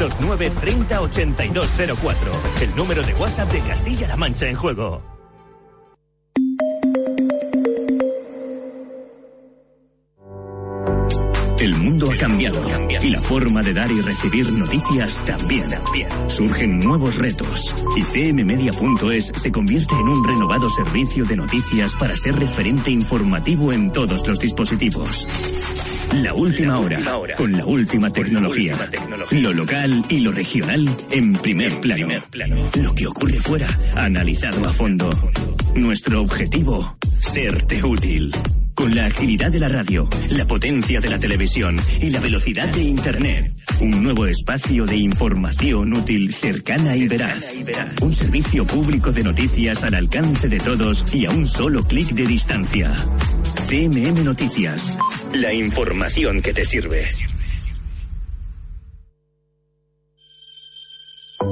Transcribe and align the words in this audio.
629 0.00 0.50
30 0.60 1.00
8204. 1.02 2.32
El 2.62 2.74
número 2.74 3.02
de 3.02 3.12
WhatsApp 3.14 3.52
de 3.52 3.60
Castilla-La 3.60 4.16
Mancha 4.16 4.46
en 4.46 4.56
juego. 4.56 5.19
Mundo 12.00 12.14
ha 12.14 12.16
cambiado 12.16 12.62
y 13.02 13.10
la 13.10 13.20
forma 13.20 13.62
de 13.62 13.74
dar 13.74 13.90
y 13.90 14.00
recibir 14.00 14.50
noticias 14.52 15.22
también. 15.24 15.68
Surgen 16.28 16.80
nuevos 16.80 17.16
retos 17.18 17.74
y 17.94 18.02
cmmedia.es 18.02 19.32
se 19.36 19.52
convierte 19.52 19.94
en 19.94 20.08
un 20.08 20.26
renovado 20.26 20.70
servicio 20.70 21.26
de 21.26 21.36
noticias 21.36 21.94
para 21.96 22.16
ser 22.16 22.36
referente 22.36 22.90
informativo 22.90 23.72
en 23.72 23.92
todos 23.92 24.26
los 24.26 24.38
dispositivos. 24.38 25.26
La 26.14 26.32
última 26.32 26.78
hora, 26.78 27.00
con 27.36 27.52
la 27.52 27.66
última 27.66 28.10
tecnología. 28.10 28.76
Lo 29.32 29.52
local 29.52 30.02
y 30.08 30.20
lo 30.20 30.32
regional 30.32 30.96
en 31.10 31.32
primer 31.34 31.80
plano. 31.80 32.08
Lo 32.76 32.94
que 32.94 33.06
ocurre 33.06 33.40
fuera, 33.40 33.68
analizado 33.94 34.66
a 34.66 34.72
fondo. 34.72 35.10
Nuestro 35.74 36.22
objetivo, 36.22 36.96
serte 37.20 37.82
útil. 37.84 38.32
Con 38.80 38.94
la 38.94 39.04
agilidad 39.04 39.52
de 39.52 39.60
la 39.60 39.68
radio, 39.68 40.08
la 40.30 40.46
potencia 40.46 41.02
de 41.02 41.10
la 41.10 41.18
televisión 41.18 41.78
y 42.00 42.08
la 42.08 42.18
velocidad 42.18 42.66
de 42.72 42.80
Internet. 42.80 43.52
Un 43.78 44.02
nuevo 44.02 44.24
espacio 44.24 44.86
de 44.86 44.96
información 44.96 45.92
útil, 45.92 46.32
cercana 46.32 46.96
y 46.96 47.06
veraz. 47.06 47.52
Un 48.00 48.10
servicio 48.10 48.64
público 48.64 49.12
de 49.12 49.22
noticias 49.22 49.84
al 49.84 49.96
alcance 49.96 50.48
de 50.48 50.60
todos 50.60 51.04
y 51.12 51.26
a 51.26 51.30
un 51.30 51.44
solo 51.44 51.84
clic 51.84 52.08
de 52.12 52.24
distancia. 52.24 52.90
CMM 53.68 54.24
Noticias. 54.24 54.96
La 55.34 55.52
información 55.52 56.40
que 56.40 56.54
te 56.54 56.64
sirve. 56.64 57.10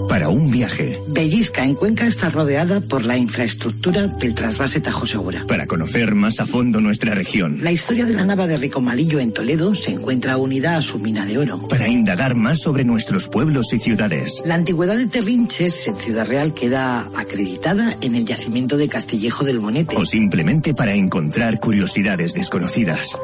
Para 0.08 0.28
un 0.28 0.50
viaje. 0.50 1.00
Bellisca 1.08 1.64
en 1.64 1.74
Cuenca 1.74 2.06
está 2.06 2.28
rodeada 2.28 2.80
por 2.80 3.04
la 3.04 3.16
infraestructura 3.16 4.06
del 4.06 4.34
trasvase 4.34 4.80
Tajo 4.80 5.06
Segura. 5.06 5.46
Para 5.46 5.66
conocer 5.66 6.14
más 6.14 6.40
a 6.40 6.46
fondo 6.46 6.80
nuestra 6.80 7.14
región. 7.14 7.62
La 7.62 7.72
historia 7.72 8.04
de 8.04 8.14
la 8.14 8.24
nava 8.24 8.46
de 8.46 8.56
Ricomalillo 8.56 9.18
en 9.18 9.32
Toledo 9.32 9.74
se 9.74 9.92
encuentra 9.92 10.36
unida 10.36 10.76
a 10.76 10.82
su 10.82 10.98
mina 10.98 11.24
de 11.24 11.38
oro. 11.38 11.68
Para 11.68 11.88
indagar 11.88 12.34
más 12.34 12.60
sobre 12.60 12.84
nuestros 12.84 13.28
pueblos 13.28 13.72
y 13.72 13.78
ciudades. 13.78 14.42
La 14.44 14.54
antigüedad 14.54 14.96
de 14.96 15.06
Terrinches 15.06 15.86
en 15.86 15.96
Ciudad 15.96 16.26
Real 16.26 16.52
queda 16.52 17.10
acreditada 17.16 17.96
en 18.00 18.14
el 18.14 18.26
yacimiento 18.26 18.76
de 18.76 18.88
Castillejo 18.88 19.44
del 19.44 19.58
Bonete. 19.58 19.96
O 19.96 20.04
simplemente 20.04 20.74
para 20.74 20.94
encontrar 20.94 21.60
curiosidades 21.60 22.34
desconocidas. 22.34 23.16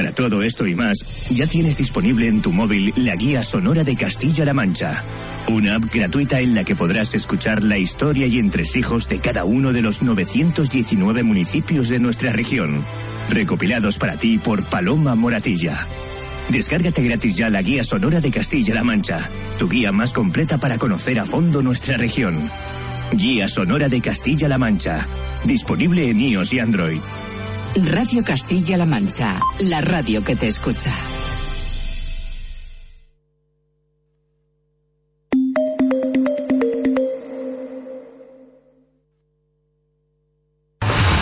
Para 0.00 0.12
todo 0.12 0.42
esto 0.42 0.66
y 0.66 0.74
más, 0.74 0.96
ya 1.28 1.46
tienes 1.46 1.76
disponible 1.76 2.26
en 2.26 2.40
tu 2.40 2.52
móvil 2.52 2.90
la 2.96 3.16
guía 3.16 3.42
sonora 3.42 3.84
de 3.84 3.94
Castilla-La 3.96 4.54
Mancha. 4.54 5.04
Una 5.46 5.74
app 5.74 5.92
gratuita 5.92 6.40
en 6.40 6.54
la 6.54 6.64
que 6.64 6.74
podrás 6.74 7.14
escuchar 7.14 7.62
la 7.64 7.76
historia 7.76 8.26
y 8.26 8.38
entresijos 8.38 9.10
de 9.10 9.20
cada 9.20 9.44
uno 9.44 9.74
de 9.74 9.82
los 9.82 10.00
919 10.00 11.22
municipios 11.22 11.90
de 11.90 12.00
nuestra 12.00 12.32
región. 12.32 12.82
Recopilados 13.28 13.98
para 13.98 14.16
ti 14.16 14.38
por 14.38 14.64
Paloma 14.70 15.14
Moratilla. 15.16 15.86
Descárgate 16.48 17.02
gratis 17.02 17.36
ya 17.36 17.50
la 17.50 17.60
guía 17.60 17.84
sonora 17.84 18.22
de 18.22 18.30
Castilla-La 18.30 18.82
Mancha, 18.82 19.28
tu 19.58 19.68
guía 19.68 19.92
más 19.92 20.14
completa 20.14 20.56
para 20.56 20.78
conocer 20.78 21.20
a 21.20 21.26
fondo 21.26 21.60
nuestra 21.60 21.98
región. 21.98 22.50
Guía 23.12 23.48
sonora 23.48 23.90
de 23.90 24.00
Castilla-La 24.00 24.56
Mancha, 24.56 25.06
disponible 25.44 26.08
en 26.08 26.22
iOS 26.22 26.54
y 26.54 26.58
Android. 26.58 27.00
Radio 27.76 28.24
Castilla-La 28.24 28.84
Mancha, 28.84 29.38
la 29.60 29.80
radio 29.80 30.24
que 30.24 30.34
te 30.34 30.48
escucha. 30.48 30.90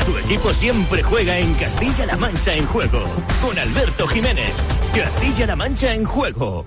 Tu 0.06 0.18
equipo 0.24 0.50
siempre 0.54 1.02
juega 1.02 1.38
en 1.38 1.52
Castilla-La 1.54 2.16
Mancha 2.16 2.54
en 2.54 2.66
juego. 2.66 3.04
Con 3.42 3.58
Alberto 3.58 4.06
Jiménez. 4.06 4.52
Castilla-La 4.94 5.54
Mancha 5.54 5.92
en 5.92 6.04
juego. 6.06 6.66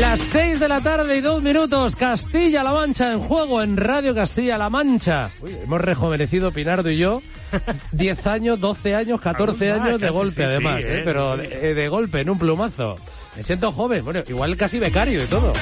Las 0.00 0.20
6 0.20 0.60
de 0.60 0.68
la 0.68 0.80
tarde 0.82 1.16
y 1.16 1.20
dos 1.22 1.42
minutos, 1.42 1.96
Castilla-La 1.96 2.72
Mancha 2.72 3.12
en 3.12 3.20
juego 3.20 3.62
en 3.62 3.78
Radio 3.78 4.14
Castilla-La 4.14 4.68
Mancha. 4.68 5.30
Uy, 5.40 5.56
hemos 5.62 5.80
rejuvenecido 5.80 6.52
Pinardo 6.52 6.90
y 6.90 6.98
yo. 6.98 7.22
10 7.92 8.26
años, 8.26 8.60
12 8.60 8.94
años, 8.94 9.20
14 9.20 9.70
Algunos 9.70 9.78
más, 9.78 9.88
años 9.88 10.00
de 10.00 10.10
golpe 10.10 10.34
sí, 10.34 10.42
además, 10.42 10.80
sí, 10.82 10.90
¿eh? 10.90 10.98
¿eh? 10.98 11.02
pero 11.04 11.36
sí. 11.36 11.46
de, 11.46 11.74
de 11.74 11.88
golpe, 11.88 12.20
en 12.20 12.30
un 12.30 12.38
plumazo. 12.38 12.96
Me 13.36 13.42
siento 13.42 13.72
joven, 13.72 14.04
bueno, 14.04 14.22
igual 14.28 14.56
casi 14.56 14.78
becario 14.78 15.22
y 15.22 15.26
todo. 15.26 15.54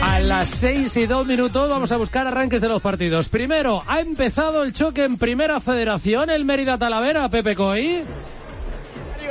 A 0.00 0.20
las 0.20 0.48
6 0.48 0.96
y 0.96 1.06
2 1.06 1.26
minutos 1.26 1.68
vamos 1.68 1.90
a 1.90 1.96
buscar 1.96 2.28
arranques 2.28 2.60
de 2.60 2.68
los 2.68 2.80
partidos. 2.80 3.28
Primero, 3.28 3.82
ha 3.88 4.00
empezado 4.00 4.62
el 4.62 4.72
choque 4.72 5.02
en 5.02 5.16
Primera 5.16 5.58
Federación, 5.60 6.30
el 6.30 6.44
Mérida 6.44 6.78
Talavera, 6.78 7.28
Pepe 7.28 7.56
Coy. 7.56 8.02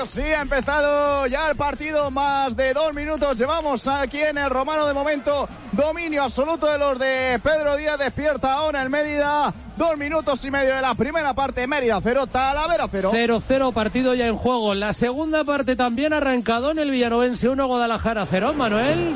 Sí, 0.05 0.21
ha 0.21 0.41
empezado 0.41 1.27
ya 1.27 1.51
el 1.51 1.55
partido, 1.55 2.09
más 2.09 2.55
de 2.55 2.73
dos 2.73 2.91
minutos 2.93 3.37
llevamos 3.37 3.87
aquí 3.87 4.19
en 4.19 4.37
el 4.37 4.49
Romano 4.49 4.87
de 4.87 4.93
momento, 4.93 5.47
dominio 5.73 6.23
absoluto 6.23 6.65
de 6.65 6.77
los 6.79 6.97
de 6.97 7.39
Pedro 7.43 7.77
Díaz, 7.77 7.99
despierta 7.99 8.53
ahora 8.53 8.81
el 8.81 8.89
Mérida, 8.89 9.53
dos 9.77 9.97
minutos 9.97 10.43
y 10.43 10.49
medio 10.49 10.75
de 10.75 10.81
la 10.81 10.95
primera 10.95 11.35
parte, 11.35 11.67
Mérida 11.67 11.99
cero, 12.01 12.25
Talavera 12.25 12.87
cero. 12.89 13.11
0-0 13.13 13.73
partido 13.73 14.15
ya 14.15 14.25
en 14.27 14.37
juego. 14.37 14.73
La 14.73 14.93
segunda 14.93 15.43
parte 15.43 15.75
también 15.75 16.13
arrancado 16.13 16.71
en 16.71 16.79
el 16.79 16.89
Villanovense 16.89 17.47
1 17.47 17.67
Guadalajara 17.67 18.25
0. 18.25 18.53
Manuel. 18.53 19.15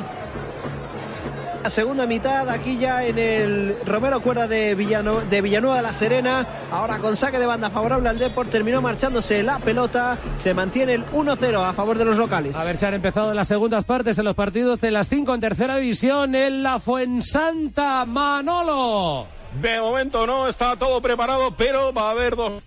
La 1.66 1.70
segunda 1.70 2.06
mitad 2.06 2.48
aquí 2.48 2.78
ya 2.78 3.04
en 3.04 3.18
el 3.18 3.76
Romero 3.84 4.20
Cuerda 4.20 4.46
de, 4.46 4.76
Villano, 4.76 5.22
de 5.22 5.40
Villanueva 5.40 5.78
de 5.78 5.82
la 5.82 5.92
Serena. 5.92 6.46
Ahora 6.70 6.98
con 6.98 7.16
saque 7.16 7.40
de 7.40 7.46
banda 7.46 7.70
favorable 7.70 8.08
al 8.08 8.20
Deport. 8.20 8.48
Terminó 8.50 8.80
marchándose 8.80 9.42
la 9.42 9.58
pelota. 9.58 10.16
Se 10.36 10.54
mantiene 10.54 10.92
el 10.94 11.04
1-0 11.06 11.60
a 11.60 11.72
favor 11.72 11.98
de 11.98 12.04
los 12.04 12.18
locales. 12.18 12.54
A 12.54 12.62
ver 12.62 12.78
si 12.78 12.84
han 12.84 12.94
empezado 12.94 13.34
las 13.34 13.48
segundas 13.48 13.84
partes 13.84 14.16
en 14.16 14.26
los 14.26 14.36
partidos 14.36 14.80
de 14.80 14.92
las 14.92 15.08
5 15.08 15.34
en 15.34 15.40
tercera 15.40 15.74
división 15.78 16.36
en 16.36 16.62
la 16.62 16.78
Fuensanta 16.78 18.04
Manolo. 18.04 19.26
De 19.60 19.80
momento 19.80 20.24
no 20.24 20.46
está 20.46 20.76
todo 20.76 21.02
preparado, 21.02 21.50
pero 21.56 21.92
va 21.92 22.02
a 22.02 22.10
haber 22.12 22.36
dos 22.36 22.62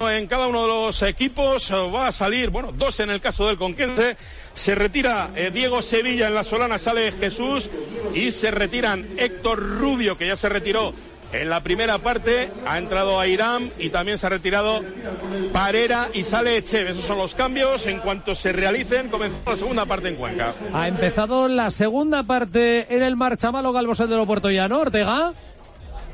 en 0.00 0.26
cada 0.26 0.46
uno 0.46 0.62
de 0.62 0.68
los 0.68 1.02
equipos. 1.02 1.72
Va 1.72 2.08
a 2.08 2.12
salir, 2.12 2.50
bueno, 2.50 2.72
dos 2.72 3.00
en 3.00 3.10
el 3.10 3.20
caso 3.20 3.46
del 3.46 3.58
Conquense. 3.58 4.16
Se 4.54 4.74
retira 4.74 5.30
eh, 5.34 5.50
Diego 5.52 5.82
Sevilla 5.82 6.28
en 6.28 6.34
la 6.34 6.44
Solana, 6.44 6.78
sale 6.78 7.12
Jesús 7.12 7.68
y 8.14 8.30
se 8.32 8.50
retiran 8.50 9.06
Héctor 9.16 9.58
Rubio, 9.58 10.16
que 10.16 10.26
ya 10.26 10.36
se 10.36 10.48
retiró 10.48 10.92
en 11.32 11.48
la 11.48 11.62
primera 11.62 11.98
parte. 11.98 12.50
Ha 12.66 12.78
entrado 12.78 13.20
Airam 13.20 13.68
y 13.78 13.90
también 13.90 14.18
se 14.18 14.26
ha 14.26 14.30
retirado 14.30 14.80
Parera 15.52 16.08
y 16.12 16.24
sale 16.24 16.56
Echeve. 16.56 16.90
Esos 16.90 17.04
son 17.04 17.18
los 17.18 17.34
cambios. 17.34 17.86
En 17.86 17.98
cuanto 17.98 18.34
se 18.34 18.52
realicen, 18.52 19.08
comenzó 19.08 19.38
la 19.46 19.56
segunda 19.56 19.86
parte 19.86 20.08
en 20.08 20.16
Cuenca. 20.16 20.54
Ha 20.72 20.88
empezado 20.88 21.48
la 21.48 21.70
segunda 21.70 22.22
parte 22.22 22.86
en 22.94 23.02
el 23.02 23.16
Marchamalo 23.16 23.72
Galvosel 23.72 24.08
de 24.08 24.26
Puerto 24.26 24.50
Llano. 24.50 24.78
Ortega. 24.78 25.34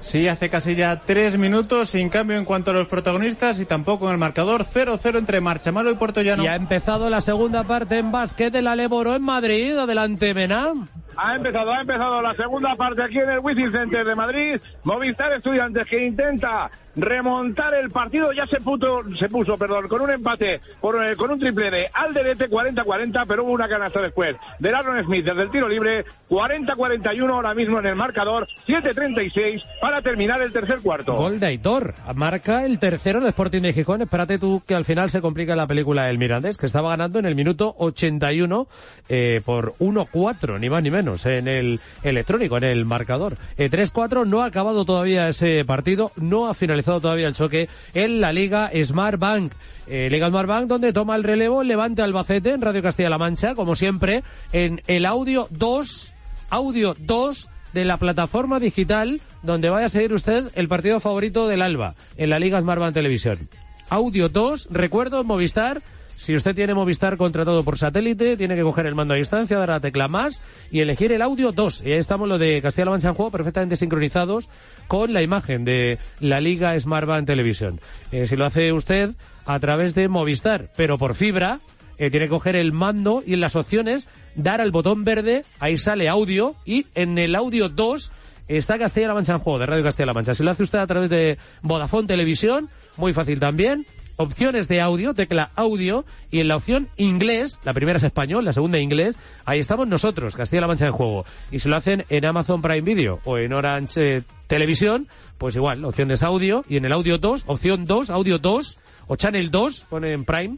Sí, 0.04 0.28
hace 0.28 0.50
casi 0.50 0.75
ya 0.75 1.00
tres 1.04 1.38
minutos, 1.38 1.91
sin 1.91 2.09
cambio 2.10 2.37
en 2.37 2.44
cuanto 2.44 2.70
a 2.70 2.75
los 2.75 2.87
protagonistas 2.87 3.59
y 3.59 3.65
tampoco 3.65 4.06
en 4.06 4.12
el 4.12 4.19
marcador 4.19 4.65
0-0 4.65 5.19
entre 5.19 5.41
Marchamalo 5.41 5.91
y 5.91 5.95
Puerto 5.95 6.21
Llano. 6.22 6.45
Y 6.45 6.47
ha 6.47 6.54
empezado 6.54 7.09
la 7.09 7.21
segunda 7.21 7.65
parte 7.65 7.98
en 7.98 8.12
básquet 8.12 8.54
la 8.54 8.77
Leboro 8.77 9.15
en 9.15 9.22
Madrid. 9.22 9.77
Adelante, 9.77 10.34
Mena. 10.34 10.72
Ha 11.16 11.37
empezado, 11.37 11.72
ha 11.72 11.81
empezado 11.81 12.22
la 12.22 12.34
segunda 12.34 12.75
parte 12.77 13.03
aquí 13.03 13.19
en 13.19 13.31
el 13.31 13.39
Wizzing 13.41 13.72
Center 13.72 14.05
de 14.05 14.15
Madrid. 14.15 14.61
Movistar 14.83 15.33
Estudiantes 15.33 15.87
que 15.87 16.05
intenta 16.05 16.71
remontar 16.97 17.75
el 17.75 17.91
partido. 17.91 18.33
Ya 18.33 18.47
se, 18.47 18.61
puto, 18.61 19.03
se 19.19 19.28
puso, 19.28 19.57
perdón, 19.59 19.89
con 19.89 20.01
un 20.01 20.11
empate, 20.11 20.61
por, 20.81 21.05
eh, 21.05 21.16
con 21.16 21.31
un 21.31 21.39
triple 21.39 21.71
de 21.71 21.89
Alderete 21.93 22.49
40-40, 22.49 23.25
pero 23.27 23.45
hubo 23.45 23.53
una 23.53 23.69
canasta 23.69 24.01
después 24.01 24.37
del 24.59 24.75
Aaron 24.75 25.05
Smith 25.05 25.25
desde 25.25 25.43
el 25.43 25.51
tiro 25.51 25.69
libre. 25.69 26.05
40-41 26.28 27.31
ahora 27.31 27.55
mismo 27.55 27.78
en 27.78 27.87
el 27.87 27.97
marcador. 27.97 28.47
7-36 28.67 29.63
para 29.81 30.03
terminar 30.03 30.41
el 30.41 30.53
tercer 30.53 30.81
cuarto. 30.81 31.15
Gol 31.15 31.41
de 31.41 31.47
Aitor. 31.47 31.95
Marca 32.15 32.65
el 32.65 32.78
tercero 32.78 33.19
el 33.19 33.27
Sporting 33.27 33.63
de 33.63 33.72
Gijón. 33.72 34.03
Espérate 34.03 34.39
tú 34.39 34.63
que 34.67 34.75
al 34.75 34.84
final 34.84 35.10
se 35.10 35.21
complica 35.21 35.57
la 35.57 35.67
película 35.67 36.05
del 36.05 36.19
Mirandés, 36.19 36.59
que 36.59 36.67
estaba 36.67 36.91
ganando 36.91 37.19
en 37.19 37.27
el 37.27 37.34
minuto 37.34 37.75
81 37.78 38.67
eh, 39.09 39.41
por 39.45 39.75
1-4, 39.78 40.59
ni 40.59 40.71
más 40.71 40.83
ni 40.83 40.91
menos, 40.91 41.03
en 41.24 41.48
el 41.48 41.80
electrónico, 42.03 42.56
en 42.56 42.65
el 42.65 42.84
marcador. 42.84 43.36
Eh, 43.56 43.71
3-4 43.71 44.27
no 44.27 44.42
ha 44.42 44.47
acabado 44.47 44.84
todavía 44.84 45.28
ese 45.28 45.65
partido, 45.65 46.12
no 46.16 46.48
ha 46.48 46.54
finalizado 46.54 47.01
todavía 47.01 47.28
el 47.28 47.34
choque 47.34 47.68
en 47.92 48.21
la 48.21 48.33
Liga 48.33 48.71
Smart 48.84 49.18
Bank. 49.18 49.53
Eh, 49.86 50.09
Liga 50.10 50.28
Smart 50.28 50.48
Bank 50.48 50.66
donde 50.66 50.92
toma 50.92 51.16
el 51.16 51.24
relevo 51.24 51.62
el 51.62 51.68
Levante 51.68 52.03
Albacete 52.03 52.51
en 52.51 52.62
Radio 52.62 52.83
Castilla-La 52.83 53.18
Mancha, 53.18 53.54
como 53.54 53.77
siempre, 53.77 54.22
en 54.53 54.80
el 54.86 55.04
audio 55.04 55.47
2, 55.51 56.12
audio 56.51 56.97
2 56.98 57.48
de 57.74 57.84
la 57.84 57.98
plataforma 57.98 58.60
digital 58.60 59.21
donde 59.42 59.68
vaya 59.68 59.86
a 59.86 59.91
seguir 59.91 60.12
usted 60.15 60.50
el 60.54 60.68
partido 60.68 61.00
favorito 61.00 61.48
del 61.48 61.60
Alba 61.60 61.95
en 62.16 62.30
la 62.30 62.39
Liga 62.39 62.60
Smart 62.60 62.80
Bank 62.80 62.95
Televisión. 62.95 63.48
Audio 63.91 64.28
2, 64.28 64.68
recuerdo, 64.71 65.22
Movistar, 65.24 65.83
si 66.16 66.37
usted 66.37 66.55
tiene 66.55 66.75
Movistar 66.75 67.16
contratado 67.16 67.65
por 67.65 67.78
satélite, 67.78 68.37
tiene 68.37 68.55
que 68.55 68.63
coger 68.63 68.87
el 68.87 68.95
mando 68.95 69.15
a 69.15 69.16
distancia, 69.16 69.59
dar 69.59 69.71
a 69.71 69.75
la 69.75 69.81
tecla 69.81 70.09
más 70.09 70.43
y 70.71 70.81
elegir 70.81 71.13
el 71.13 71.22
audio 71.22 71.53
2. 71.53 71.83
Y 71.84 71.93
ahí 71.93 71.99
estamos 71.99 72.28
lo 72.28 72.39
de 72.39 72.63
Castilla-La 72.63 72.93
Mancha 72.93 73.09
en 73.09 73.15
juego 73.15 73.31
perfectamente 73.31 73.77
sincronizados 73.77 74.49
con 74.89 75.13
la 75.13 75.22
imagen 75.22 75.65
de 75.65 75.99
la 76.21 76.41
Liga 76.41 76.78
Smart 76.78 77.07
Band 77.07 77.27
Televisión. 77.27 77.81
Eh, 78.13 78.27
si 78.27 78.37
lo 78.37 78.45
hace 78.45 78.72
usted 78.72 79.11
a 79.45 79.59
través 79.59 79.95
de 79.95 80.09
Movistar, 80.09 80.71
pero 80.77 80.99
por 80.99 81.15
fibra, 81.15 81.61
eh, 81.99 82.11
tiene 82.11 82.27
que 82.27 82.31
coger 82.31 82.57
el 82.57 82.72
mando 82.72 83.22
y 83.27 83.34
en 83.34 83.41
las 83.41 83.57
opciones 83.57 84.09
dar 84.34 84.60
al 84.60 84.71
botón 84.71 85.05
verde, 85.05 85.45
ahí 85.60 85.78
sale 85.78 86.09
audio 86.09 86.55
y 86.65 86.87
en 86.95 87.19
el 87.19 87.34
audio 87.34 87.69
2 87.69 88.13
está 88.49 88.78
Castilla-La 88.78 89.15
Mancha 89.15 89.33
en 89.33 89.39
juego 89.41 89.59
de 89.59 89.67
Radio 89.67 89.84
Castilla-La 89.84 90.15
Mancha. 90.15 90.34
Si 90.34 90.43
lo 90.43 90.51
hace 90.51 90.63
usted 90.63 90.78
a 90.78 90.87
través 90.87 91.10
de 91.10 91.39
Vodafone 91.63 92.09
Televisión, 92.09 92.69
muy 92.97 93.13
fácil 93.13 93.41
también 93.41 93.87
opciones 94.16 94.69
de 94.69 94.81
audio, 94.81 95.15
tecla 95.15 95.51
audio, 95.55 96.05
y 96.31 96.41
en 96.41 96.49
la 96.49 96.57
opción 96.57 96.89
inglés, 96.97 97.59
la 97.65 97.75
primera 97.75 97.99
es 97.99 98.03
español, 98.03 98.45
la 98.45 98.53
segunda 98.53 98.78
inglés, 98.78 99.16
ahí 99.45 99.61
estamos 99.61 99.89
nosotros, 99.89 100.37
Castilla-La 100.37 100.66
Mancha 100.66 100.87
en 100.87 100.93
juego. 100.93 101.25
Y 101.51 101.59
si 101.59 101.69
lo 101.69 101.77
hacen 101.77 102.05
en 102.09 102.25
Amazon 102.25 102.63
Prime 102.63 102.83
Video 102.83 103.21
o 103.25 103.39
en 103.39 103.53
Orange 103.53 104.16
eh, 104.16 104.22
Televisión, 104.47 105.09
pues 105.39 105.57
igual, 105.57 105.83
la 105.83 105.89
opción 105.89 106.11
es 106.11 106.22
audio, 106.22 106.65
y 106.69 106.77
en 106.77 106.84
el 106.84 106.93
audio 106.93 107.19
2, 107.19 107.45
opción 107.47 107.87
2, 107.87 108.11
audio 108.11 108.39
2, 108.39 108.78
o 109.07 109.16
channel 109.16 109.51
2, 109.51 109.87
pone 109.91 110.13
en 110.13 110.25
Prime, 110.25 110.57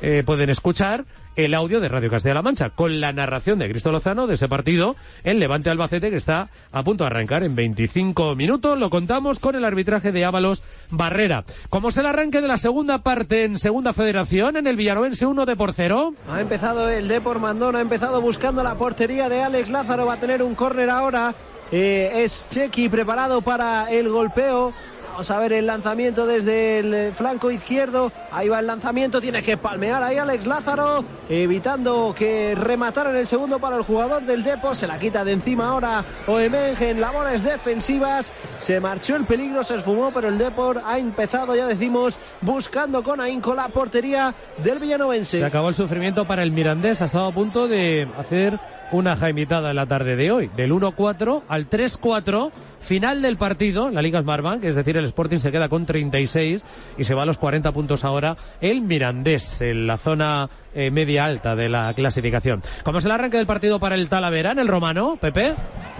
eh, 0.00 0.22
pueden 0.24 0.50
escuchar 0.50 1.04
el 1.36 1.54
audio 1.54 1.80
de 1.80 1.88
Radio 1.88 2.10
Castilla-La 2.10 2.42
Mancha, 2.42 2.70
con 2.70 3.00
la 3.00 3.12
narración 3.12 3.58
de 3.58 3.68
Cristo 3.68 3.90
Lozano 3.90 4.26
de 4.26 4.34
ese 4.34 4.48
partido 4.48 4.94
en 5.24 5.40
Levante 5.40 5.70
Albacete 5.70 6.10
que 6.10 6.16
está 6.16 6.48
a 6.70 6.82
punto 6.84 7.04
de 7.04 7.08
arrancar 7.08 7.42
en 7.42 7.56
25 7.56 8.36
minutos. 8.36 8.78
Lo 8.78 8.90
contamos 8.90 9.38
con 9.38 9.56
el 9.56 9.64
arbitraje 9.64 10.12
de 10.12 10.24
Ábalos 10.24 10.62
Barrera. 10.90 11.44
¿Cómo 11.70 11.88
es 11.88 11.96
el 11.96 12.06
arranque 12.06 12.40
de 12.40 12.48
la 12.48 12.58
segunda 12.58 12.98
parte 12.98 13.44
en 13.44 13.58
Segunda 13.58 13.92
Federación 13.92 14.56
en 14.56 14.66
el 14.66 14.76
Villanovense 14.76 15.26
1 15.26 15.46
de 15.46 15.56
por 15.56 15.72
0? 15.72 16.14
Ha 16.28 16.40
empezado 16.40 16.88
el 16.88 17.08
Depor 17.08 17.40
Mandón, 17.40 17.76
ha 17.76 17.80
empezado 17.80 18.20
buscando 18.20 18.62
la 18.62 18.76
portería 18.76 19.28
de 19.28 19.42
Alex 19.42 19.70
Lázaro, 19.70 20.06
va 20.06 20.14
a 20.14 20.20
tener 20.20 20.42
un 20.42 20.54
córner 20.54 20.90
ahora. 20.90 21.34
Eh, 21.72 22.22
es 22.22 22.46
Chequi 22.50 22.88
preparado 22.88 23.42
para 23.42 23.90
el 23.90 24.08
golpeo. 24.08 24.72
Vamos 25.14 25.30
a 25.30 25.38
ver 25.38 25.52
el 25.52 25.66
lanzamiento 25.66 26.26
desde 26.26 26.80
el 26.80 26.92
eh, 26.92 27.12
flanco 27.14 27.52
izquierdo. 27.52 28.10
Ahí 28.32 28.48
va 28.48 28.58
el 28.58 28.66
lanzamiento. 28.66 29.20
Tiene 29.20 29.44
que 29.44 29.56
palmear 29.56 30.02
ahí 30.02 30.18
Alex 30.18 30.44
Lázaro. 30.44 31.04
Evitando 31.28 32.12
que 32.18 32.56
remataran 32.56 33.14
el 33.14 33.24
segundo 33.24 33.60
para 33.60 33.76
el 33.76 33.84
jugador 33.84 34.24
del 34.24 34.42
Depo. 34.42 34.74
Se 34.74 34.88
la 34.88 34.98
quita 34.98 35.24
de 35.24 35.30
encima 35.30 35.68
ahora 35.68 36.04
Oemenge 36.26 36.90
en 36.90 37.00
labores 37.00 37.44
defensivas. 37.44 38.32
Se 38.58 38.80
marchó 38.80 39.14
el 39.14 39.24
peligro, 39.24 39.62
se 39.62 39.76
esfumó, 39.76 40.10
pero 40.12 40.30
el 40.30 40.36
Depor 40.36 40.82
ha 40.84 40.98
empezado, 40.98 41.54
ya 41.54 41.68
decimos, 41.68 42.18
buscando 42.40 43.04
con 43.04 43.20
ahínco 43.20 43.54
la 43.54 43.68
portería 43.68 44.34
del 44.64 44.80
Villanovense. 44.80 45.38
Se 45.38 45.44
acabó 45.44 45.68
el 45.68 45.76
sufrimiento 45.76 46.24
para 46.24 46.42
el 46.42 46.50
Mirandés. 46.50 47.00
Ha 47.00 47.04
estado 47.04 47.28
a 47.28 47.32
punto 47.32 47.68
de 47.68 48.08
hacer 48.18 48.58
una 48.92 49.16
jaimitada 49.16 49.70
en 49.70 49.76
la 49.76 49.86
tarde 49.86 50.16
de 50.16 50.30
hoy. 50.30 50.50
Del 50.56 50.72
1-4 50.72 51.42
al 51.48 51.68
3-4, 51.68 52.52
final 52.80 53.22
del 53.22 53.36
partido, 53.36 53.90
la 53.90 54.02
Liga 54.02 54.20
Smartbank, 54.20 54.64
es 54.64 54.74
decir, 54.74 54.96
el 54.96 55.04
Sporting 55.06 55.38
se 55.38 55.52
queda 55.52 55.68
con 55.68 55.86
36 55.86 56.64
y 56.98 57.04
se 57.04 57.14
va 57.14 57.22
a 57.22 57.26
los 57.26 57.38
40 57.38 57.72
puntos 57.72 58.04
ahora 58.04 58.36
el 58.60 58.82
Mirandés, 58.82 59.62
en 59.62 59.86
la 59.86 59.96
zona 59.96 60.48
eh, 60.74 60.90
media 60.90 61.24
alta 61.24 61.54
de 61.56 61.68
la 61.68 61.92
clasificación. 61.94 62.62
¿Cómo 62.82 62.98
es 62.98 63.04
el 63.04 63.10
arranque 63.10 63.36
del 63.36 63.46
partido 63.46 63.78
para 63.78 63.94
el 63.94 64.08
Talavera 64.08 64.52
en 64.52 64.58
el 64.58 64.68
Romano, 64.68 65.16
Pepe? 65.20 65.54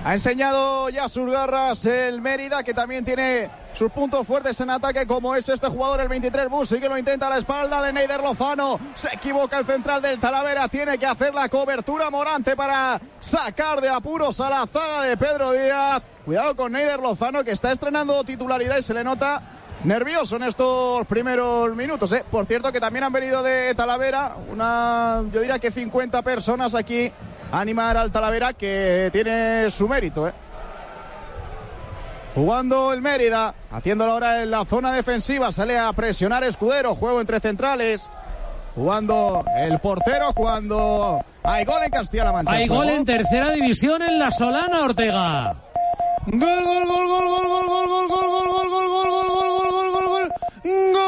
Ha 0.05 0.13
enseñado 0.13 0.91
ya 0.91 1.09
sus 1.09 1.31
garras 1.33 1.87
el 1.87 2.21
Mérida, 2.21 2.63
que 2.63 2.75
también 2.75 3.07
tiene 3.07 3.49
sus 3.73 3.91
puntos 3.91 4.27
fuertes 4.27 4.61
en 4.61 4.69
ataque, 4.69 5.07
como 5.07 5.35
es 5.35 5.49
este 5.49 5.67
jugador, 5.69 6.01
el 6.01 6.09
23 6.09 6.49
Busi, 6.51 6.79
que 6.79 6.91
lo 6.91 6.99
intenta 6.99 7.27
a 7.27 7.31
la 7.31 7.39
espalda 7.39 7.81
de 7.81 7.93
Neider 7.93 8.21
Lozano. 8.21 8.79
Se 8.97 9.09
equivoca 9.15 9.59
el 9.59 9.65
central 9.65 10.03
del 10.03 10.21
Talavera, 10.21 10.69
tiene 10.69 10.99
que 10.99 11.07
hacer 11.07 11.35
la 11.35 11.49
cobertura 11.49 12.11
Morante 12.11 12.55
para 12.55 13.01
sacar 13.21 13.81
de 13.81 13.89
apuros 13.89 14.41
a 14.41 14.51
la 14.51 14.67
zaga 14.67 15.03
de 15.03 15.17
Pedro 15.17 15.53
Díaz. 15.53 16.03
Cuidado 16.27 16.55
con 16.55 16.73
Neider 16.73 17.01
Lozano, 17.01 17.43
que 17.43 17.53
está 17.53 17.73
estrenando 17.73 18.23
titularidad 18.25 18.77
y 18.77 18.83
se 18.83 18.93
le 18.93 19.05
nota 19.05 19.43
nervioso 19.85 20.37
en 20.37 20.45
estos 20.45 21.07
primeros 21.07 21.75
minutos. 21.77 22.13
¿eh? 22.13 22.25
Por 22.31 22.47
cierto, 22.47 22.73
que 22.73 22.81
también 22.81 23.05
han 23.05 23.13
venido 23.13 23.43
de 23.43 23.75
Talavera, 23.75 24.37
una, 24.51 25.23
yo 25.33 25.41
diría 25.41 25.59
que 25.59 25.71
50 25.71 26.23
personas 26.23 26.75
aquí 26.75 27.13
a 27.53 27.61
animar 27.61 27.97
al 27.97 28.11
Talavera, 28.11 28.53
que 28.53 29.11
tiene 29.13 29.71
su 29.71 29.89
mérito. 29.89 30.27
¿eh? 30.29 30.33
Jugando 32.35 32.93
el 32.93 33.01
Mérida, 33.01 33.55
haciéndolo 33.71 34.13
ahora 34.13 34.43
en 34.43 34.51
la 34.51 34.65
zona 34.65 34.93
defensiva, 34.93 35.53
sale 35.53 35.79
a 35.79 35.93
presionar 35.93 36.43
Escudero, 36.43 36.97
juego 36.97 37.21
entre 37.21 37.39
centrales. 37.39 38.11
Jugando 38.75 39.45
el 39.57 39.79
portero 39.79 40.33
cuando 40.35 41.25
hay 41.45 41.65
gol 41.65 41.81
en 41.85 41.91
Castilla-La 41.93 42.33
Mancha. 42.33 42.53
Hay 42.53 42.67
gol 42.67 42.89
en 42.89 43.05
tercera 43.05 43.53
división 43.53 44.03
en 44.03 44.19
la 44.19 44.33
Solana, 44.33 44.81
Ortega. 44.81 45.55
Gol, 46.27 46.41
gol, 46.41 46.85
gol, 46.87 47.07
gol, 47.07 47.25
gol, 47.25 47.47
gol, 47.47 47.67
gol, 47.69 47.87
gol, 47.87 48.09
gol, 48.09 48.09
gol, 48.09 48.29
gol, 48.29 48.49
gol, 48.49 48.69
gol, 48.69 48.71
gol, 48.71 48.71
gol, 48.71 48.89
gol, 48.89 49.11
gol, 49.11 49.29
gol, 49.29 49.34
gol. 50.65 51.05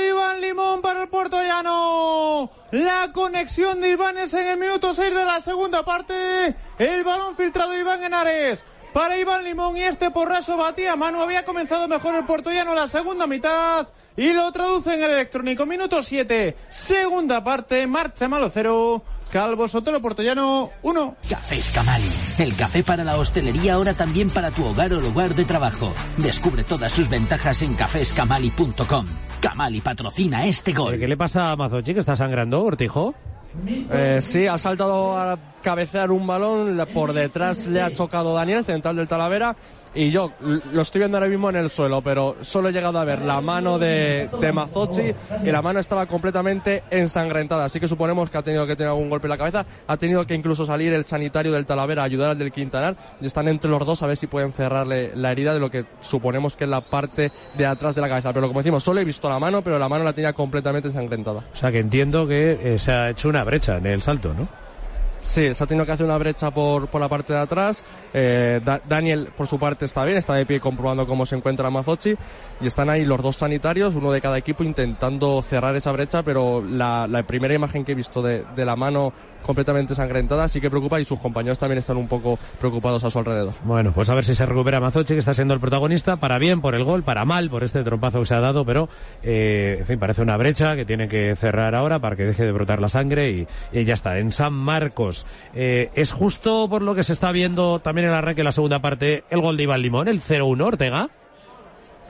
Iván 0.00 0.40
Limón 0.40 0.80
para 0.80 1.02
el 1.02 1.08
Puerto 1.08 1.42
Llano. 1.42 2.50
La 2.70 3.10
conexión 3.12 3.80
de 3.80 3.90
Ibanes 3.90 4.32
en 4.34 4.46
el 4.46 4.56
minuto 4.56 4.94
6 4.94 5.14
de 5.14 5.24
la 5.24 5.40
segunda 5.40 5.84
parte. 5.84 6.54
El 6.78 7.02
balón 7.04 7.36
filtrado 7.36 7.72
de 7.72 7.80
Iván 7.80 8.02
Henares 8.04 8.62
para 8.92 9.18
Iván 9.18 9.44
Limón 9.44 9.76
y 9.76 9.82
este 9.82 10.10
porrazo 10.10 10.56
batía 10.56 10.96
mano. 10.96 11.20
Había 11.20 11.44
comenzado 11.44 11.88
mejor 11.88 12.14
el 12.14 12.24
puertollano 12.24 12.74
la 12.74 12.88
segunda 12.88 13.26
mitad 13.26 13.88
y 14.16 14.32
lo 14.32 14.50
traduce 14.52 14.94
en 14.94 15.02
el 15.02 15.10
electrónico. 15.10 15.66
Minuto 15.66 16.02
7, 16.02 16.56
segunda 16.70 17.42
parte, 17.42 17.86
marcha 17.86 18.28
malo 18.28 18.50
cero. 18.52 19.02
Calvo 19.30 19.68
Sotelo 19.68 20.02
Portollano 20.02 20.70
1. 20.82 21.16
Café 21.28 21.56
Escamali. 21.56 22.10
El 22.38 22.56
café 22.56 22.82
para 22.82 23.04
la 23.04 23.16
hostelería, 23.16 23.74
ahora 23.74 23.94
también 23.94 24.28
para 24.28 24.50
tu 24.50 24.64
hogar 24.64 24.92
o 24.92 25.00
lugar 25.00 25.34
de 25.34 25.44
trabajo. 25.44 25.92
Descubre 26.16 26.64
todas 26.64 26.92
sus 26.92 27.08
ventajas 27.08 27.62
en 27.62 27.74
caféscamali.com. 27.74 29.06
Camali 29.40 29.80
patrocina 29.80 30.46
este 30.46 30.72
gol. 30.72 30.98
¿Qué 30.98 31.06
le 31.06 31.16
pasa 31.16 31.52
a 31.52 31.56
Mazochi 31.56 31.94
que 31.94 32.00
está 32.00 32.16
sangrando, 32.16 32.64
Ortijo? 32.64 33.14
Eh, 33.66 34.18
sí, 34.20 34.46
ha 34.46 34.58
saltado 34.58 35.16
a 35.16 35.38
cabecear 35.62 36.10
un 36.10 36.26
balón, 36.26 36.80
por 36.92 37.12
detrás 37.12 37.66
le 37.66 37.82
ha 37.82 37.92
chocado 37.92 38.34
Daniel, 38.34 38.64
central 38.64 38.96
del 38.96 39.08
Talavera, 39.08 39.56
y 39.94 40.10
yo 40.10 40.32
lo 40.40 40.82
estoy 40.82 41.00
viendo 41.00 41.16
ahora 41.16 41.28
mismo 41.28 41.50
en 41.50 41.56
el 41.56 41.70
suelo, 41.70 42.02
pero 42.02 42.36
solo 42.42 42.68
he 42.68 42.72
llegado 42.72 42.98
a 42.98 43.04
ver 43.04 43.22
la 43.22 43.40
mano 43.40 43.78
de, 43.78 44.28
de 44.40 44.52
Mazochi 44.52 45.12
y 45.44 45.50
la 45.50 45.62
mano 45.62 45.80
estaba 45.80 46.06
completamente 46.06 46.84
ensangrentada, 46.90 47.64
así 47.64 47.80
que 47.80 47.88
suponemos 47.88 48.30
que 48.30 48.38
ha 48.38 48.42
tenido 48.42 48.66
que 48.66 48.76
tener 48.76 48.90
algún 48.90 49.10
golpe 49.10 49.26
en 49.26 49.30
la 49.30 49.38
cabeza, 49.38 49.66
ha 49.86 49.96
tenido 49.96 50.26
que 50.26 50.34
incluso 50.34 50.64
salir 50.64 50.92
el 50.92 51.04
sanitario 51.04 51.52
del 51.52 51.66
Talavera 51.66 52.02
a 52.02 52.04
ayudar 52.04 52.30
al 52.30 52.38
del 52.38 52.52
Quintanar 52.52 52.96
y 53.20 53.26
están 53.26 53.48
entre 53.48 53.70
los 53.70 53.84
dos 53.84 54.02
a 54.02 54.06
ver 54.06 54.16
si 54.16 54.26
pueden 54.26 54.52
cerrarle 54.52 55.12
la 55.14 55.32
herida 55.32 55.54
de 55.54 55.60
lo 55.60 55.70
que 55.70 55.84
suponemos 56.00 56.56
que 56.56 56.64
es 56.64 56.70
la 56.70 56.82
parte 56.82 57.32
de 57.56 57.66
atrás 57.66 57.94
de 57.94 58.00
la 58.00 58.08
cabeza, 58.08 58.32
pero 58.32 58.46
como 58.46 58.60
decimos, 58.60 58.84
solo 58.84 59.00
he 59.00 59.04
visto 59.04 59.28
la 59.28 59.38
mano, 59.38 59.62
pero 59.62 59.78
la 59.78 59.88
mano 59.88 60.04
la 60.04 60.12
tenía 60.12 60.32
completamente 60.32 60.88
ensangrentada. 60.88 61.44
O 61.52 61.56
sea 61.56 61.72
que 61.72 61.78
entiendo 61.78 62.26
que 62.26 62.58
eh, 62.62 62.78
se 62.78 62.92
ha 62.92 63.10
hecho 63.10 63.28
una 63.28 63.44
brecha 63.44 63.78
en 63.78 63.86
el 63.86 64.02
salto, 64.02 64.34
¿no? 64.34 64.48
Sí, 65.22 65.52
se 65.52 65.62
ha 65.62 65.66
tenido 65.66 65.84
que 65.84 65.92
hacer 65.92 66.06
una 66.06 66.16
brecha 66.16 66.50
por, 66.50 66.88
por 66.88 66.98
la 67.00 67.08
parte 67.08 67.34
de 67.34 67.38
atrás. 67.40 67.84
Eh, 68.14 68.60
Da- 68.64 68.80
Daniel, 68.88 69.28
por 69.36 69.46
su 69.46 69.58
parte, 69.58 69.84
está 69.84 70.04
bien, 70.06 70.16
está 70.16 70.34
de 70.34 70.46
pie 70.46 70.60
comprobando 70.60 71.06
cómo 71.06 71.26
se 71.26 71.36
encuentra 71.36 71.68
Mazochi. 71.70 72.14
Y 72.60 72.66
están 72.66 72.88
ahí 72.88 73.04
los 73.04 73.20
dos 73.22 73.36
sanitarios, 73.36 73.94
uno 73.94 74.12
de 74.12 74.20
cada 74.22 74.38
equipo, 74.38 74.64
intentando 74.64 75.42
cerrar 75.42 75.76
esa 75.76 75.92
brecha. 75.92 76.22
Pero 76.22 76.62
la, 76.66 77.06
la 77.06 77.22
primera 77.24 77.52
imagen 77.52 77.84
que 77.84 77.92
he 77.92 77.94
visto 77.94 78.22
de, 78.22 78.44
de 78.56 78.64
la 78.64 78.76
mano 78.76 79.12
completamente 79.44 79.94
sangrentada 79.94 80.48
sí 80.48 80.60
que 80.60 80.70
preocupa 80.70 81.00
y 81.00 81.04
sus 81.04 81.18
compañeros 81.18 81.58
también 81.58 81.78
están 81.78 81.96
un 81.96 82.08
poco 82.08 82.38
preocupados 82.58 83.04
a 83.04 83.10
su 83.10 83.18
alrededor. 83.18 83.54
Bueno, 83.64 83.92
pues 83.92 84.08
a 84.10 84.14
ver 84.14 84.24
si 84.24 84.34
se 84.34 84.46
recupera 84.46 84.80
Mazochi, 84.80 85.14
que 85.14 85.20
está 85.20 85.34
siendo 85.34 85.54
el 85.54 85.60
protagonista, 85.60 86.16
para 86.16 86.38
bien 86.38 86.60
por 86.60 86.74
el 86.74 86.84
gol, 86.84 87.02
para 87.02 87.24
mal 87.24 87.50
por 87.50 87.64
este 87.64 87.82
trompazo 87.82 88.20
que 88.20 88.26
se 88.26 88.34
ha 88.34 88.40
dado, 88.40 88.64
pero, 88.64 88.88
eh, 89.22 89.76
en 89.80 89.86
fin, 89.86 89.98
parece 89.98 90.22
una 90.22 90.36
brecha 90.36 90.76
que 90.76 90.84
tiene 90.84 91.08
que 91.08 91.34
cerrar 91.36 91.74
ahora 91.74 91.98
para 91.98 92.16
que 92.16 92.24
deje 92.24 92.44
de 92.44 92.52
brotar 92.52 92.80
la 92.80 92.88
sangre 92.88 93.30
y, 93.30 93.48
y 93.72 93.84
ya 93.84 93.94
está. 93.94 94.18
En 94.18 94.32
San 94.32 94.52
Marcos, 94.52 95.26
eh, 95.54 95.90
es 95.94 96.12
justo 96.12 96.68
por 96.68 96.82
lo 96.82 96.94
que 96.94 97.04
se 97.04 97.12
está 97.12 97.32
viendo 97.32 97.80
también 97.80 98.08
el 98.08 98.14
arranque 98.14 98.40
de 98.40 98.44
la 98.44 98.52
segunda 98.52 98.80
parte 98.80 99.24
el 99.30 99.40
gol 99.40 99.56
de 99.56 99.64
Iván 99.64 99.82
Limón, 99.82 100.08
el 100.08 100.20
0-1, 100.20 100.62
Ortega. 100.64 101.10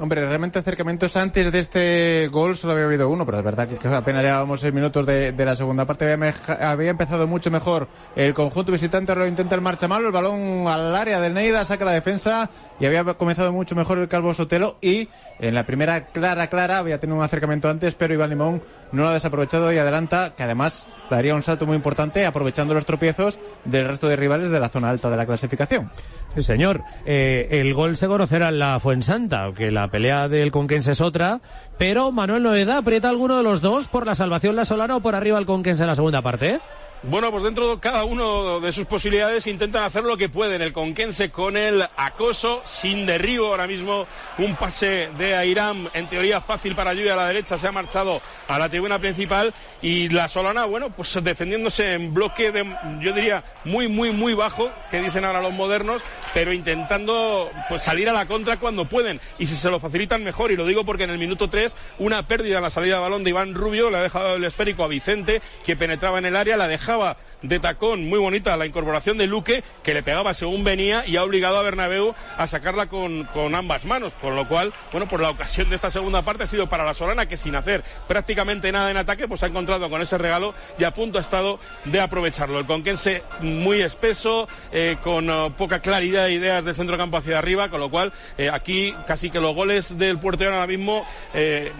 Hombre, 0.00 0.26
realmente 0.26 0.58
acercamientos 0.58 1.14
antes 1.14 1.52
de 1.52 1.58
este 1.58 2.28
gol 2.32 2.56
solo 2.56 2.72
había 2.72 2.86
habido 2.86 3.10
uno, 3.10 3.26
pero 3.26 3.36
es 3.36 3.44
verdad 3.44 3.68
que 3.68 3.86
apenas 3.86 4.22
llevábamos 4.22 4.58
seis 4.60 4.72
minutos 4.72 5.04
de, 5.04 5.34
la 5.36 5.54
segunda 5.54 5.84
parte. 5.84 6.10
Había, 6.10 6.32
había 6.62 6.90
empezado 6.90 7.26
mucho 7.26 7.50
mejor 7.50 7.86
el 8.16 8.32
conjunto 8.32 8.72
visitante, 8.72 9.14
lo 9.14 9.26
intenta 9.26 9.54
el 9.56 9.60
marcha 9.60 9.88
malo, 9.88 10.06
el 10.06 10.12
balón 10.12 10.66
al 10.68 10.96
área 10.96 11.20
del 11.20 11.34
Neida, 11.34 11.66
saca 11.66 11.84
la 11.84 11.92
defensa 11.92 12.48
y 12.80 12.86
había 12.86 13.04
comenzado 13.12 13.52
mucho 13.52 13.74
mejor 13.74 13.98
el 13.98 14.08
Calvo 14.08 14.32
Sotelo 14.32 14.78
y 14.80 15.10
en 15.38 15.54
la 15.54 15.66
primera 15.66 16.06
clara, 16.06 16.46
clara, 16.46 16.78
había 16.78 16.98
tenido 16.98 17.18
un 17.18 17.22
acercamiento 17.22 17.68
antes, 17.68 17.94
pero 17.94 18.14
Iván 18.14 18.30
Limón 18.30 18.62
no 18.92 19.02
lo 19.02 19.08
ha 19.08 19.12
desaprovechado 19.12 19.70
y 19.70 19.76
adelanta, 19.76 20.32
que 20.34 20.44
además 20.44 20.96
daría 21.10 21.34
un 21.34 21.42
salto 21.42 21.66
muy 21.66 21.76
importante 21.76 22.24
aprovechando 22.24 22.72
los 22.72 22.86
tropiezos 22.86 23.38
del 23.66 23.86
resto 23.86 24.08
de 24.08 24.16
rivales 24.16 24.48
de 24.48 24.60
la 24.60 24.70
zona 24.70 24.88
alta 24.88 25.10
de 25.10 25.18
la 25.18 25.26
clasificación. 25.26 25.90
Sí, 26.34 26.42
señor. 26.42 26.82
Eh, 27.06 27.48
el 27.50 27.74
gol 27.74 27.96
se 27.96 28.06
conocerá 28.06 28.48
en 28.48 28.58
la 28.58 28.78
Fuensanta, 28.78 29.44
aunque 29.44 29.70
la 29.70 29.88
pelea 29.88 30.28
del 30.28 30.52
Conquense 30.52 30.92
es 30.92 31.00
otra. 31.00 31.40
Pero 31.78 32.12
Manuel 32.12 32.42
Noeda 32.42 32.78
aprieta 32.78 33.08
alguno 33.08 33.36
de 33.36 33.42
los 33.42 33.60
dos 33.60 33.88
por 33.88 34.06
la 34.06 34.14
salvación 34.14 34.54
la 34.54 34.64
Solana 34.64 34.96
o 34.96 35.00
por 35.00 35.14
arriba 35.14 35.38
el 35.38 35.46
Conquense 35.46 35.82
en 35.82 35.88
la 35.88 35.96
segunda 35.96 36.22
parte. 36.22 36.60
Bueno, 37.02 37.30
pues 37.30 37.44
dentro 37.44 37.74
de 37.74 37.80
cada 37.80 38.04
uno 38.04 38.60
de 38.60 38.74
sus 38.74 38.84
posibilidades 38.84 39.46
intentan 39.46 39.84
hacer 39.84 40.04
lo 40.04 40.18
que 40.18 40.28
pueden. 40.28 40.60
El 40.60 40.74
Conquense 40.74 41.30
con 41.30 41.56
el 41.56 41.82
acoso, 41.96 42.60
sin 42.66 43.06
derribo 43.06 43.46
ahora 43.46 43.66
mismo. 43.66 44.06
Un 44.36 44.54
pase 44.54 45.08
de 45.16 45.34
Airam, 45.34 45.88
en 45.94 46.10
teoría 46.10 46.42
fácil 46.42 46.74
para 46.74 46.92
Lluvia 46.92 47.14
a 47.14 47.16
la 47.16 47.26
derecha, 47.26 47.56
se 47.56 47.66
ha 47.66 47.72
marchado 47.72 48.20
a 48.48 48.58
la 48.58 48.68
tribuna 48.68 48.98
principal. 48.98 49.54
Y 49.80 50.10
la 50.10 50.28
Solana, 50.28 50.66
bueno, 50.66 50.90
pues 50.90 51.18
defendiéndose 51.24 51.94
en 51.94 52.12
bloque 52.12 52.52
de, 52.52 52.66
yo 53.00 53.14
diría, 53.14 53.44
muy, 53.64 53.88
muy, 53.88 54.10
muy 54.10 54.34
bajo, 54.34 54.70
que 54.90 55.00
dicen 55.00 55.24
ahora 55.24 55.40
los 55.40 55.54
modernos, 55.54 56.02
pero 56.34 56.52
intentando 56.52 57.50
pues 57.70 57.82
salir 57.82 58.10
a 58.10 58.12
la 58.12 58.26
contra 58.26 58.58
cuando 58.58 58.84
pueden. 58.84 59.22
Y 59.38 59.46
si 59.46 59.56
se 59.56 59.70
lo 59.70 59.80
facilitan 59.80 60.22
mejor, 60.22 60.52
y 60.52 60.56
lo 60.56 60.66
digo 60.66 60.84
porque 60.84 61.04
en 61.04 61.10
el 61.10 61.18
minuto 61.18 61.48
3, 61.48 61.74
una 61.98 62.24
pérdida 62.24 62.58
en 62.58 62.64
la 62.64 62.70
salida 62.70 62.96
de 62.96 63.00
balón 63.00 63.24
de 63.24 63.30
Iván 63.30 63.54
Rubio, 63.54 63.88
le 63.88 63.96
ha 63.96 64.02
dejado 64.02 64.34
el 64.34 64.44
esférico 64.44 64.84
a 64.84 64.88
Vicente, 64.88 65.40
que 65.64 65.76
penetraba 65.76 66.18
en 66.18 66.26
el 66.26 66.36
área, 66.36 66.58
la 66.58 66.68
dejaba 66.90 67.16
de 67.42 67.58
tacón, 67.60 68.08
muy 68.08 68.18
bonita 68.18 68.56
la 68.56 68.66
incorporación 68.66 69.16
de 69.18 69.26
Luque, 69.26 69.64
que 69.82 69.94
le 69.94 70.02
pegaba 70.02 70.34
según 70.34 70.64
venía 70.64 71.04
y 71.06 71.16
ha 71.16 71.24
obligado 71.24 71.58
a 71.58 71.62
Bernabéu 71.62 72.14
a 72.36 72.46
sacarla 72.46 72.86
con, 72.86 73.24
con 73.24 73.54
ambas 73.54 73.84
manos, 73.84 74.14
con 74.20 74.36
lo 74.36 74.46
cual, 74.48 74.72
bueno, 74.92 75.08
por 75.08 75.20
la 75.20 75.30
ocasión 75.30 75.68
de 75.70 75.76
esta 75.76 75.90
segunda 75.90 76.22
parte 76.22 76.44
ha 76.44 76.46
sido 76.46 76.68
para 76.68 76.84
la 76.84 76.94
Solana, 76.94 77.26
que 77.26 77.36
sin 77.36 77.54
hacer 77.54 77.84
prácticamente 78.08 78.72
nada 78.72 78.90
en 78.90 78.96
ataque, 78.96 79.28
pues 79.28 79.42
ha 79.42 79.46
encontrado 79.46 79.88
con 79.88 80.02
ese 80.02 80.18
regalo 80.18 80.54
y 80.78 80.84
a 80.84 80.92
punto 80.92 81.18
ha 81.18 81.20
estado 81.20 81.58
de 81.84 82.00
aprovecharlo. 82.00 82.58
El 82.58 82.66
conquense 82.66 83.22
muy 83.40 83.80
espeso, 83.80 84.48
eh, 84.72 84.96
con 85.02 85.30
eh, 85.30 85.52
poca 85.56 85.80
claridad 85.80 86.26
de 86.26 86.32
ideas 86.32 86.64
de 86.64 86.74
centro 86.74 86.96
campo 86.98 87.16
hacia 87.16 87.38
arriba, 87.38 87.70
con 87.70 87.80
lo 87.80 87.90
cual 87.90 88.12
eh, 88.38 88.50
aquí 88.50 88.94
casi 89.06 89.30
que 89.30 89.40
los 89.40 89.54
goles 89.54 89.96
del 89.98 90.18
puerto 90.18 90.44
ahora 90.44 90.66
mismo 90.66 91.04
eh, 91.34 91.72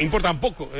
importan 0.00 0.38
poco. 0.38 0.70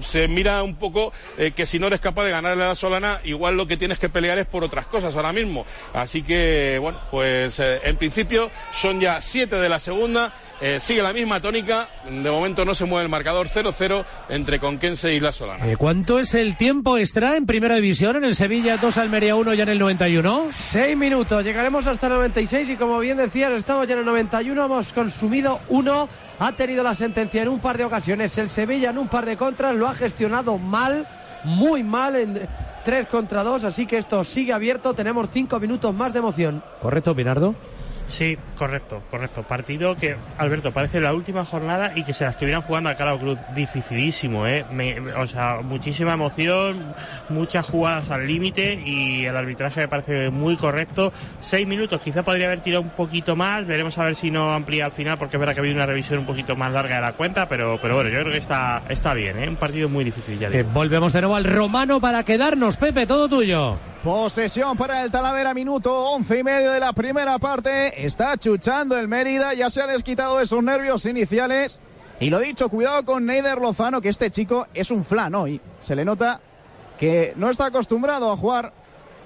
Se 0.00 0.28
mira 0.28 0.62
un 0.62 0.76
poco 0.76 1.12
que 1.54 1.66
si 1.66 1.78
no 1.78 1.86
eres 1.86 2.00
capaz 2.00 2.24
de 2.24 2.30
ganarle 2.30 2.64
a 2.64 2.68
la 2.68 2.74
Solana, 2.74 3.20
igual 3.24 3.47
lo 3.56 3.66
que 3.66 3.76
tienes 3.76 3.98
que 3.98 4.08
pelear 4.08 4.38
es 4.38 4.46
por 4.46 4.64
otras 4.64 4.86
cosas 4.86 5.14
ahora 5.16 5.32
mismo. 5.32 5.64
Así 5.92 6.22
que, 6.22 6.78
bueno, 6.80 6.98
pues 7.10 7.58
eh, 7.60 7.80
en 7.84 7.96
principio 7.96 8.50
son 8.72 9.00
ya 9.00 9.20
siete 9.20 9.56
de 9.56 9.68
la 9.68 9.78
segunda, 9.78 10.32
eh, 10.60 10.78
sigue 10.80 11.02
la 11.02 11.12
misma 11.12 11.40
tónica, 11.40 11.88
de 12.08 12.30
momento 12.30 12.64
no 12.64 12.74
se 12.74 12.84
mueve 12.84 13.04
el 13.04 13.10
marcador 13.10 13.48
0-0 13.48 14.04
entre 14.28 14.58
Conquense 14.58 15.14
y 15.14 15.20
la 15.20 15.32
Solana. 15.32 15.66
Eh, 15.66 15.76
¿Cuánto 15.76 16.18
es 16.18 16.34
el 16.34 16.56
tiempo 16.56 16.98
extra 16.98 17.36
en 17.36 17.46
primera 17.46 17.76
división? 17.76 18.16
En 18.16 18.24
el 18.24 18.34
Sevilla 18.34 18.76
2, 18.76 18.96
Almería 18.96 19.36
1 19.36 19.54
ya 19.54 19.62
en 19.62 19.68
el 19.68 19.78
91. 19.78 20.48
Seis 20.50 20.96
minutos, 20.96 21.44
llegaremos 21.44 21.86
hasta 21.86 22.08
el 22.08 22.14
96 22.14 22.70
y 22.70 22.76
como 22.76 22.98
bien 22.98 23.16
decías, 23.16 23.52
estamos 23.52 23.86
ya 23.86 23.94
en 23.94 24.00
el 24.00 24.06
91, 24.06 24.64
hemos 24.64 24.92
consumido 24.92 25.60
uno, 25.68 26.08
ha 26.38 26.52
tenido 26.52 26.82
la 26.82 26.94
sentencia 26.94 27.42
en 27.42 27.48
un 27.48 27.60
par 27.60 27.78
de 27.78 27.84
ocasiones, 27.84 28.36
el 28.38 28.50
Sevilla 28.50 28.90
en 28.90 28.98
un 28.98 29.08
par 29.08 29.26
de 29.26 29.36
contras, 29.36 29.74
lo 29.74 29.86
ha 29.86 29.94
gestionado 29.94 30.58
mal, 30.58 31.06
muy 31.44 31.82
mal 31.82 32.16
en 32.16 32.48
tres 32.88 33.06
contra 33.06 33.44
dos, 33.44 33.64
así 33.64 33.84
que 33.84 33.98
esto 33.98 34.24
sigue 34.24 34.54
abierto, 34.54 34.94
tenemos 34.94 35.28
cinco 35.30 35.60
minutos 35.60 35.94
más 35.94 36.14
de 36.14 36.20
emoción. 36.20 36.62
¿Correcto, 36.80 37.14
Pinardo? 37.14 37.54
Sí, 38.08 38.38
correcto, 38.56 39.02
correcto. 39.10 39.42
Partido 39.42 39.94
que, 39.94 40.16
Alberto, 40.38 40.72
parece 40.72 40.98
la 40.98 41.12
última 41.12 41.44
jornada 41.44 41.92
y 41.94 42.04
que 42.04 42.14
se 42.14 42.24
la 42.24 42.30
estuvieran 42.30 42.62
jugando 42.62 42.88
a 42.88 42.94
Cala 42.94 43.16
Cruz. 43.18 43.38
Dificilísimo, 43.54 44.46
¿eh? 44.46 44.64
Me- 44.72 44.98
o 45.12 45.26
sea, 45.26 45.58
muchísima 45.62 46.14
emoción, 46.14 46.94
muchas 47.28 47.66
jugadas 47.66 48.10
al 48.10 48.26
límite 48.26 48.80
y 48.84 49.26
el 49.26 49.36
arbitraje 49.36 49.80
me 49.80 49.88
parece 49.88 50.30
muy 50.30 50.56
correcto. 50.56 51.12
Seis 51.40 51.66
minutos, 51.66 52.00
quizá 52.00 52.22
podría 52.22 52.46
haber 52.46 52.60
tirado 52.60 52.82
un 52.82 52.90
poquito 52.90 53.36
más. 53.36 53.66
Veremos 53.66 53.98
a 53.98 54.06
ver 54.06 54.14
si 54.14 54.30
no 54.30 54.52
amplía 54.54 54.86
al 54.86 54.92
final 54.92 55.18
porque 55.18 55.36
es 55.36 55.40
verdad 55.40 55.52
que 55.54 55.60
ha 55.60 55.62
habido 55.62 55.76
una 55.76 55.86
revisión 55.86 56.20
un 56.20 56.26
poquito 56.26 56.56
más 56.56 56.72
larga 56.72 56.94
de 56.96 57.00
la 57.02 57.12
cuenta, 57.12 57.46
pero, 57.46 57.78
pero 57.80 57.94
bueno, 57.94 58.08
yo 58.10 58.20
creo 58.20 58.32
que 58.32 58.38
está, 58.38 58.82
está 58.88 59.12
bien, 59.12 59.38
¿eh? 59.38 59.48
Un 59.48 59.56
partido 59.56 59.88
muy 59.90 60.04
difícil, 60.04 60.38
ya 60.38 60.48
Eh, 60.48 60.62
volvemos 60.62 61.12
de 61.12 61.20
nuevo 61.20 61.36
al 61.36 61.44
romano 61.44 62.00
para 62.00 62.24
quedarnos. 62.24 62.76
Pepe, 62.78 63.06
todo 63.06 63.28
tuyo. 63.28 63.76
Posesión 64.02 64.76
para 64.76 65.02
el 65.02 65.10
Talavera, 65.10 65.52
minuto 65.54 65.92
once 65.92 66.38
y 66.38 66.44
medio 66.44 66.70
de 66.70 66.78
la 66.78 66.92
primera 66.92 67.40
parte. 67.40 68.06
Está 68.06 68.36
chuchando 68.36 68.96
el 68.96 69.08
Mérida, 69.08 69.54
ya 69.54 69.70
se 69.70 69.82
ha 69.82 69.88
desquitado 69.88 70.38
de 70.38 70.46
sus 70.46 70.62
nervios 70.62 71.04
iniciales. 71.04 71.80
Y 72.20 72.30
lo 72.30 72.38
dicho, 72.38 72.68
cuidado 72.68 73.04
con 73.04 73.26
Neider 73.26 73.58
Lozano, 73.58 74.00
que 74.00 74.08
este 74.08 74.30
chico 74.30 74.68
es 74.72 74.92
un 74.92 75.04
flan 75.04 75.34
hoy. 75.34 75.60
Se 75.80 75.96
le 75.96 76.04
nota 76.04 76.40
que 77.00 77.32
no 77.36 77.50
está 77.50 77.66
acostumbrado 77.66 78.30
a 78.30 78.36
jugar 78.36 78.72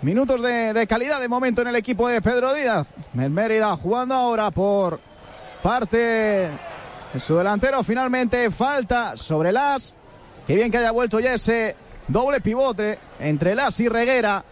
minutos 0.01 0.41
de, 0.41 0.87
calidad 0.89 1.21
de 1.21 1.29
momento 1.29 1.61
en 1.61 1.69
el 1.69 1.77
equipo 1.77 2.09
de 2.09 2.23
Pedro 2.23 2.55
Díaz. 2.55 2.87
El 3.15 3.29
Mérida 3.29 3.77
jugando 3.77 4.15
ahora 4.15 4.51
por 4.51 5.01
parte 5.63 6.49
de 7.13 7.21
su 7.21 7.37
delantero. 7.37 7.85
Finalmente 7.85 8.51
falta 8.51 9.19
sobre 9.19 9.53
Las. 9.53 9.95
Qué 10.47 10.55
bien 10.55 10.71
que 10.71 10.79
haya 10.79 10.93
vuelto 10.93 11.21
ya 11.21 11.35
ese 11.35 11.77
doble 12.09 12.41
pivote 12.41 12.99
entre 13.21 13.55
Las 13.55 13.79
y 13.79 13.89
Reguera. 13.89 14.45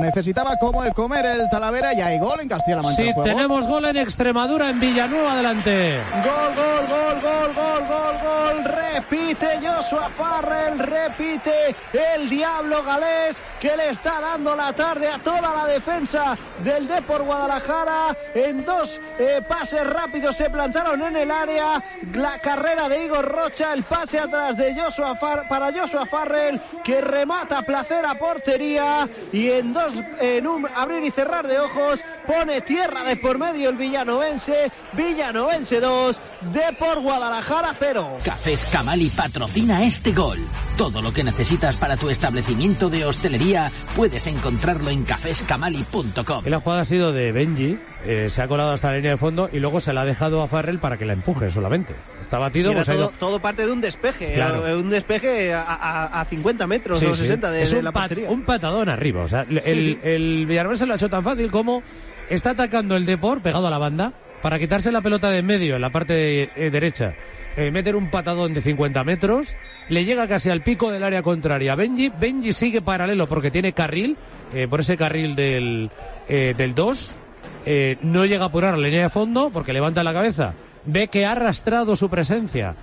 Necesitaba 0.00 0.56
como 0.56 0.84
el 0.84 0.92
comer 0.92 1.24
el 1.24 1.48
Talavera 1.48 1.94
y 1.94 2.02
hay 2.02 2.18
gol 2.18 2.38
en 2.40 2.48
Castilla-La 2.48 2.82
Mancha. 2.82 3.02
Sí, 3.02 3.10
tenemos 3.24 3.66
gol 3.66 3.86
en 3.86 3.96
Extremadura, 3.96 4.68
en 4.68 4.78
Villanueva, 4.78 5.32
adelante. 5.32 6.00
Gol, 6.22 6.54
gol, 6.54 6.86
gol, 6.86 7.20
gol, 7.22 7.54
gol, 7.54 7.88
gol, 7.88 8.18
gol. 8.22 8.64
Repite 8.64 9.46
Joshua 9.62 10.10
Farrell, 10.10 10.78
repite 10.78 11.74
el 12.14 12.28
Diablo 12.28 12.82
Galés 12.84 13.42
que 13.58 13.74
le 13.76 13.90
está 13.90 14.20
dando 14.20 14.54
la 14.54 14.72
tarde 14.74 15.08
a 15.08 15.18
toda 15.18 15.40
la 15.54 15.64
defensa 15.66 16.36
del 16.62 16.86
Depor 16.88 17.22
Guadalajara. 17.22 18.14
En 18.34 18.64
dos 18.66 19.00
eh, 19.18 19.40
pases 19.48 19.86
rápidos 19.86 20.36
se 20.36 20.50
plantaron 20.50 21.02
en 21.02 21.16
el 21.16 21.30
área. 21.30 21.82
La 22.14 22.38
carrera 22.38 22.88
de 22.90 23.04
Igor 23.06 23.24
Rocha, 23.24 23.72
el 23.72 23.84
pase 23.84 24.18
atrás 24.18 24.58
de 24.58 24.74
Joshua 24.78 25.14
Far- 25.16 25.48
para 25.48 25.72
Joshua 25.72 26.04
Farrell 26.04 26.60
que 26.84 27.00
remata 27.00 27.62
placer 27.62 28.04
a 28.04 28.14
portería 28.14 29.08
y 29.32 29.48
en 29.58 29.72
dos, 29.72 29.94
un 29.94 30.66
abrir 30.74 31.04
y 31.04 31.10
cerrar 31.10 31.46
de 31.46 31.58
ojos 31.58 32.00
pone 32.26 32.60
tierra 32.60 33.04
de 33.04 33.16
por 33.16 33.38
medio 33.38 33.70
el 33.70 33.76
Villanovense. 33.76 34.70
Villanovense 34.92 35.80
2, 35.80 36.20
Depor 36.52 37.00
Guadalajara 37.00 37.74
0. 37.78 38.18
Cafés 38.24 38.64
Camali 38.66 39.10
patrocina 39.10 39.84
este 39.84 40.12
gol. 40.12 40.38
Todo 40.76 41.00
lo 41.00 41.10
que 41.10 41.24
necesitas 41.24 41.76
para 41.76 41.96
tu 41.96 42.10
establecimiento 42.10 42.90
de 42.90 43.06
hostelería 43.06 43.70
puedes 43.96 44.26
encontrarlo 44.26 44.90
en 44.90 45.04
caféscamali.com. 45.04 46.44
Y 46.46 46.50
la 46.50 46.60
jugada 46.60 46.82
ha 46.82 46.84
sido 46.84 47.12
de 47.12 47.32
Benji, 47.32 47.78
eh, 48.04 48.26
se 48.28 48.42
ha 48.42 48.48
colado 48.48 48.72
hasta 48.72 48.90
la 48.90 48.96
línea 48.96 49.12
de 49.12 49.16
fondo 49.16 49.48
y 49.50 49.58
luego 49.58 49.80
se 49.80 49.94
la 49.94 50.02
ha 50.02 50.04
dejado 50.04 50.42
a 50.42 50.48
Farrell 50.48 50.78
para 50.78 50.98
que 50.98 51.06
la 51.06 51.14
empuje 51.14 51.50
solamente. 51.50 51.94
Está 52.20 52.38
batido, 52.38 52.74
pues 52.74 52.88
ha 52.90 52.94
ido- 52.94 53.08
todo, 53.08 53.18
todo 53.30 53.38
parte 53.40 53.64
de 53.64 53.72
un 53.72 53.80
despeje, 53.80 54.34
Claro. 54.34 54.66
eh, 54.66 54.74
un 54.76 54.90
despeje 54.90 55.54
a, 55.54 55.62
a- 55.62 56.20
a 56.20 56.24
50 56.26 56.66
metros 56.66 56.98
Sí, 57.00 57.06
o 57.06 57.14
sí. 57.14 57.22
60 57.22 57.50
de, 57.50 57.62
es 57.62 57.70
de 57.70 57.78
un, 57.78 57.84
la 57.84 57.92
pat- 57.92 58.02
portería. 58.08 58.30
un 58.30 58.42
patadón 58.42 58.88
arriba. 58.90 59.22
O 59.22 59.28
sea, 59.28 59.46
el, 59.48 59.62
sí. 59.82 59.98
el 60.02 60.44
Villarreal 60.46 60.76
se 60.76 60.84
lo 60.84 60.92
ha 60.92 60.96
hecho 60.96 61.08
tan 61.08 61.22
fácil 61.24 61.50
como 61.50 61.82
está 62.28 62.50
atacando 62.50 62.96
el 62.96 63.06
Depor 63.06 63.40
pegado 63.40 63.66
a 63.66 63.70
la 63.70 63.78
banda 63.78 64.12
para 64.42 64.58
quitarse 64.58 64.92
la 64.92 65.00
pelota 65.00 65.30
de 65.30 65.38
en 65.38 65.46
medio 65.46 65.76
en 65.76 65.80
la 65.80 65.90
parte 65.90 66.50
eh, 66.54 66.70
derecha. 66.70 67.14
Eh, 67.56 67.70
meter 67.70 67.96
un 67.96 68.10
patadón 68.10 68.52
de 68.52 68.60
50 68.60 69.02
metros, 69.04 69.56
le 69.88 70.04
llega 70.04 70.28
casi 70.28 70.50
al 70.50 70.62
pico 70.62 70.90
del 70.90 71.02
área 71.02 71.22
contraria. 71.22 71.74
Benji, 71.74 72.10
Benji 72.10 72.52
sigue 72.52 72.82
paralelo 72.82 73.26
porque 73.26 73.50
tiene 73.50 73.72
carril, 73.72 74.16
eh, 74.52 74.66
por 74.68 74.80
ese 74.80 74.96
carril 74.96 75.34
del, 75.34 75.90
eh, 76.28 76.54
del 76.56 76.74
2, 76.74 77.16
eh, 77.64 77.96
no 78.02 78.24
llega 78.26 78.44
a 78.44 78.48
apurar 78.48 78.76
la 78.76 78.86
línea 78.86 79.02
de 79.02 79.10
fondo 79.10 79.50
porque 79.50 79.72
levanta 79.72 80.04
la 80.04 80.12
cabeza, 80.12 80.54
ve 80.84 81.08
que 81.08 81.24
ha 81.26 81.32
arrastrado 81.32 81.96
su 81.96 82.08
presencia 82.08 82.74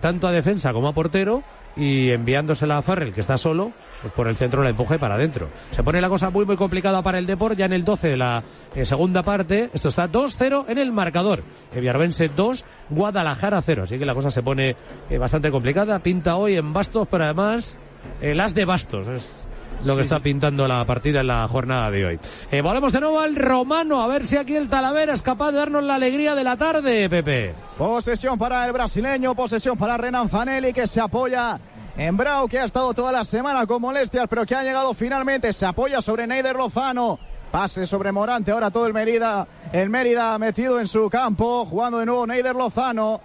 tanto 0.00 0.28
a 0.28 0.32
defensa 0.32 0.72
como 0.74 0.88
a 0.88 0.92
portero 0.92 1.42
y 1.76 2.10
enviándosela 2.10 2.76
a 2.76 2.82
Farrell 2.82 3.14
que 3.14 3.22
está 3.22 3.38
solo, 3.38 3.72
pues 4.02 4.12
por 4.12 4.28
el 4.28 4.36
centro 4.36 4.62
la 4.62 4.70
empuje 4.70 4.98
para 4.98 5.14
adentro. 5.14 5.48
Se 5.70 5.82
pone 5.82 6.00
la 6.00 6.08
cosa 6.08 6.28
muy 6.30 6.44
muy 6.44 6.56
complicada 6.56 7.02
para 7.02 7.18
el 7.18 7.26
Depor 7.26 7.56
ya 7.56 7.66
en 7.66 7.72
el 7.72 7.84
12 7.84 8.08
de 8.08 8.16
la 8.16 8.42
eh, 8.74 8.84
segunda 8.84 9.22
parte. 9.22 9.70
Esto 9.72 9.88
está 9.88 10.10
2-0 10.10 10.66
en 10.68 10.78
el 10.78 10.92
marcador. 10.92 11.42
El 11.72 11.80
Villarbense 11.80 12.28
2, 12.28 12.64
Guadalajara 12.90 13.62
0. 13.62 13.84
Así 13.84 13.98
que 13.98 14.04
la 14.04 14.14
cosa 14.14 14.30
se 14.30 14.42
pone 14.42 14.76
eh, 15.08 15.18
bastante 15.18 15.50
complicada. 15.50 16.00
Pinta 16.00 16.36
hoy 16.36 16.56
en 16.56 16.72
Bastos, 16.72 17.08
pero 17.10 17.24
además 17.24 17.78
eh, 18.20 18.34
las 18.34 18.54
de 18.54 18.64
Bastos. 18.64 19.08
Es 19.08 19.46
lo 19.84 19.96
que 19.96 20.02
está 20.02 20.20
pintando 20.20 20.68
la 20.68 20.84
partida 20.84 21.20
en 21.20 21.26
la 21.26 21.46
jornada 21.48 21.90
de 21.90 22.06
hoy. 22.06 22.20
Eh, 22.50 22.60
volvemos 22.60 22.92
de 22.92 23.00
nuevo 23.00 23.20
al 23.20 23.34
romano, 23.34 24.02
a 24.02 24.06
ver 24.06 24.26
si 24.26 24.36
aquí 24.36 24.54
el 24.54 24.68
Talavera 24.68 25.14
es 25.14 25.22
capaz 25.22 25.50
de 25.50 25.58
darnos 25.58 25.82
la 25.82 25.96
alegría 25.96 26.34
de 26.34 26.44
la 26.44 26.56
tarde, 26.56 27.08
Pepe. 27.08 27.54
Posesión 27.76 28.38
para 28.38 28.64
el 28.66 28.72
brasileño, 28.72 29.34
posesión 29.34 29.76
para 29.76 29.96
Renan 29.96 30.28
Zanelli 30.28 30.72
que 30.72 30.86
se 30.86 31.00
apoya 31.00 31.58
en 31.96 32.16
Brau, 32.16 32.48
que 32.48 32.58
ha 32.58 32.64
estado 32.64 32.94
toda 32.94 33.12
la 33.12 33.24
semana 33.24 33.66
con 33.66 33.82
molestias, 33.82 34.26
pero 34.28 34.46
que 34.46 34.54
ha 34.54 34.62
llegado 34.62 34.94
finalmente. 34.94 35.52
Se 35.52 35.66
apoya 35.66 36.00
sobre 36.00 36.26
Neider 36.26 36.56
Lozano. 36.56 37.18
Pase 37.50 37.84
sobre 37.84 38.12
Morante, 38.12 38.50
ahora 38.50 38.70
todo 38.70 38.86
el 38.86 38.94
Mérida, 38.94 39.46
el 39.74 39.90
Mérida 39.90 40.38
metido 40.38 40.80
en 40.80 40.88
su 40.88 41.10
campo, 41.10 41.66
jugando 41.66 41.98
de 41.98 42.06
nuevo 42.06 42.26
Neider 42.26 42.56
Lozano. 42.56 43.20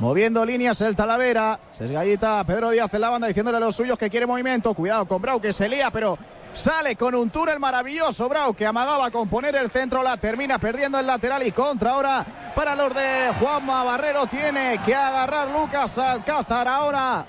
Moviendo 0.00 0.44
líneas 0.44 0.80
el 0.80 0.96
Talavera. 0.96 1.60
Sesgallita 1.72 2.42
Pedro 2.44 2.70
Díaz 2.70 2.92
en 2.94 3.00
la 3.00 3.10
banda 3.10 3.28
diciéndole 3.28 3.56
a 3.56 3.60
los 3.60 3.76
suyos 3.76 3.98
que 3.98 4.10
quiere 4.10 4.26
movimiento. 4.26 4.74
Cuidado 4.74 5.06
con 5.06 5.22
Brau 5.22 5.40
que 5.40 5.52
se 5.52 5.68
lía, 5.68 5.90
pero 5.92 6.18
sale 6.54 6.96
con 6.96 7.14
un 7.14 7.30
túnel 7.30 7.58
maravilloso. 7.60 8.28
Brau 8.28 8.54
que 8.54 8.66
amagaba 8.66 9.10
con 9.10 9.28
poner 9.28 9.56
el 9.56 9.70
centro. 9.70 10.02
La 10.02 10.16
termina 10.16 10.58
perdiendo 10.58 10.98
el 10.98 11.06
lateral 11.06 11.44
y 11.44 11.52
contra 11.52 11.92
ahora 11.92 12.24
para 12.54 12.76
los 12.76 12.94
de 12.94 13.32
Juanma 13.40 13.82
Barrero. 13.82 14.26
Tiene 14.26 14.80
que 14.86 14.94
agarrar 14.94 15.48
Lucas 15.50 15.98
Alcázar 15.98 16.68
ahora 16.68 17.26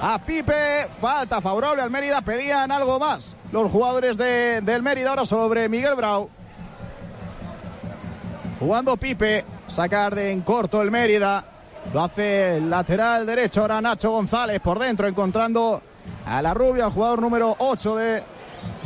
a 0.00 0.18
Pipe. 0.18 0.88
Falta 1.00 1.40
favorable 1.40 1.82
al 1.82 1.90
Mérida. 1.90 2.20
Pedían 2.20 2.70
algo 2.70 2.98
más 2.98 3.36
los 3.52 3.70
jugadores 3.70 4.16
de, 4.16 4.60
del 4.60 4.82
Mérida 4.82 5.10
ahora 5.10 5.26
sobre 5.26 5.68
Miguel 5.68 5.94
Brau. 5.94 6.28
Jugando 8.58 8.96
Pipe. 8.96 9.44
Sacar 9.68 10.14
de 10.14 10.30
en 10.30 10.42
corto 10.42 10.82
el 10.82 10.90
Mérida. 10.90 11.44
Lo 11.92 12.02
hace 12.02 12.56
el 12.56 12.70
lateral 12.70 13.26
derecho 13.26 13.62
ahora 13.62 13.80
Nacho 13.80 14.10
González 14.10 14.60
por 14.60 14.78
dentro 14.78 15.06
encontrando 15.06 15.80
a 16.26 16.42
la 16.42 16.52
rubia, 16.52 16.86
el 16.86 16.90
jugador 16.90 17.20
número 17.20 17.54
8 17.58 17.96
de 17.96 18.22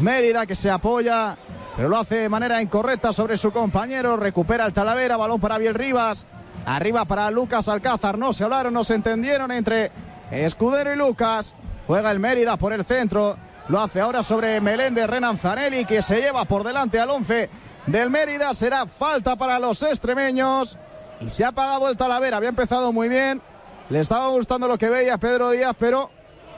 Mérida 0.01 0.47
que 0.47 0.55
se 0.55 0.71
apoya, 0.71 1.37
pero 1.77 1.89
lo 1.89 1.99
hace 1.99 2.17
de 2.17 2.29
manera 2.29 2.61
incorrecta 2.61 3.13
sobre 3.13 3.39
su 3.39 3.53
compañero. 3.53 4.17
Recupera 4.17 4.67
el 4.67 4.73
Talavera, 4.73 5.17
balón 5.17 5.41
para 5.41 5.59
Biel 5.59 5.75
Rivas. 5.75 6.27
Arriba 6.67 7.07
para 7.07 7.31
Lucas 7.31 7.69
Alcázar. 7.69 8.19
No 8.19 8.33
se 8.33 8.45
hablaron, 8.45 8.75
no 8.75 8.85
se 8.85 8.95
entendieron 8.95 9.51
entre 9.51 9.91
Escudero 10.31 10.93
y 10.93 10.97
Lucas. 10.97 11.55
Juega 11.87 12.11
el 12.11 12.21
Mérida 12.21 12.57
por 12.57 12.73
el 12.73 12.85
centro. 12.85 13.37
Lo 13.69 13.81
hace 13.81 14.01
ahora 14.01 14.23
sobre 14.23 14.61
Meléndez 14.61 15.09
Renan 15.09 15.39
Zanelli 15.39 15.85
que 15.85 16.03
se 16.03 16.21
lleva 16.21 16.45
por 16.45 16.65
delante 16.65 17.01
al 17.01 17.11
11 17.11 17.51
del 17.87 18.11
Mérida. 18.11 18.55
Será 18.55 18.87
falta 18.87 19.37
para 19.37 19.59
los 19.59 19.83
extremeños. 19.83 20.79
Y 21.21 21.31
se 21.31 21.45
ha 21.45 21.49
apagado 21.49 21.89
el 21.89 21.97
Talavera. 21.97 22.37
Había 22.37 22.49
empezado 22.49 22.93
muy 22.93 23.09
bien. 23.09 23.43
Le 23.91 24.01
estaba 24.01 24.29
gustando 24.29 24.69
lo 24.69 24.79
que 24.79 24.89
veía 24.89 25.19
Pedro 25.19 25.51
Díaz, 25.51 25.75
pero 25.79 26.11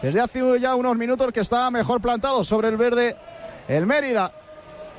desde 0.02 0.20
hace 0.20 0.60
ya 0.60 0.74
unos 0.74 0.96
minutos 0.96 1.32
que 1.32 1.40
estaba 1.40 1.70
mejor 1.70 2.00
plantado 2.00 2.44
sobre 2.44 2.68
el 2.68 2.76
verde 2.76 3.16
el 3.68 3.86
Mérida. 3.86 4.32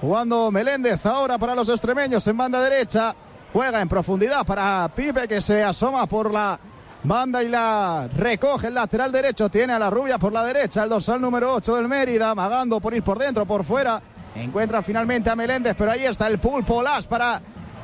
Jugando 0.01 0.49
Meléndez 0.49 1.05
ahora 1.05 1.37
para 1.37 1.55
los 1.55 1.69
extremeños 1.69 2.25
en 2.27 2.37
banda 2.37 2.59
derecha. 2.61 3.15
Juega 3.53 3.81
en 3.81 3.87
profundidad 3.87 4.45
para 4.45 4.89
Pipe 4.95 5.27
que 5.27 5.39
se 5.39 5.63
asoma 5.63 6.07
por 6.07 6.31
la 6.31 6.59
banda 7.03 7.43
y 7.43 7.49
la 7.49 8.07
recoge 8.17 8.67
el 8.67 8.75
lateral 8.75 9.11
derecho. 9.11 9.49
Tiene 9.49 9.73
a 9.73 9.79
la 9.79 9.89
rubia 9.89 10.17
por 10.17 10.33
la 10.33 10.43
derecha, 10.43 10.83
el 10.83 10.89
dorsal 10.89 11.21
número 11.21 11.53
8 11.53 11.75
del 11.75 11.87
Mérida, 11.87 12.29
amagando 12.29 12.79
por 12.79 12.93
ir 12.93 13.03
por 13.03 13.19
dentro, 13.19 13.45
por 13.45 13.63
fuera. 13.63 14.01
Encuentra 14.35 14.81
finalmente 14.81 15.29
a 15.29 15.35
Meléndez, 15.35 15.75
pero 15.77 15.91
ahí 15.91 16.05
está 16.05 16.27
el 16.27 16.39
pulpo 16.39 16.81
Las 16.81 17.05
para 17.05 17.41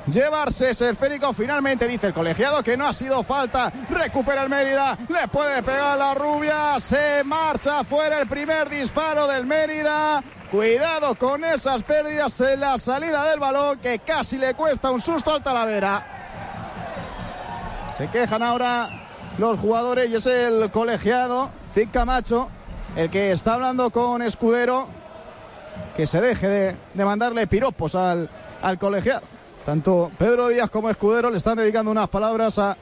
llevarse 0.08 0.72
ese 0.72 0.90
esférico. 0.90 1.34
Finalmente 1.34 1.88
dice 1.88 2.08
el 2.08 2.14
colegiado 2.14 2.64
que 2.64 2.76
no 2.76 2.88
ha 2.88 2.94
sido 2.94 3.22
falta. 3.24 3.72
Recupera 3.90 4.44
el 4.44 4.50
Mérida. 4.50 4.98
Le 5.08 5.28
puede 5.28 5.62
pegar 5.62 5.98
la 5.98 6.14
rubia. 6.14 6.80
Se 6.80 7.24
marcha 7.24 7.84
fuera 7.84 8.20
el 8.20 8.28
primer 8.28 8.70
disparo 8.70 9.28
del 9.28 9.46
Mérida. 9.46 10.24
Cuidado 10.50 11.14
con 11.14 11.44
esas 11.44 11.84
pérdidas 11.84 12.42
en 12.42 12.62
la 12.62 12.80
salida 12.80 13.24
del 13.30 13.40
balón 13.40 13.78
que 13.78 14.00
casi 14.00 14.40
le 14.40 14.56
cuesta 14.56 14.90
un 14.90 15.00
susto 15.00 15.32
al 15.32 15.44
Talavera. 15.44 16.04
Se 17.96 18.08
quejan 18.08 18.42
ahora 18.42 19.09
los 19.40 19.58
jugadores 19.58 20.10
y 20.10 20.16
es 20.16 20.26
el 20.26 20.70
colegiado, 20.70 21.50
Zic 21.74 21.92
Camacho, 21.92 22.50
el 22.98 23.10
que 23.10 23.32
está 23.32 23.54
hablando 23.54 23.90
con 23.90 24.22
Escudero. 24.22 24.88
Que 25.96 26.06
se 26.06 26.20
deje 26.20 26.76
de, 26.94 27.06
mandarle 27.06 27.48
piropos 27.48 27.96
al, 27.96 28.30
al 28.62 28.78
colegiado. 28.78 29.22
Tanto 29.66 30.12
Pedro 30.18 30.50
Díaz 30.50 30.70
como 30.70 30.90
Escudero 30.90 31.30
le 31.30 31.38
están 31.38 31.58
dedicando 31.58 31.90
unas 31.90 32.10
palabras 32.10 32.60
a, 32.60 32.76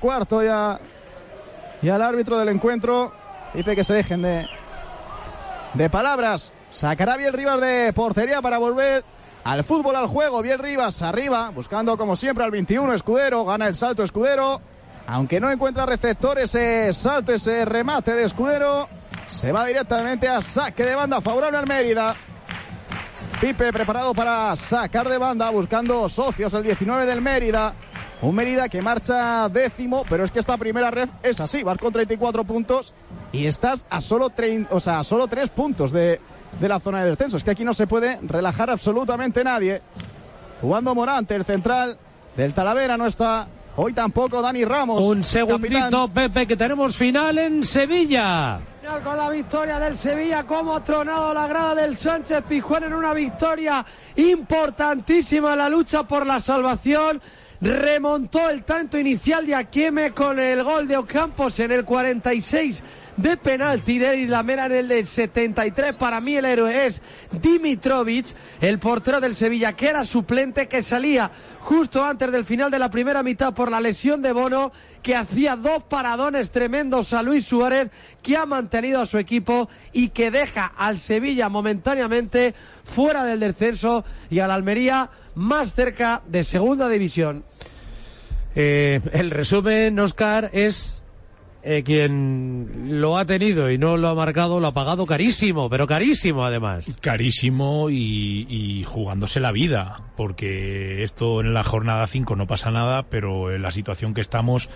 Cuarto 0.00 0.42
y 0.42 1.88
al 1.88 2.02
árbitro 2.02 2.38
del 2.38 2.48
encuentro. 2.48 3.12
Dice 3.54 3.74
que 3.74 3.82
se 3.82 3.94
dejen 3.94 4.22
de, 4.22 4.46
de 5.74 5.90
palabras. 5.90 6.52
Sacará 6.70 7.16
bien 7.16 7.32
Rivas 7.32 7.60
de 7.60 7.92
portería 7.92 8.40
para 8.40 8.58
volver 8.58 9.04
al 9.44 9.64
fútbol, 9.64 9.96
al 9.96 10.06
juego. 10.06 10.42
Bien 10.42 10.58
Rivas 10.60 11.02
arriba, 11.02 11.50
buscando 11.50 11.96
como 11.96 12.14
siempre 12.14 12.44
al 12.44 12.50
21 12.50 12.94
Escudero. 12.94 13.44
Gana 13.44 13.66
el 13.66 13.74
salto 13.74 14.04
Escudero. 14.04 14.60
Aunque 15.10 15.40
no 15.40 15.50
encuentra 15.50 15.86
receptor 15.86 16.38
ese 16.38 16.92
salto, 16.92 17.32
ese 17.32 17.64
remate 17.64 18.12
de 18.12 18.24
Escudero. 18.24 18.86
Se 19.26 19.52
va 19.52 19.64
directamente 19.64 20.28
a 20.28 20.42
saque 20.42 20.84
de 20.84 20.94
banda 20.94 21.22
favorable 21.22 21.56
al 21.56 21.66
Mérida. 21.66 22.14
Pipe 23.40 23.72
preparado 23.72 24.12
para 24.12 24.54
sacar 24.56 25.08
de 25.08 25.16
banda, 25.16 25.48
buscando 25.48 26.10
socios 26.10 26.52
el 26.52 26.62
19 26.62 27.06
del 27.06 27.22
Mérida. 27.22 27.72
Un 28.20 28.34
Mérida 28.34 28.68
que 28.68 28.82
marcha 28.82 29.48
décimo, 29.48 30.04
pero 30.10 30.24
es 30.24 30.30
que 30.30 30.40
esta 30.40 30.58
primera 30.58 30.90
ref 30.90 31.08
es 31.22 31.40
así, 31.40 31.62
vas 31.62 31.78
con 31.78 31.90
34 31.90 32.44
puntos 32.44 32.92
y 33.32 33.46
estás 33.46 33.86
a 33.88 34.02
solo, 34.02 34.30
o 34.70 34.80
sea, 34.80 34.98
a 34.98 35.04
solo 35.04 35.26
3 35.26 35.48
puntos 35.48 35.90
de, 35.90 36.20
de 36.60 36.68
la 36.68 36.80
zona 36.80 37.02
de 37.02 37.10
descenso. 37.10 37.38
Es 37.38 37.44
que 37.44 37.52
aquí 37.52 37.64
no 37.64 37.72
se 37.72 37.86
puede 37.86 38.18
relajar 38.22 38.68
absolutamente 38.68 39.42
nadie. 39.42 39.80
Jugando 40.60 40.94
Morante, 40.94 41.34
el 41.34 41.46
central 41.46 41.96
del 42.36 42.52
Talavera 42.52 42.98
no 42.98 43.06
está. 43.06 43.48
Hoy 43.80 43.92
tampoco 43.92 44.42
Dani 44.42 44.64
Ramos. 44.64 45.04
Un 45.06 45.22
segundito, 45.22 45.78
capitán. 45.78 46.12
Pepe, 46.12 46.46
que 46.48 46.56
tenemos 46.56 46.96
final 46.96 47.38
en 47.38 47.62
Sevilla. 47.62 48.58
Con 49.04 49.16
la 49.16 49.30
victoria 49.30 49.78
del 49.78 49.96
Sevilla, 49.96 50.42
como 50.42 50.74
ha 50.74 50.82
tronado 50.82 51.32
la 51.32 51.46
grada 51.46 51.76
del 51.76 51.96
Sánchez 51.96 52.42
Pijuán 52.48 52.82
en 52.82 52.92
una 52.92 53.14
victoria 53.14 53.86
importantísima 54.16 55.54
la 55.54 55.68
lucha 55.68 56.02
por 56.02 56.26
la 56.26 56.40
salvación. 56.40 57.22
Remontó 57.60 58.50
el 58.50 58.64
tanto 58.64 58.98
inicial 58.98 59.46
de 59.46 59.54
Akieme 59.54 60.10
con 60.10 60.40
el 60.40 60.64
gol 60.64 60.88
de 60.88 60.96
Ocampos 60.96 61.60
en 61.60 61.70
el 61.70 61.84
46 61.84 62.82
de 63.18 63.36
penalti 63.36 63.98
de 63.98 64.26
Lamera 64.26 64.66
en 64.66 64.72
el 64.72 64.88
del 64.88 65.06
73. 65.06 65.96
Para 65.96 66.20
mí 66.20 66.36
el 66.36 66.44
héroe 66.44 66.86
es 66.86 67.02
Dimitrovic, 67.32 68.26
el 68.60 68.78
portero 68.78 69.20
del 69.20 69.34
Sevilla, 69.34 69.74
que 69.74 69.88
era 69.88 70.04
suplente, 70.04 70.68
que 70.68 70.82
salía 70.82 71.30
justo 71.60 72.04
antes 72.04 72.30
del 72.30 72.44
final 72.44 72.70
de 72.70 72.78
la 72.78 72.90
primera 72.90 73.22
mitad 73.22 73.52
por 73.52 73.70
la 73.70 73.80
lesión 73.80 74.22
de 74.22 74.32
Bono, 74.32 74.72
que 75.02 75.16
hacía 75.16 75.56
dos 75.56 75.82
paradones 75.82 76.50
tremendos 76.50 77.12
a 77.12 77.22
Luis 77.22 77.44
Suárez, 77.46 77.90
que 78.22 78.36
ha 78.36 78.46
mantenido 78.46 79.00
a 79.00 79.06
su 79.06 79.18
equipo 79.18 79.68
y 79.92 80.10
que 80.10 80.30
deja 80.30 80.66
al 80.66 81.00
Sevilla 81.00 81.48
momentáneamente 81.48 82.54
fuera 82.84 83.24
del 83.24 83.40
descenso 83.40 84.04
y 84.30 84.38
a 84.38 84.46
la 84.46 84.54
Almería 84.54 85.10
más 85.34 85.72
cerca 85.74 86.22
de 86.26 86.44
segunda 86.44 86.88
división. 86.88 87.44
Eh, 88.54 89.00
el 89.12 89.30
resumen, 89.30 89.98
Oscar, 89.98 90.50
es 90.52 91.02
eh, 91.62 91.82
quien 91.82 93.00
lo 93.00 93.18
ha 93.18 93.24
tenido 93.24 93.70
y 93.70 93.78
no 93.78 93.96
lo 93.96 94.08
ha 94.08 94.14
marcado, 94.14 94.60
lo 94.60 94.68
ha 94.68 94.74
pagado 94.74 95.06
carísimo, 95.06 95.68
pero 95.68 95.86
carísimo 95.86 96.44
además. 96.44 96.84
Carísimo 97.00 97.90
y, 97.90 98.46
y 98.48 98.84
jugándose 98.84 99.40
la 99.40 99.52
vida, 99.52 100.02
porque 100.16 101.02
esto 101.02 101.40
en 101.40 101.54
la 101.54 101.64
jornada 101.64 102.06
5 102.06 102.36
no 102.36 102.46
pasa 102.46 102.70
nada, 102.70 103.04
pero 103.04 103.52
en 103.54 103.62
la 103.62 103.70
situación 103.70 104.14
que 104.14 104.20
estamos 104.20 104.68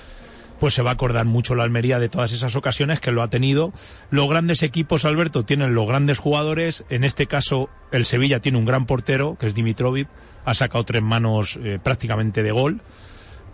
pues 0.62 0.74
se 0.74 0.82
va 0.82 0.90
a 0.90 0.92
acordar 0.92 1.24
mucho 1.24 1.56
la 1.56 1.64
Almería 1.64 1.98
de 1.98 2.08
todas 2.08 2.32
esas 2.32 2.54
ocasiones 2.54 3.00
que 3.00 3.10
lo 3.10 3.22
ha 3.22 3.30
tenido. 3.30 3.72
Los 4.10 4.28
grandes 4.28 4.62
equipos, 4.62 5.04
Alberto, 5.04 5.44
tienen 5.44 5.74
los 5.74 5.88
grandes 5.88 6.20
jugadores. 6.20 6.84
En 6.88 7.02
este 7.02 7.26
caso, 7.26 7.68
el 7.90 8.06
Sevilla 8.06 8.38
tiene 8.38 8.58
un 8.58 8.64
gran 8.64 8.86
portero, 8.86 9.36
que 9.40 9.46
es 9.46 9.56
Dimitrovic. 9.56 10.06
Ha 10.44 10.54
sacado 10.54 10.84
tres 10.84 11.02
manos 11.02 11.58
eh, 11.60 11.80
prácticamente 11.82 12.44
de 12.44 12.52
gol. 12.52 12.80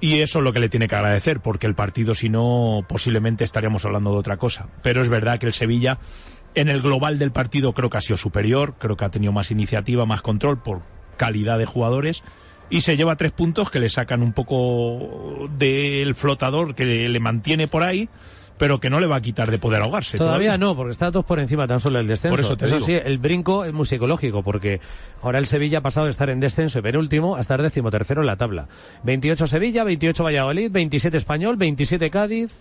Y 0.00 0.20
eso 0.20 0.38
es 0.38 0.44
lo 0.44 0.52
que 0.52 0.60
le 0.60 0.68
tiene 0.68 0.86
que 0.86 0.94
agradecer, 0.94 1.40
porque 1.40 1.66
el 1.66 1.74
partido, 1.74 2.14
si 2.14 2.28
no, 2.28 2.84
posiblemente 2.88 3.42
estaríamos 3.44 3.84
hablando 3.84 4.12
de 4.12 4.18
otra 4.18 4.36
cosa. 4.36 4.68
Pero 4.82 5.02
es 5.02 5.08
verdad 5.08 5.40
que 5.40 5.46
el 5.46 5.52
Sevilla, 5.52 5.98
en 6.54 6.68
el 6.68 6.82
global 6.82 7.18
del 7.18 7.32
partido, 7.32 7.72
creo 7.72 7.90
que 7.90 7.98
ha 7.98 8.02
sido 8.02 8.16
superior, 8.16 8.76
creo 8.78 8.96
que 8.96 9.04
ha 9.04 9.10
tenido 9.10 9.32
más 9.32 9.50
iniciativa, 9.50 10.06
más 10.06 10.22
control 10.22 10.62
por 10.62 10.82
calidad 11.16 11.58
de 11.58 11.66
jugadores. 11.66 12.22
Y 12.70 12.82
se 12.82 12.96
lleva 12.96 13.16
tres 13.16 13.32
puntos 13.32 13.70
que 13.70 13.80
le 13.80 13.90
sacan 13.90 14.22
un 14.22 14.32
poco 14.32 15.48
del 15.56 16.14
flotador 16.14 16.74
que 16.74 17.08
le, 17.08 17.20
mantiene 17.20 17.66
por 17.66 17.82
ahí, 17.82 18.08
pero 18.58 18.80
que 18.80 18.90
no 18.90 19.00
le 19.00 19.06
va 19.06 19.16
a 19.16 19.20
quitar 19.20 19.50
de 19.50 19.58
poder 19.58 19.80
ahogarse. 19.82 20.18
Todavía, 20.18 20.58
no, 20.58 20.76
porque 20.76 20.92
está 20.92 21.10
dos 21.10 21.24
por 21.24 21.38
encima 21.38 21.66
tan 21.66 21.80
solo 21.80 21.98
el 21.98 22.06
descenso. 22.06 22.36
Por 22.36 22.44
eso 22.44 22.56
te 22.56 22.66
digo. 22.66 22.80
sí, 22.80 22.92
el 22.92 23.18
brinco 23.18 23.64
es 23.64 23.72
muy 23.72 23.86
psicológico, 23.86 24.42
porque 24.42 24.80
ahora 25.22 25.38
el 25.38 25.46
Sevilla 25.46 25.78
ha 25.78 25.82
pasado 25.82 26.06
de 26.06 26.10
estar 26.10 26.28
en 26.30 26.40
descenso 26.40 26.80
y 26.80 26.82
penúltimo 26.82 27.36
a 27.36 27.40
estar 27.40 27.62
décimo 27.62 27.90
tercero 27.90 28.20
en 28.20 28.26
la 28.26 28.36
tabla. 28.36 28.68
28 29.04 29.46
Sevilla, 29.46 29.84
28 29.84 30.24
Valladolid, 30.24 30.70
27 30.70 31.16
Español, 31.16 31.56
27 31.56 32.10
Cádiz, 32.10 32.52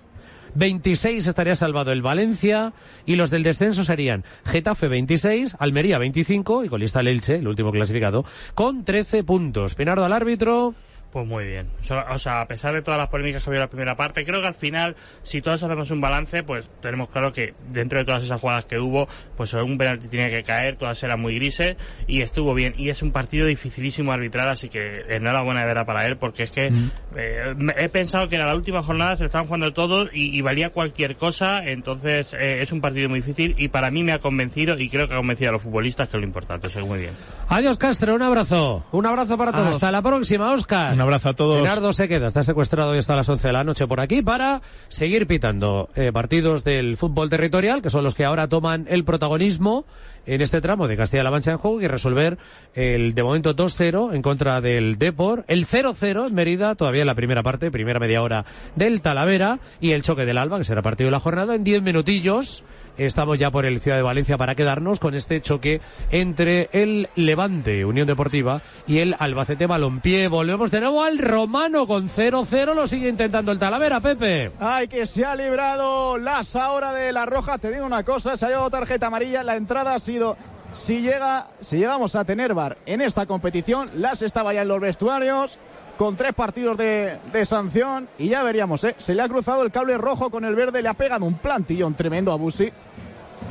26 0.55 1.27
estaría 1.27 1.55
salvado 1.55 1.91
el 1.91 2.01
Valencia 2.01 2.73
y 3.05 3.15
los 3.15 3.29
del 3.29 3.43
descenso 3.43 3.83
serían 3.83 4.23
Getafe 4.45 4.88
26, 4.88 5.55
Almería 5.60 5.97
25 5.97 6.65
y 6.65 6.69
colista 6.69 7.01
el 7.01 7.07
Elche, 7.07 7.36
el 7.36 7.47
último 7.47 7.71
clasificado, 7.71 8.25
con 8.55 8.83
13 8.83 9.23
puntos. 9.23 9.75
Pinardo 9.75 10.05
al 10.05 10.13
árbitro. 10.13 10.73
Pues 11.12 11.26
muy 11.26 11.46
bien. 11.46 11.70
O 12.12 12.20
sea, 12.20 12.41
a 12.41 12.48
pesar 12.48 12.74
de 12.76 12.82
todas 12.82 13.00
las 13.00 13.08
polémicas 13.08 13.41
que 13.43 13.50
había 13.50 13.60
en 13.60 13.63
la 13.63 13.70
primera 13.70 13.96
parte, 13.96 14.26
creo 14.26 14.41
que 14.41 14.48
al 14.48 14.56
final, 14.56 14.96
si 15.24 15.41
todos 15.41 15.63
hacemos 15.63 15.89
un 15.89 16.02
balance, 16.02 16.43
pues 16.43 16.70
tenemos 16.82 17.10
claro 17.10 17.32
que 17.32 17.56
dentro 17.72 17.98
de 17.98 18.06
todas 18.06 18.24
esas 18.24 18.39
jugadas 18.41 18.65
que 18.65 18.78
hubo, 18.78 19.08
pues 19.38 19.54
un 19.54 19.78
penalti 19.78 20.10
tenía 20.10 20.30
que 20.30 20.43
caer, 20.43 20.76
todas 20.76 21.02
eran 21.04 21.22
muy 21.22 21.34
grises 21.36 21.78
y 22.08 22.22
estuvo 22.22 22.54
bien. 22.54 22.76
Y 22.78 22.89
es 22.89 23.02
un 23.02 23.12
partido 23.12 23.48
dificilísimo 23.48 24.12
arbitrar, 24.12 24.50
así 24.50 24.67
que 24.70 25.06
enhorabuena 25.10 25.62
de 25.62 25.65
verdad 25.67 25.86
para 25.86 26.06
él, 26.08 26.17
porque 26.17 26.43
es 26.43 26.52
que 26.52 26.70
Mm. 26.72 26.91
eh, 27.15 27.54
me- 27.56 27.74
he 27.78 27.88
pensado 27.89 28.28
que 28.28 28.36
en 28.36 28.46
la 28.46 28.54
última 28.54 28.84
jornada 28.84 29.15
se 29.15 29.24
lo 29.24 29.28
estaban 29.28 29.48
jugando 29.48 29.74
todos 29.74 30.10
y, 30.13 30.38
y 30.38 30.41
valía 30.41 30.72
cualquier 30.72 31.15
cosa, 31.15 31.63
entonces 31.65 32.36
eh, 32.38 32.62
es 32.62 32.72
un 32.74 32.82
partido 32.82 33.08
muy 33.10 33.22
difícil 33.22 33.56
y 33.58 33.70
para 33.70 33.89
mí 33.91 34.04
me 34.04 34.12
ha 34.12 34.20
convencido 34.20 34.78
y 34.78 34.89
creo 34.89 35.08
que 35.08 35.13
ha 35.13 35.17
convencido 35.17 35.50
a 35.50 35.54
los 35.54 35.62
futbolistas 35.63 36.10
que 36.10 36.17
es 36.17 36.22
lo 36.22 36.28
importante, 36.28 36.67
es 36.67 36.76
muy 36.86 37.00
bien. 37.00 37.13
Adiós 37.48 37.78
Castro, 37.78 38.13
un 38.13 38.22
abrazo. 38.22 38.86
Un 38.91 39.06
abrazo 39.06 39.38
para 39.38 39.54
todos. 39.54 39.67
Hasta 39.76 39.89
la 39.91 40.02
próxima, 40.02 40.52
Oscar. 40.52 40.96
Un 40.97 41.01
abrazo 41.01 41.29
a 41.29 41.33
todos. 41.33 41.57
Leonardo 41.57 41.93
se 41.93 42.07
queda, 42.07 42.25
está 42.25 42.41
secuestrado 42.41 42.89
hoy 42.89 42.97
hasta 42.97 43.15
las 43.15 43.29
11 43.29 43.49
de 43.49 43.53
la 43.53 43.63
noche 43.63 43.86
por 43.86 43.99
aquí 43.99 44.23
para 44.23 44.63
seguir 44.88 45.27
pitando 45.27 45.89
eh, 45.95 46.12
partidos 46.12 46.63
del 46.63 46.97
fútbol 46.97 47.29
territorial, 47.29 47.83
que 47.83 47.91
son 47.91 48.03
los 48.03 48.15
que 48.15 48.25
ahora 48.25 48.47
toman 48.47 48.88
el 48.89 49.03
protagonismo 49.03 49.86
en 50.25 50.41
este 50.41 50.60
tramo 50.60 50.88
de 50.88 50.97
Castilla-La 50.97 51.29
Mancha 51.29 51.51
en 51.51 51.60
juego 51.60 51.79
y 51.81 51.88
resolver 51.88 52.39
el 52.73 53.13
de 53.13 53.23
momento 53.23 53.55
2-0 53.55 54.15
en 54.15 54.23
contra 54.23 54.60
del 54.60 54.97
Depor, 54.97 55.45
el 55.47 55.67
0-0 55.67 56.29
en 56.29 56.33
Mérida, 56.33 56.73
todavía 56.73 57.01
en 57.01 57.07
la 57.07 57.13
primera 57.13 57.43
parte, 57.43 57.69
primera 57.69 57.99
media 57.99 58.23
hora 58.23 58.45
del 58.75 59.01
Talavera 59.01 59.60
y 59.79 59.91
el 59.91 60.01
choque 60.01 60.25
del 60.25 60.39
Alba, 60.39 60.57
que 60.57 60.63
será 60.63 60.81
partido 60.81 61.10
de 61.10 61.12
la 61.12 61.19
jornada 61.19 61.53
en 61.53 61.63
10 61.63 61.83
minutillos. 61.83 62.63
Estamos 62.97 63.38
ya 63.38 63.51
por 63.51 63.65
el 63.65 63.79
Ciudad 63.79 63.97
de 63.97 64.03
Valencia 64.03 64.38
para 64.38 64.55
quedarnos 64.55 64.99
con 64.99 65.13
este 65.13 65.39
choque 65.39 65.81
entre 66.10 66.69
el 66.71 67.10
Levante, 67.15 67.86
Unión 67.86 68.07
Deportiva, 68.07 68.62
y 68.88 68.97
el 68.99 69.15
Albacete 69.19 69.67
Balompié. 69.67 70.27
Volvemos 70.27 70.71
de 70.71 70.81
nuevo 70.81 71.03
al 71.03 71.19
Romano 71.19 71.86
con 71.86 72.10
0-0. 72.10 72.73
Lo 72.73 72.88
sigue 72.88 73.07
intentando 73.07 73.51
el 73.51 73.60
Talavera, 73.60 73.99
Pepe. 73.99 74.51
Ay, 74.60 74.88
que 74.88 75.05
se 75.05 75.25
ha 75.25 75.36
librado 75.36 76.17
las 76.17 76.55
ahora 76.55 76.91
de 76.91 77.12
la 77.12 77.27
roja. 77.27 77.60
Te 77.60 77.71
digo 77.71 77.86
una 77.86 78.03
cosa, 78.03 78.36
se 78.36 78.45
ha 78.47 78.49
llevado 78.49 78.71
tarjeta 78.71 79.07
amarilla. 79.07 79.43
La 79.43 79.55
entrada 79.55 79.93
ha 79.93 79.99
sido. 79.99 80.36
Si 80.73 81.01
llega, 81.01 81.47
si 81.60 81.77
llegamos 81.77 82.15
a 82.15 82.25
tener 82.25 82.53
bar 82.53 82.77
en 82.86 83.01
esta 83.01 83.25
competición, 83.25 83.89
las 83.95 84.21
estaba 84.21 84.53
ya 84.53 84.63
en 84.63 84.67
los 84.67 84.81
vestuarios 84.81 85.57
con 85.97 86.15
tres 86.15 86.33
partidos 86.33 86.77
de, 86.77 87.19
sanción 87.45 88.07
y 88.19 88.29
ya 88.29 88.43
veríamos, 88.43 88.83
¿eh? 88.83 88.95
Se 88.97 89.15
le 89.15 89.21
ha 89.21 89.27
cruzado 89.27 89.63
el 89.63 89.71
cable 89.71 89.97
rojo 89.97 90.29
con 90.29 90.45
el 90.45 90.55
verde, 90.55 90.81
le 90.81 90.89
ha 90.89 90.93
pegado 90.93 91.25
un 91.25 91.36
plantillón 91.36 91.95
tremendo 91.95 92.31
a 92.31 92.36
Busi. 92.36 92.71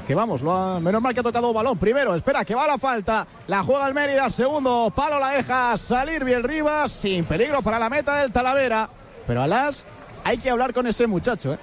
Que 0.07 0.15
vamos, 0.15 0.41
lo 0.43 0.53
ha- 0.53 0.79
menos 0.79 1.03
mal 1.03 1.13
que 1.15 1.21
ha 1.21 1.23
tocado 1.25 1.53
balón 1.53 1.79
primero. 1.79 2.15
Espera, 2.15 2.45
que 2.45 2.55
va 2.55 2.67
la 2.69 2.79
falta. 2.79 3.27
La 3.49 3.65
juega 3.65 3.89
el 3.89 3.95
Mérida. 3.95 4.31
Segundo 4.31 4.93
palo 4.95 5.19
la 5.19 5.31
deja 5.31 5.77
salir 5.79 6.23
bien 6.25 6.45
Rivas. 6.45 6.93
Sin 6.93 7.25
peligro 7.25 7.61
para 7.63 7.79
la 7.81 7.91
meta 7.91 8.17
del 8.21 8.31
Talavera. 8.31 8.89
Pero 9.27 9.43
alas, 9.43 9.85
hay 10.23 10.39
que 10.39 10.49
hablar 10.51 10.73
con 10.73 10.87
ese 10.87 11.09
muchacho, 11.09 11.55
¿eh? 11.55 11.59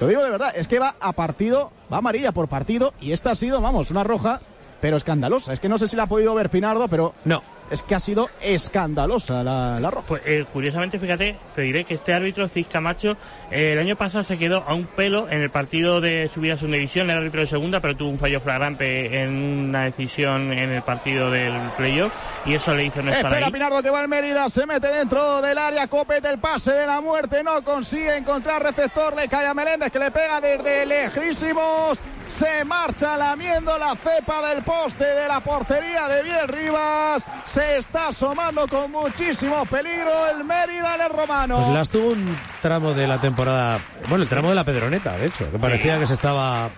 Lo 0.00 0.06
digo 0.06 0.22
de 0.22 0.30
verdad, 0.30 0.52
es 0.54 0.68
que 0.68 0.78
va 0.78 0.96
a 1.00 1.12
partido, 1.12 1.70
va 1.90 1.98
amarilla 1.98 2.32
por 2.32 2.48
partido. 2.48 2.92
Y 3.00 3.12
esta 3.12 3.30
ha 3.30 3.34
sido, 3.34 3.62
vamos, 3.62 3.90
una 3.90 4.04
roja, 4.04 4.40
pero 4.82 4.98
escandalosa. 4.98 5.54
Es 5.54 5.60
que 5.60 5.70
no 5.70 5.78
sé 5.78 5.88
si 5.88 5.96
la 5.96 6.02
ha 6.02 6.08
podido 6.08 6.34
ver 6.34 6.50
Pinardo, 6.50 6.88
pero 6.88 7.14
no. 7.24 7.42
Es 7.72 7.82
que 7.82 7.94
ha 7.94 8.00
sido 8.00 8.28
escandalosa 8.42 9.42
la, 9.42 9.80
la 9.80 9.90
roja. 9.90 10.06
Pues 10.06 10.22
eh, 10.26 10.44
curiosamente, 10.52 10.98
fíjate, 10.98 11.36
te 11.54 11.62
diré 11.62 11.84
que 11.84 11.94
este 11.94 12.12
árbitro, 12.12 12.46
Cis 12.46 12.66
Camacho, 12.66 13.16
eh, 13.50 13.72
el 13.72 13.78
año 13.78 13.96
pasado 13.96 14.24
se 14.24 14.36
quedó 14.36 14.62
a 14.66 14.74
un 14.74 14.84
pelo 14.84 15.28
en 15.30 15.40
el 15.40 15.48
partido 15.48 16.02
de 16.02 16.30
subida 16.34 16.54
a 16.54 16.56
segunda 16.58 16.76
división, 16.76 17.08
era 17.08 17.18
árbitro 17.18 17.40
de 17.40 17.46
segunda, 17.46 17.80
pero 17.80 17.96
tuvo 17.96 18.10
un 18.10 18.18
fallo 18.18 18.40
flagrante 18.40 19.22
en 19.22 19.68
una 19.68 19.84
decisión 19.84 20.52
en 20.52 20.70
el 20.70 20.82
partido 20.82 21.30
del 21.30 21.54
playoff 21.76 22.12
y 22.44 22.54
eso 22.54 22.74
le 22.74 22.84
hizo 22.84 23.02
no 23.02 23.10
estar 23.10 23.26
Espera 23.26 23.46
ahí. 23.46 23.52
Pinardo 23.52 23.82
que 23.82 23.90
va 23.90 24.06
Mérida, 24.06 24.50
se 24.50 24.66
mete 24.66 24.88
dentro 24.88 25.40
del 25.40 25.56
área, 25.56 25.86
Copete 25.86 26.28
el 26.28 26.38
pase 26.38 26.72
de 26.72 26.86
la 26.86 27.00
muerte, 27.00 27.42
no 27.42 27.62
consigue 27.62 28.16
encontrar 28.16 28.62
receptor, 28.62 29.16
le 29.16 29.28
cae 29.28 29.46
a 29.46 29.54
Meléndez 29.54 29.90
que 29.90 29.98
le 29.98 30.10
pega 30.10 30.40
desde 30.40 30.84
lejísimos, 30.84 32.00
se 32.28 32.64
marcha 32.64 33.16
lamiendo 33.16 33.78
la 33.78 33.94
cepa 33.94 34.48
del 34.48 34.62
poste 34.62 35.04
de 35.04 35.28
la 35.28 35.40
portería 35.40 36.08
de 36.08 36.22
Biel 36.22 36.48
Rivas, 36.48 37.26
se 37.44 37.61
está 37.62 38.08
asomando 38.08 38.66
con 38.68 38.90
muchísimo 38.90 39.64
peligro 39.66 40.10
el 40.34 40.44
Mérida 40.44 40.94
en 40.94 41.00
el 41.02 41.10
Romano. 41.10 41.62
Pues 41.64 41.74
las 41.74 41.88
tuvo 41.88 42.08
un 42.08 42.36
tramo 42.60 42.94
de 42.94 43.06
la 43.06 43.20
temporada, 43.20 43.78
bueno, 44.08 44.22
el 44.24 44.28
tramo 44.28 44.48
de 44.48 44.54
la 44.54 44.64
Pedroneta, 44.64 45.16
de 45.16 45.26
hecho, 45.26 45.50
que 45.50 45.58
parecía 45.58 45.98
que 45.98 46.06
se 46.06 46.14
estaba 46.14 46.70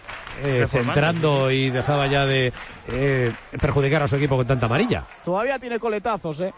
eh, 0.43 0.67
centrando 0.69 1.51
y 1.51 1.71
dejaba 1.71 2.07
ya 2.07 2.27
de 2.27 2.53
eh, 2.89 3.33
perjudicar 3.61 4.03
a 4.03 4.09
su 4.09 4.17
equipo 4.17 4.37
con 4.37 4.47
tanta 4.47 4.67
amarilla. 4.67 5.05
Todavía 5.25 5.59
tiene 5.59 5.79
coletazos, 5.79 6.41
¿eh? 6.41 6.53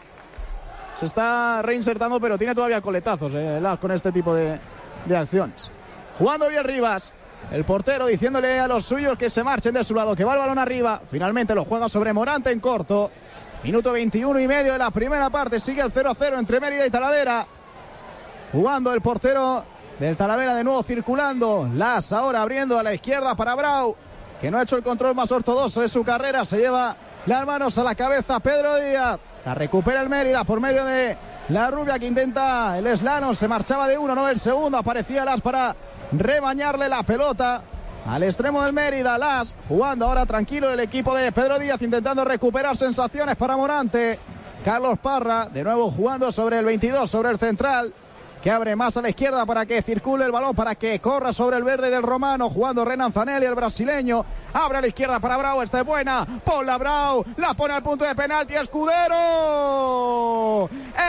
Se 0.99 1.07
está 1.07 1.61
reinsertando, 1.63 2.19
pero 2.21 2.39
tiene 2.39 2.55
todavía 2.55 2.81
coletazos, 2.81 3.33
¿eh? 3.35 3.59
Las 3.61 3.79
con 3.79 3.91
este 3.91 4.13
tipo 4.13 4.35
de, 4.35 4.59
de 5.05 5.17
acciones. 5.17 5.71
Jugando 6.19 6.49
bien 6.49 6.65
Rivas. 6.65 7.13
El 7.53 7.65
portero 7.65 8.07
diciéndole 8.07 8.59
a 8.59 8.67
los 8.67 8.87
suyos 8.87 9.17
que 9.17 9.31
se 9.31 9.45
marchen 9.45 9.75
de 9.75 9.85
su 9.85 9.95
lado, 9.95 10.17
que 10.17 10.25
va 10.25 10.33
el 10.33 10.39
balón 10.39 10.59
arriba. 10.59 11.01
Finalmente 11.09 11.55
lo 11.55 11.65
juega 11.65 11.89
sobre 11.89 12.13
Morante 12.13 12.51
en 12.51 12.59
corto. 12.59 13.11
Minuto 13.67 13.91
21 13.91 14.39
y 14.39 14.47
medio 14.47 14.75
de 14.75 14.79
la 14.79 14.93
primera 14.93 15.29
parte. 15.29 15.59
Sigue 15.59 15.83
el 15.83 15.91
0 15.91 16.11
a 16.11 16.15
0 16.15 16.39
entre 16.39 16.61
Mérida 16.61 16.87
y 16.87 16.91
Talavera. 16.91 17.45
Jugando 18.53 18.93
el 18.93 19.01
portero 19.01 19.65
del 19.99 20.17
Talavera 20.17 20.55
de 20.55 20.63
nuevo 20.63 20.85
circulando. 20.85 21.69
Las 21.75 22.13
ahora 22.13 22.43
abriendo 22.43 22.79
a 22.79 22.85
la 22.85 22.95
izquierda 22.95 23.35
para 23.35 23.57
Brau, 23.57 23.97
que 24.41 24.53
no 24.53 24.59
ha 24.59 24.63
hecho 24.63 24.77
el 24.77 24.85
control 24.85 25.17
más 25.17 25.33
ortodoxo 25.33 25.81
de 25.81 25.89
su 25.89 26.05
carrera. 26.05 26.45
Se 26.45 26.59
lleva 26.59 26.95
las 27.27 27.45
manos 27.45 27.77
a 27.77 27.83
la 27.83 27.97
cabeza 27.97 28.39
Pedro 28.39 28.77
Díaz. 28.77 29.19
La 29.45 29.55
recupera 29.55 30.01
el 30.01 30.09
Mérida 30.09 30.45
por 30.45 30.61
medio 30.61 30.85
de 30.85 31.17
la 31.49 31.69
rubia 31.69 31.99
que 31.99 32.07
intenta 32.07 32.79
el 32.79 32.87
Eslano. 32.87 33.35
Se 33.35 33.49
marchaba 33.49 33.89
de 33.89 33.99
uno, 33.99 34.15
no 34.15 34.27
del 34.27 34.39
segundo. 34.39 34.79
Aparecía 34.79 35.25
Las 35.25 35.41
para 35.41 35.75
rebañarle 36.13 36.89
la 36.89 37.03
pelota. 37.03 37.63
Al 38.09 38.23
extremo 38.23 38.63
del 38.63 38.73
Mérida, 38.73 39.19
Las 39.19 39.57
jugando 39.69 40.07
ahora 40.07 40.27
tranquilo 40.27 40.71
el 40.71 40.79
equipo 40.79 41.13
de 41.15 41.33
Pedro 41.33 41.59
Díaz 41.59 41.83
intentando 41.83 42.25
recuperar 42.25 42.77
sensaciones 42.77 43.35
para 43.35 43.57
Morante. 43.57 44.19
Carlos 44.65 44.99
Parra 45.01 45.47
de 45.47 45.65
nuevo 45.65 45.91
jugando 45.91 46.31
sobre 46.31 46.59
el 46.59 46.65
22, 46.65 47.11
sobre 47.11 47.31
el 47.31 47.39
central 47.39 47.93
que 48.43 48.51
abre 48.51 48.77
más 48.77 48.97
a 48.97 49.03
la 49.03 49.09
izquierda 49.09 49.45
para 49.47 49.67
que 49.67 49.83
circule 49.83 50.25
el 50.25 50.33
balón, 50.33 50.55
para 50.55 50.75
que 50.75 50.99
corra 51.01 51.33
sobre 51.33 51.57
el 51.57 51.65
verde 51.65 51.91
del 51.91 52.03
romano, 52.03 52.49
jugando 52.51 52.85
Renan 52.85 53.13
Zanelli, 53.13 53.47
el 53.47 53.55
brasileño. 53.55 54.25
Abre 54.53 54.79
a 54.79 54.81
la 54.81 54.87
izquierda 54.87 55.21
para 55.21 55.37
Brau, 55.37 55.63
esta 55.63 55.81
es 55.81 55.87
buena. 55.87 56.27
Ponla 56.45 56.79
Brau, 56.79 57.25
la 57.37 57.55
pone 57.55 57.75
al 57.75 57.83
punto 57.83 58.05
de 58.05 58.15
penalti, 58.15 58.55
Escudero. 58.55 59.89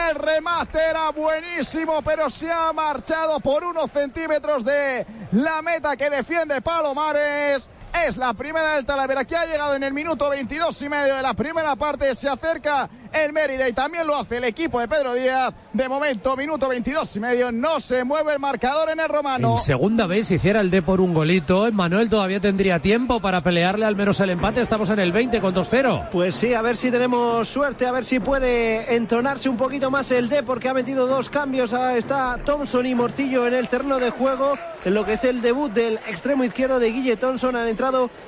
El 0.08 0.14
remate 0.16 0.78
era 0.78 1.10
buenísimo, 1.10 2.02
pero 2.02 2.28
se 2.30 2.50
ha 2.50 2.72
marchado 2.72 3.40
por 3.40 3.64
unos 3.64 3.90
centímetros 3.90 4.64
de 4.64 5.06
la 5.32 5.62
meta 5.62 5.96
que 5.96 6.10
defiende 6.10 6.60
Palomares. 6.60 7.68
Es 8.06 8.16
la 8.16 8.32
primera 8.32 8.74
del 8.74 8.84
Talavera 8.84 9.24
que 9.24 9.36
ha 9.36 9.46
llegado 9.46 9.74
en 9.74 9.82
el 9.82 9.92
minuto 9.92 10.30
22 10.30 10.82
y 10.82 10.88
medio 10.88 11.16
de 11.16 11.22
la 11.22 11.34
primera 11.34 11.76
parte. 11.76 12.14
Se 12.14 12.28
acerca 12.28 12.88
el 13.12 13.32
Mérida 13.32 13.68
y 13.68 13.72
también 13.72 14.06
lo 14.06 14.16
hace 14.16 14.36
el 14.38 14.44
equipo 14.44 14.80
de 14.80 14.88
Pedro 14.88 15.14
Díaz. 15.14 15.52
De 15.72 15.88
momento, 15.88 16.36
minuto 16.36 16.68
22 16.68 17.16
y 17.16 17.20
medio. 17.20 17.52
No 17.52 17.80
se 17.80 18.04
mueve 18.04 18.32
el 18.32 18.38
marcador 18.38 18.90
en 18.90 19.00
el 19.00 19.08
romano. 19.08 19.52
En 19.52 19.58
segunda 19.58 20.06
vez, 20.06 20.28
si 20.28 20.34
hiciera 20.34 20.60
el 20.60 20.70
D 20.70 20.82
por 20.82 21.00
un 21.00 21.12
golito, 21.14 21.70
Manuel 21.72 22.08
todavía 22.08 22.40
tendría 22.40 22.78
tiempo 22.80 23.20
para 23.20 23.42
pelearle 23.42 23.84
al 23.84 23.96
menos 23.96 24.20
el 24.20 24.30
empate. 24.30 24.60
Estamos 24.60 24.90
en 24.90 25.00
el 25.00 25.12
20 25.12 25.40
con 25.40 25.54
2-0. 25.54 26.10
Pues 26.10 26.34
sí, 26.34 26.54
a 26.54 26.62
ver 26.62 26.76
si 26.76 26.90
tenemos 26.90 27.48
suerte, 27.48 27.86
a 27.86 27.92
ver 27.92 28.04
si 28.04 28.20
puede 28.20 28.94
entonarse 28.94 29.48
un 29.48 29.56
poquito 29.56 29.90
más 29.90 30.10
el 30.10 30.28
D, 30.28 30.42
porque 30.42 30.68
ha 30.68 30.74
metido 30.74 31.06
dos 31.06 31.28
cambios. 31.30 31.72
Está 31.72 32.38
Thompson 32.44 32.86
y 32.86 32.94
Morcillo 32.94 33.46
en 33.46 33.54
el 33.54 33.68
terreno 33.68 33.98
de 33.98 34.10
juego, 34.10 34.54
en 34.84 34.94
lo 34.94 35.04
que 35.04 35.14
es 35.14 35.24
el 35.24 35.42
debut 35.42 35.72
del 35.72 35.96
extremo 36.06 36.44
izquierdo 36.44 36.78
de 36.78 36.90
Guille 36.90 37.16
Thompson. 37.16 37.56
Han 37.56 37.68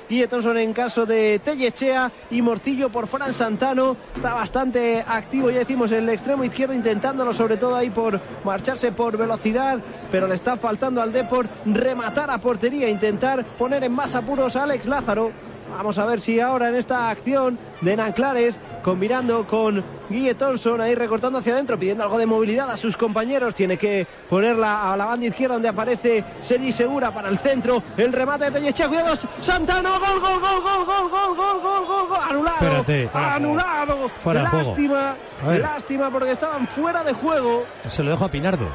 Guille 0.09 0.27
Thompson 0.27 0.57
en 0.57 0.71
caso 0.71 1.05
de 1.05 1.39
Tellechea 1.39 2.11
y 2.29 2.41
Morcillo 2.41 2.89
por 2.89 3.07
Fran 3.07 3.33
Santano. 3.33 3.97
Está 4.15 4.33
bastante 4.33 5.03
activo, 5.05 5.49
ya 5.49 5.59
decimos, 5.59 5.91
en 5.91 6.03
el 6.03 6.09
extremo 6.09 6.43
izquierdo, 6.45 6.73
intentándolo 6.73 7.33
sobre 7.33 7.57
todo 7.57 7.75
ahí 7.75 7.89
por 7.89 8.21
marcharse 8.45 8.93
por 8.93 9.17
velocidad, 9.17 9.79
pero 10.09 10.27
le 10.27 10.35
está 10.35 10.55
faltando 10.55 11.01
al 11.01 11.11
D 11.11 11.25
por 11.25 11.49
rematar 11.65 12.31
a 12.31 12.39
portería, 12.39 12.89
intentar 12.89 13.45
poner 13.57 13.83
en 13.83 13.91
más 13.91 14.15
apuros 14.15 14.55
a 14.55 14.63
Alex 14.63 14.85
Lázaro. 14.85 15.31
Vamos 15.71 15.97
a 15.97 16.05
ver 16.05 16.21
si 16.21 16.39
ahora 16.39 16.69
en 16.69 16.75
esta 16.75 17.09
acción 17.09 17.57
de 17.81 17.95
Nanclares, 17.95 18.59
combinando 18.83 19.47
con 19.47 19.83
Guille 20.09 20.35
Thompson, 20.35 20.81
ahí 20.81 20.93
recortando 20.95 21.39
hacia 21.39 21.53
adentro, 21.53 21.79
pidiendo 21.79 22.03
algo 22.03 22.17
de 22.17 22.25
movilidad 22.25 22.69
a 22.69 22.77
sus 22.77 22.97
compañeros, 22.97 23.55
tiene 23.55 23.77
que 23.77 24.05
ponerla 24.29 24.91
a 24.91 24.97
la 24.97 25.05
banda 25.05 25.25
izquierda 25.25 25.55
donde 25.55 25.69
aparece 25.69 26.23
Sergi 26.39 26.71
Segura 26.71 27.13
para 27.13 27.29
el 27.29 27.39
centro, 27.39 27.81
el 27.97 28.11
remate 28.13 28.45
de 28.45 28.51
Tellechea, 28.51 28.87
cuidado, 28.89 29.15
Santano, 29.41 29.99
gol, 29.99 30.19
gol, 30.19 30.39
gol, 30.39 30.61
gol, 30.61 30.85
gol, 30.85 31.09
gol, 31.09 31.35
gol, 31.35 31.61
gol, 31.61 31.85
gol, 31.85 32.07
gol, 32.09 32.19
anulado, 32.29 32.57
Espérate, 32.65 33.07
fuera 33.07 33.35
anulado, 33.35 34.09
Fuera 34.23 34.43
lástima, 34.43 35.15
lástima 35.45 36.11
porque 36.11 36.31
estaban 36.31 36.67
fuera 36.67 37.03
de 37.03 37.13
juego. 37.13 37.65
Se 37.87 38.03
lo 38.03 38.11
dejo 38.11 38.25
a 38.25 38.29
Pinardo. 38.29 38.67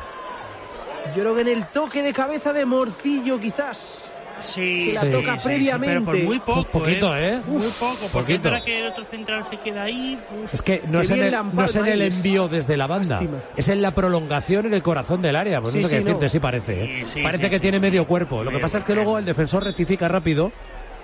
Yo 1.15 1.23
creo 1.23 1.35
que 1.35 1.43
en 1.43 1.49
el 1.49 1.67
toque 1.69 2.03
de 2.03 2.13
cabeza 2.13 2.53
de 2.53 2.65
Morcillo 2.67 3.39
quizás. 3.39 4.11
Sí, 4.44 4.85
que 4.87 4.92
la 4.94 5.03
sí, 5.03 5.11
toca 5.11 5.33
sí, 5.35 5.38
sí, 5.40 5.44
previamente. 5.49 5.94
pero 5.94 6.05
por 6.05 6.16
muy 6.22 6.38
poco, 6.40 6.64
poquito, 6.64 7.16
¿eh? 7.16 7.40
Muy 7.46 7.62
poco, 7.79 8.07
porque 8.12 8.38
verdad 8.38 8.62
que 8.62 8.81
el 8.81 8.87
otro 8.92 9.05
central 9.05 9.44
se 9.49 9.57
queda 9.57 9.85
ahí. 9.85 10.18
uf. 10.44 10.55
Es 10.55 10.62
que 10.62 10.83
no 10.88 11.01
es, 11.01 11.09
en 11.11 11.14
bien 11.14 11.27
el, 11.27 11.33
la 11.33 11.42
no 11.42 11.64
es 11.64 11.77
en 11.77 11.87
el 11.87 12.03
envío 12.03 12.49
desde 12.49 12.77
la 12.77 12.87
banda, 12.87 13.14
Lástima. 13.16 13.38
es 13.57 13.68
en 13.68 13.83
la 13.83 13.90
prolongación 13.92 14.66
en 14.66 14.75
el 14.75 14.83
corazón 14.83 15.22
del 15.22 15.37
área. 15.37 15.61
Pues 15.61 15.72
Sí, 15.72 15.81
no 15.81 15.88
sé 15.88 15.94
qué 15.96 15.99
sí, 16.01 16.05
decirte, 16.05 16.25
no. 16.27 16.31
sí 16.31 16.38
parece. 16.38 16.85
¿eh? 16.85 17.05
Sí, 17.07 17.11
sí, 17.14 17.22
parece 17.22 17.44
sí, 17.44 17.51
que 17.51 17.57
sí, 17.57 17.61
tiene 17.62 17.77
sí. 17.79 17.83
medio 17.83 18.07
cuerpo. 18.07 18.44
Lo 18.44 18.51
que 18.51 18.59
pasa 18.59 18.79
es 18.79 18.85
que 18.85 18.94
luego 18.94 19.18
el 19.18 19.25
defensor 19.25 19.64
rectifica 19.64 20.07
rápido 20.09 20.53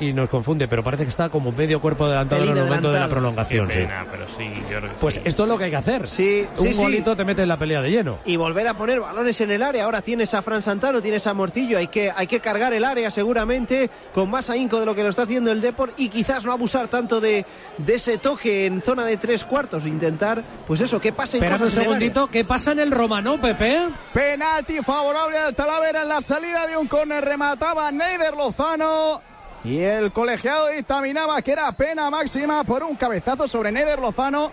y 0.09 0.13
nos 0.13 0.29
confunde, 0.29 0.69
pero 0.69 0.83
parece 0.83 1.05
que 1.05 1.09
está 1.11 1.29
como 1.29 1.53
medio 1.53 1.81
cuerpo 1.81 2.05
adelantado 2.05 2.43
en 2.45 2.57
el 2.57 2.65
momento 2.65 2.91
de 2.93 3.01
la 3.01 3.09
prolongación. 3.09 3.69
Qué 3.69 3.75
sí. 3.75 3.81
pena, 3.81 4.07
pero 4.11 4.27
sí, 4.29 4.45
yo 4.71 4.79
creo 4.79 4.91
que 4.91 4.97
Pues 5.01 5.15
sí. 5.15 5.21
esto 5.25 5.43
es 5.45 5.49
lo 5.49 5.59
que 5.59 5.65
hay 5.65 5.71
que 5.71 5.77
hacer. 5.77 6.07
Sí, 6.09 6.47
Un 6.59 6.67
sí, 6.67 6.75
sí. 6.75 6.83
golito 6.83 7.17
te 7.17 7.25
mete 7.25 7.43
en 7.43 7.49
la 7.49 7.57
pelea 7.59 7.81
de 7.83 7.91
lleno. 7.91 8.19
y 8.25 8.37
volver 8.37 8.67
a 8.69 8.75
poner 8.75 9.01
balones 9.01 9.41
en 9.41 9.51
el 9.51 9.63
área. 9.63 9.85
Ahora 9.85 10.03
tienes 10.03 10.35
a 10.35 10.43
Fran 10.43 10.63
Santano, 10.63 11.01
tienes 11.03 11.27
a 11.27 11.35
Morcillo. 11.35 11.79
Hay 11.79 11.89
que, 11.89 12.11
hay 12.15 12.27
que 12.27 12.41
cargar 12.41 12.73
el 12.73 12.85
área 12.85 13.11
seguramente 13.11 13.91
con 14.15 14.31
más 14.31 14.51
ahínco 14.51 14.81
de 14.81 14.87
lo 14.87 14.95
que 14.95 15.03
lo 15.03 15.09
está 15.11 15.23
haciendo 15.23 15.51
el 15.53 15.61
Deport 15.61 15.99
y 15.99 16.09
quizás 16.09 16.45
no 16.45 16.53
abusar 16.53 16.89
tanto 16.89 17.21
de, 17.21 17.45
de 17.79 17.95
ese 17.95 18.19
toque 18.19 18.67
en 18.67 18.83
zona 18.83 19.05
de 19.05 19.17
tres 19.17 19.45
cuartos. 19.45 19.87
Intentar, 19.87 20.43
pues 20.67 20.81
eso, 20.81 21.01
que 21.01 21.13
un 21.13 21.17
cosas 21.17 21.35
en 21.35 21.45
el 21.45 21.53
área. 21.53 21.71
segundito, 21.85 22.27
¿qué 22.29 22.45
pasa 22.45 22.73
en 22.73 22.79
el 22.81 22.91
Romano, 22.91 23.41
Pepe? 23.41 23.89
Penalti 24.13 24.79
favorable 24.83 25.39
al 25.39 25.55
Talavera 25.55 26.03
en 26.03 26.09
la 26.09 26.21
salida 26.21 26.67
de 26.67 26.77
un 26.77 26.87
córner. 26.89 27.25
Remataba 27.25 27.91
Neider 27.93 28.35
Lozano. 28.37 29.21
Y 29.65 29.81
el 29.81 30.11
colegiado 30.11 30.69
dictaminaba 30.69 31.41
que 31.41 31.53
era 31.53 31.71
pena 31.73 32.11
máxima 32.11 32.65
por 32.65 32.83
un 32.83 32.97
cabezazo 32.97 33.47
sobre 33.47 33.71
Neider 33.71 34.01
Lozano. 34.01 34.51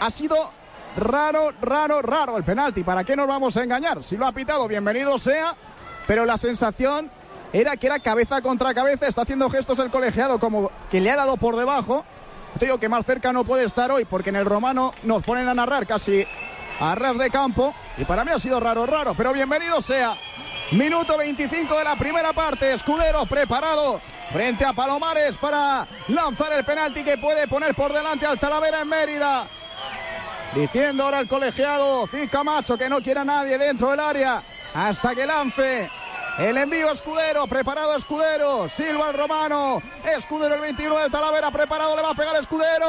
Ha 0.00 0.10
sido 0.10 0.36
raro, 0.96 1.52
raro, 1.60 2.00
raro 2.00 2.38
el 2.38 2.44
penalti. 2.44 2.82
¿Para 2.82 3.04
qué 3.04 3.14
nos 3.14 3.28
vamos 3.28 3.56
a 3.56 3.64
engañar? 3.64 4.02
Si 4.02 4.16
lo 4.16 4.26
ha 4.26 4.32
pitado, 4.32 4.66
bienvenido 4.66 5.18
sea. 5.18 5.54
Pero 6.06 6.24
la 6.24 6.38
sensación 6.38 7.10
era 7.52 7.76
que 7.76 7.88
era 7.88 7.98
cabeza 7.98 8.40
contra 8.40 8.72
cabeza. 8.72 9.06
Está 9.06 9.22
haciendo 9.22 9.50
gestos 9.50 9.78
el 9.80 9.90
colegiado 9.90 10.38
como 10.38 10.70
que 10.90 11.02
le 11.02 11.10
ha 11.10 11.16
dado 11.16 11.36
por 11.36 11.56
debajo. 11.56 12.04
Te 12.58 12.64
digo 12.64 12.78
que 12.78 12.88
más 12.88 13.04
cerca 13.04 13.34
no 13.34 13.44
puede 13.44 13.64
estar 13.64 13.92
hoy 13.92 14.06
porque 14.06 14.30
en 14.30 14.36
el 14.36 14.46
romano 14.46 14.94
nos 15.02 15.22
ponen 15.22 15.46
a 15.48 15.54
narrar 15.54 15.86
casi 15.86 16.26
a 16.80 16.94
ras 16.94 17.18
de 17.18 17.28
campo. 17.28 17.74
Y 17.98 18.06
para 18.06 18.24
mí 18.24 18.30
ha 18.32 18.38
sido 18.38 18.60
raro, 18.60 18.86
raro. 18.86 19.12
Pero 19.14 19.34
bienvenido 19.34 19.82
sea. 19.82 20.14
Minuto 20.72 21.16
25 21.16 21.78
de 21.78 21.84
la 21.84 21.96
primera 21.96 22.34
parte. 22.34 22.74
Escudero 22.74 23.24
preparado 23.24 24.02
frente 24.30 24.66
a 24.66 24.74
Palomares 24.74 25.36
para 25.38 25.86
lanzar 26.08 26.52
el 26.52 26.62
penalti 26.62 27.02
que 27.02 27.16
puede 27.16 27.48
poner 27.48 27.74
por 27.74 27.90
delante 27.90 28.26
al 28.26 28.38
Talavera 28.38 28.82
en 28.82 28.88
Mérida. 28.88 29.46
Diciendo 30.54 31.04
ahora 31.04 31.20
el 31.20 31.28
colegiado 31.28 32.06
Camacho 32.30 32.76
que 32.76 32.90
no 32.90 33.00
quiere 33.00 33.20
a 33.20 33.24
nadie 33.24 33.56
dentro 33.56 33.90
del 33.90 34.00
área 34.00 34.42
hasta 34.74 35.14
que 35.14 35.24
lance. 35.24 35.90
El 36.38 36.56
envío 36.56 36.92
Escudero, 36.92 37.48
preparado 37.48 37.96
Escudero, 37.96 38.68
Silva 38.68 39.10
el 39.10 39.18
Romano, 39.18 39.82
Escudero 40.16 40.54
el 40.54 40.60
21 40.60 40.96
del 40.98 41.10
Talavera, 41.10 41.50
preparado, 41.50 41.96
le 41.96 42.02
va 42.02 42.10
a 42.10 42.14
pegar 42.14 42.36
Escudero. 42.36 42.86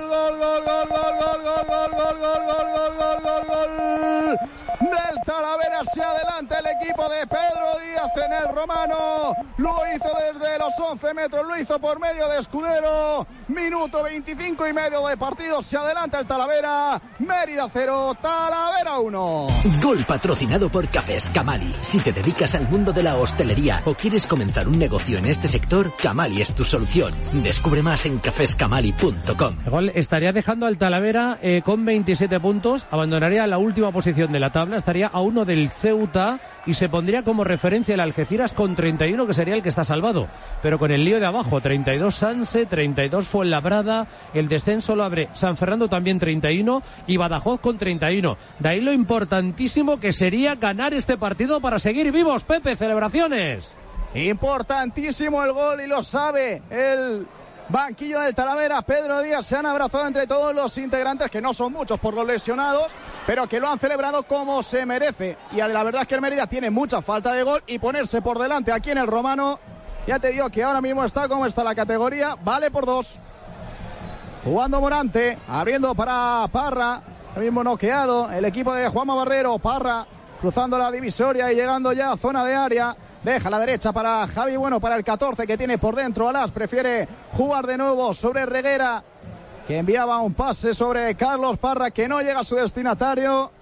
Gol, 0.00 0.08
gol, 0.08 0.38
gol, 0.38 0.64
gol, 0.64 0.88
gol, 0.88 1.18
gol, 1.20 1.42
gol, 1.42 1.60
gol, 1.68 2.18
gol, 2.18 2.46
gol, 2.46 2.96
gol, 2.96 3.22
gol, 3.22 3.46
gol. 3.46 4.38
Del 4.80 5.22
Talavera 5.26 5.80
hacia 5.80 6.08
adelante 6.08 6.54
el 6.58 6.66
equipo 6.66 7.08
de 7.10 7.26
Pedro 7.26 7.78
Díaz 7.84 8.16
en 8.16 8.32
el 8.32 8.54
Romano. 8.54 9.34
Lo 9.58 9.76
hizo 9.94 10.08
desde 10.18 10.58
los 10.58 10.72
11 10.78 11.14
metros, 11.14 11.46
lo 11.46 11.56
hizo 11.56 11.78
por 11.78 12.00
medio 12.00 12.28
de 12.28 12.40
Escudero. 12.40 13.26
Minuto 13.48 14.02
25 14.02 14.68
y 14.68 14.72
medio 14.72 15.06
de 15.06 15.16
partido, 15.16 15.60
se 15.62 15.76
adelanta 15.76 16.18
el 16.18 16.26
Talavera. 16.26 17.00
Mérida 17.18 17.68
0, 17.70 18.16
Talavera 18.20 18.98
1. 18.98 19.46
Gol 19.82 20.04
patrocinado 20.06 20.68
por 20.70 20.88
Cafés 20.88 21.30
Camali. 21.42 21.74
Si 21.80 21.98
te 21.98 22.12
dedicas 22.12 22.54
al 22.54 22.68
mundo 22.68 22.92
de 22.92 23.02
la 23.02 23.16
hostelería 23.16 23.82
o 23.84 23.94
quieres 23.94 24.28
comenzar 24.28 24.68
un 24.68 24.78
negocio 24.78 25.18
en 25.18 25.26
este 25.26 25.48
sector, 25.48 25.90
Camali 26.00 26.40
es 26.40 26.54
tu 26.54 26.64
solución. 26.64 27.12
Descubre 27.42 27.82
más 27.82 28.06
en 28.06 28.18
cafescamali.com. 28.18 29.56
Igual 29.66 29.90
estaría 29.96 30.32
dejando 30.32 30.66
al 30.66 30.78
Talavera 30.78 31.40
eh, 31.42 31.60
con 31.64 31.84
27 31.84 32.38
puntos, 32.38 32.86
abandonaría 32.92 33.44
la 33.48 33.58
última 33.58 33.90
posición 33.90 34.30
de 34.30 34.38
la 34.38 34.52
tabla, 34.52 34.76
estaría 34.76 35.08
a 35.08 35.20
uno 35.20 35.44
del 35.44 35.68
Ceuta 35.70 36.38
y 36.64 36.74
se 36.74 36.88
pondría 36.88 37.24
como 37.24 37.42
referencia 37.42 37.94
el 37.94 38.00
Algeciras 38.00 38.54
con 38.54 38.76
31, 38.76 39.26
que 39.26 39.34
sería 39.34 39.56
el 39.56 39.62
que 39.62 39.68
está 39.68 39.82
salvado. 39.82 40.28
Pero 40.62 40.78
con 40.78 40.92
el 40.92 41.04
lío 41.04 41.18
de 41.18 41.26
abajo, 41.26 41.60
32 41.60 42.14
Sanse, 42.14 42.66
32 42.66 43.26
Fuenlabrada, 43.26 44.06
el 44.32 44.46
descenso 44.46 44.94
lo 44.94 45.02
abre 45.02 45.28
San 45.34 45.56
Fernando 45.56 45.88
también 45.88 46.20
31 46.20 46.84
y 47.08 47.16
Badajoz 47.16 47.58
con 47.60 47.78
31. 47.78 48.36
De 48.60 48.68
ahí 48.68 48.80
lo 48.80 48.92
importantísimo 48.92 49.98
que 49.98 50.12
sería 50.12 50.54
ganar 50.54 50.94
este 50.94 51.16
partido 51.16 51.21
para 51.60 51.78
seguir 51.78 52.10
vivos, 52.10 52.42
Pepe, 52.42 52.74
celebraciones. 52.74 53.72
Importantísimo 54.12 55.44
el 55.44 55.52
gol 55.52 55.80
y 55.80 55.86
lo 55.86 56.02
sabe 56.02 56.60
el 56.68 57.24
banquillo 57.68 58.18
del 58.18 58.34
Talavera. 58.34 58.82
Pedro 58.82 59.22
Díaz 59.22 59.46
se 59.46 59.56
han 59.56 59.66
abrazado 59.66 60.08
entre 60.08 60.26
todos 60.26 60.52
los 60.52 60.76
integrantes, 60.78 61.30
que 61.30 61.40
no 61.40 61.54
son 61.54 61.72
muchos 61.72 62.00
por 62.00 62.12
los 62.12 62.26
lesionados, 62.26 62.90
pero 63.24 63.46
que 63.46 63.60
lo 63.60 63.68
han 63.68 63.78
celebrado 63.78 64.24
como 64.24 64.64
se 64.64 64.84
merece. 64.84 65.36
Y 65.52 65.58
la 65.58 65.84
verdad 65.84 66.02
es 66.02 66.08
que 66.08 66.16
el 66.16 66.22
Mérida 66.22 66.48
tiene 66.48 66.70
mucha 66.70 67.00
falta 67.02 67.32
de 67.34 67.44
gol 67.44 67.62
y 67.68 67.78
ponerse 67.78 68.20
por 68.20 68.40
delante 68.40 68.72
aquí 68.72 68.90
en 68.90 68.98
el 68.98 69.06
Romano. 69.06 69.60
Ya 70.08 70.18
te 70.18 70.32
digo 70.32 70.50
que 70.50 70.64
ahora 70.64 70.80
mismo 70.80 71.04
está 71.04 71.28
como 71.28 71.46
está 71.46 71.62
la 71.62 71.76
categoría, 71.76 72.36
vale 72.42 72.72
por 72.72 72.84
dos. 72.84 73.20
Jugando 74.42 74.80
Morante, 74.80 75.38
abriendo 75.48 75.94
para 75.94 76.48
Parra, 76.50 77.00
mismo 77.36 77.62
noqueado, 77.62 78.28
el 78.32 78.44
equipo 78.44 78.74
de 78.74 78.88
Juanma 78.88 79.14
Barrero, 79.14 79.60
Parra 79.60 80.04
cruzando 80.42 80.76
la 80.76 80.90
divisoria 80.90 81.52
y 81.52 81.54
llegando 81.54 81.92
ya 81.92 82.10
a 82.10 82.16
zona 82.16 82.44
de 82.44 82.56
área. 82.56 82.96
Deja 83.22 83.48
la 83.48 83.60
derecha 83.60 83.92
para 83.92 84.26
Javi 84.26 84.56
Bueno, 84.56 84.80
para 84.80 84.96
el 84.96 85.04
14 85.04 85.46
que 85.46 85.56
tiene 85.56 85.78
por 85.78 85.94
dentro 85.94 86.28
Alas. 86.28 86.50
Prefiere 86.50 87.06
jugar 87.32 87.64
de 87.64 87.78
nuevo 87.78 88.12
sobre 88.12 88.44
Reguera, 88.44 89.04
que 89.68 89.78
enviaba 89.78 90.18
un 90.18 90.34
pase 90.34 90.74
sobre 90.74 91.14
Carlos 91.14 91.58
Parra, 91.58 91.92
que 91.92 92.08
no 92.08 92.20
llega 92.20 92.40
a 92.40 92.44
su 92.44 92.56
destinatario. 92.56 93.52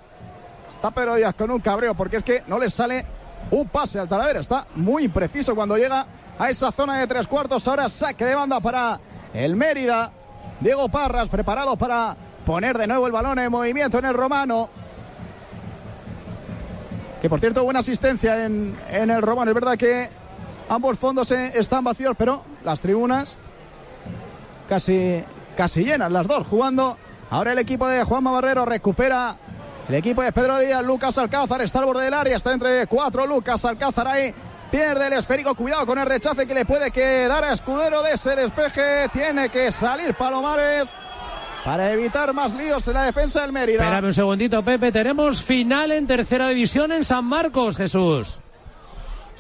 Está 0.71 0.91
Pedro 0.91 1.17
Díaz 1.17 1.35
con 1.35 1.51
un 1.51 1.61
cabreo, 1.61 1.95
porque 1.95 2.17
es 2.17 2.25
que 2.25 2.45
no 2.47 2.59
le 2.59 2.71
sale 2.71 3.05
un 3.51 3.69
pase 3.69 3.99
al 3.99 4.09
Talavera. 4.09 4.41
Está 4.41 4.67
muy 4.77 5.05
impreciso 5.05 5.55
cuando 5.55 5.77
llega 5.77 6.07
a 6.39 6.49
esa 6.49 6.73
zona 6.73 6.97
de 6.97 7.07
tres 7.07 7.27
cuartos. 7.27 7.69
Ahora 7.69 7.91
saque 7.91 8.25
de 8.25 8.35
banda 8.35 8.59
para 8.61 8.99
el 9.35 9.55
Mérida. 9.55 10.13
Diego 10.61 10.89
Parras 10.89 11.29
preparado 11.29 11.77
para 11.77 12.17
poner 12.47 12.79
de 12.79 12.87
nuevo 12.87 13.07
el 13.07 13.13
balón 13.13 13.39
en 13.39 13.53
movimiento 13.53 13.99
en 13.99 14.07
el 14.07 14.15
romano. 14.15 14.71
Que 17.21 17.29
por 17.29 17.41
cierto, 17.41 17.65
buena 17.65 17.81
asistencia 17.81 18.47
en, 18.47 18.75
en 18.91 19.11
el 19.11 19.21
romano. 19.21 19.51
Es 19.51 19.55
verdad 19.55 19.77
que 19.77 20.09
ambos 20.69 20.99
fondos 20.99 21.31
están 21.31 21.85
vacíos, 21.85 22.15
pero 22.17 22.43
las 22.65 22.81
tribunas 22.81 23.37
casi, 24.69 25.23
casi 25.57 25.85
llenas, 25.85 26.11
las 26.11 26.27
dos 26.27 26.47
jugando. 26.47 26.97
Ahora 27.29 27.53
el 27.53 27.59
equipo 27.59 27.87
de 27.89 28.05
Juanma 28.05 28.31
Barrero 28.31 28.65
recupera 28.65 29.37
el 29.89 29.95
equipo 29.97 30.23
de 30.23 30.33
Pedro 30.33 30.59
Díaz. 30.61 30.83
Lucas 30.83 31.19
Alcázar 31.19 31.61
está 31.61 31.81
al 31.81 31.85
borde 31.85 32.05
del 32.05 32.15
área, 32.15 32.37
está 32.37 32.53
entre 32.53 32.87
cuatro. 32.87 33.27
Lucas 33.27 33.65
Alcázar 33.65 34.09
ahí 34.09 34.33
pierde 34.71 35.09
el 35.09 35.13
esférico. 35.13 35.55
Cuidado 35.55 35.85
con 35.85 35.99
el 35.99 36.07
rechace 36.07 36.47
que 36.47 36.55
le 36.55 36.65
puede 36.65 36.91
quedar 36.91 37.45
a 37.45 37.53
Escudero 37.53 38.03
de 38.03 38.13
ese 38.13 38.35
despeje. 38.35 39.09
Tiene 39.13 39.51
que 39.51 39.71
salir 39.73 40.15
Palomares 40.15 40.95
para 41.65 41.93
evitar 41.93 42.33
más 42.33 42.55
líos 42.55 42.87
en 42.89 42.95
la 42.95 43.05
defensa 43.05 43.43
del 43.43 43.53
Mérida. 43.53 43.83
Espérame 43.83 44.07
un 44.07 44.15
segundito, 44.15 44.63
Pepe. 44.63 44.93
Tenemos 44.93 45.43
final 45.43 45.93
en 45.93 46.07
tercera 46.07 46.49
división 46.49 46.93
en 46.93 47.05
San 47.05 47.25
Marcos, 47.25 47.77
Jesús. 47.77 48.41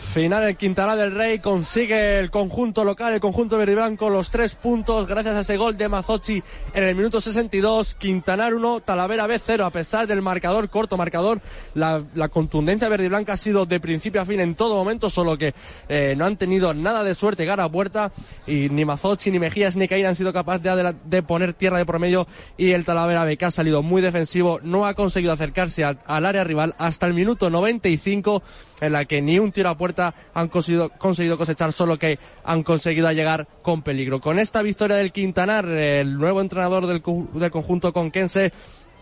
Final 0.00 0.48
en 0.48 0.56
Quintana 0.56 0.96
del 0.96 1.14
Rey 1.14 1.38
consigue 1.38 2.18
el 2.18 2.32
conjunto 2.32 2.82
local, 2.82 3.12
el 3.12 3.20
conjunto 3.20 3.56
verde 3.56 3.72
y 3.72 3.74
blanco, 3.76 4.10
los 4.10 4.32
tres 4.32 4.56
puntos 4.56 5.06
gracias 5.06 5.36
a 5.36 5.40
ese 5.40 5.56
gol 5.56 5.76
de 5.76 5.88
Mazochi 5.88 6.42
en 6.74 6.82
el 6.82 6.96
minuto 6.96 7.20
62. 7.20 7.94
Quintanar 7.94 8.52
1, 8.52 8.80
Talavera 8.80 9.28
B 9.28 9.38
0. 9.38 9.64
A 9.64 9.70
pesar 9.70 10.08
del 10.08 10.20
marcador, 10.20 10.68
corto 10.68 10.96
marcador, 10.96 11.40
la, 11.74 12.02
contundencia 12.28 12.88
verde 12.88 13.04
y 13.04 13.08
blanca 13.08 13.34
ha 13.34 13.36
sido 13.36 13.66
de 13.66 13.78
principio 13.78 14.20
a 14.20 14.24
fin 14.24 14.40
en 14.40 14.56
todo 14.56 14.74
momento, 14.74 15.10
solo 15.10 15.38
que 15.38 15.54
eh, 15.88 16.14
no 16.16 16.24
han 16.24 16.36
tenido 16.36 16.74
nada 16.74 17.04
de 17.04 17.14
suerte 17.14 17.44
llegar 17.44 17.60
a 17.60 17.68
puerta 17.68 18.10
y 18.48 18.68
ni 18.68 18.84
Mazochi, 18.84 19.30
ni 19.30 19.38
Mejías, 19.38 19.76
ni 19.76 19.86
Caín 19.86 20.06
han 20.06 20.16
sido 20.16 20.32
capaces 20.32 20.62
de 21.04 21.22
poner 21.22 21.52
tierra 21.52 21.78
de 21.78 21.86
promedio 21.86 22.26
y 22.56 22.72
el 22.72 22.84
Talavera 22.84 23.24
B 23.24 23.36
que 23.36 23.44
ha 23.44 23.50
salido 23.52 23.84
muy 23.84 24.02
defensivo 24.02 24.58
no 24.64 24.86
ha 24.86 24.94
conseguido 24.94 25.32
acercarse 25.32 25.84
al, 25.84 26.00
al 26.04 26.26
área 26.26 26.42
rival 26.42 26.74
hasta 26.78 27.06
el 27.06 27.14
minuto 27.14 27.48
95 27.48 28.42
en 28.80 28.92
la 28.92 29.04
que 29.04 29.22
ni 29.22 29.38
un 29.38 29.52
tiro 29.52 29.68
a 29.68 29.76
puerta 29.76 30.14
han 30.34 30.48
conseguido, 30.48 30.90
conseguido 30.90 31.38
cosechar, 31.38 31.72
solo 31.72 31.98
que 31.98 32.18
han 32.44 32.62
conseguido 32.62 33.10
llegar 33.12 33.46
con 33.62 33.82
peligro. 33.82 34.20
Con 34.20 34.38
esta 34.38 34.62
victoria 34.62 34.96
del 34.96 35.12
Quintanar, 35.12 35.66
el 35.66 36.18
nuevo 36.18 36.40
entrenador 36.40 36.86
del 36.86 37.02
conjunto 37.02 37.92
conquense, 37.92 38.52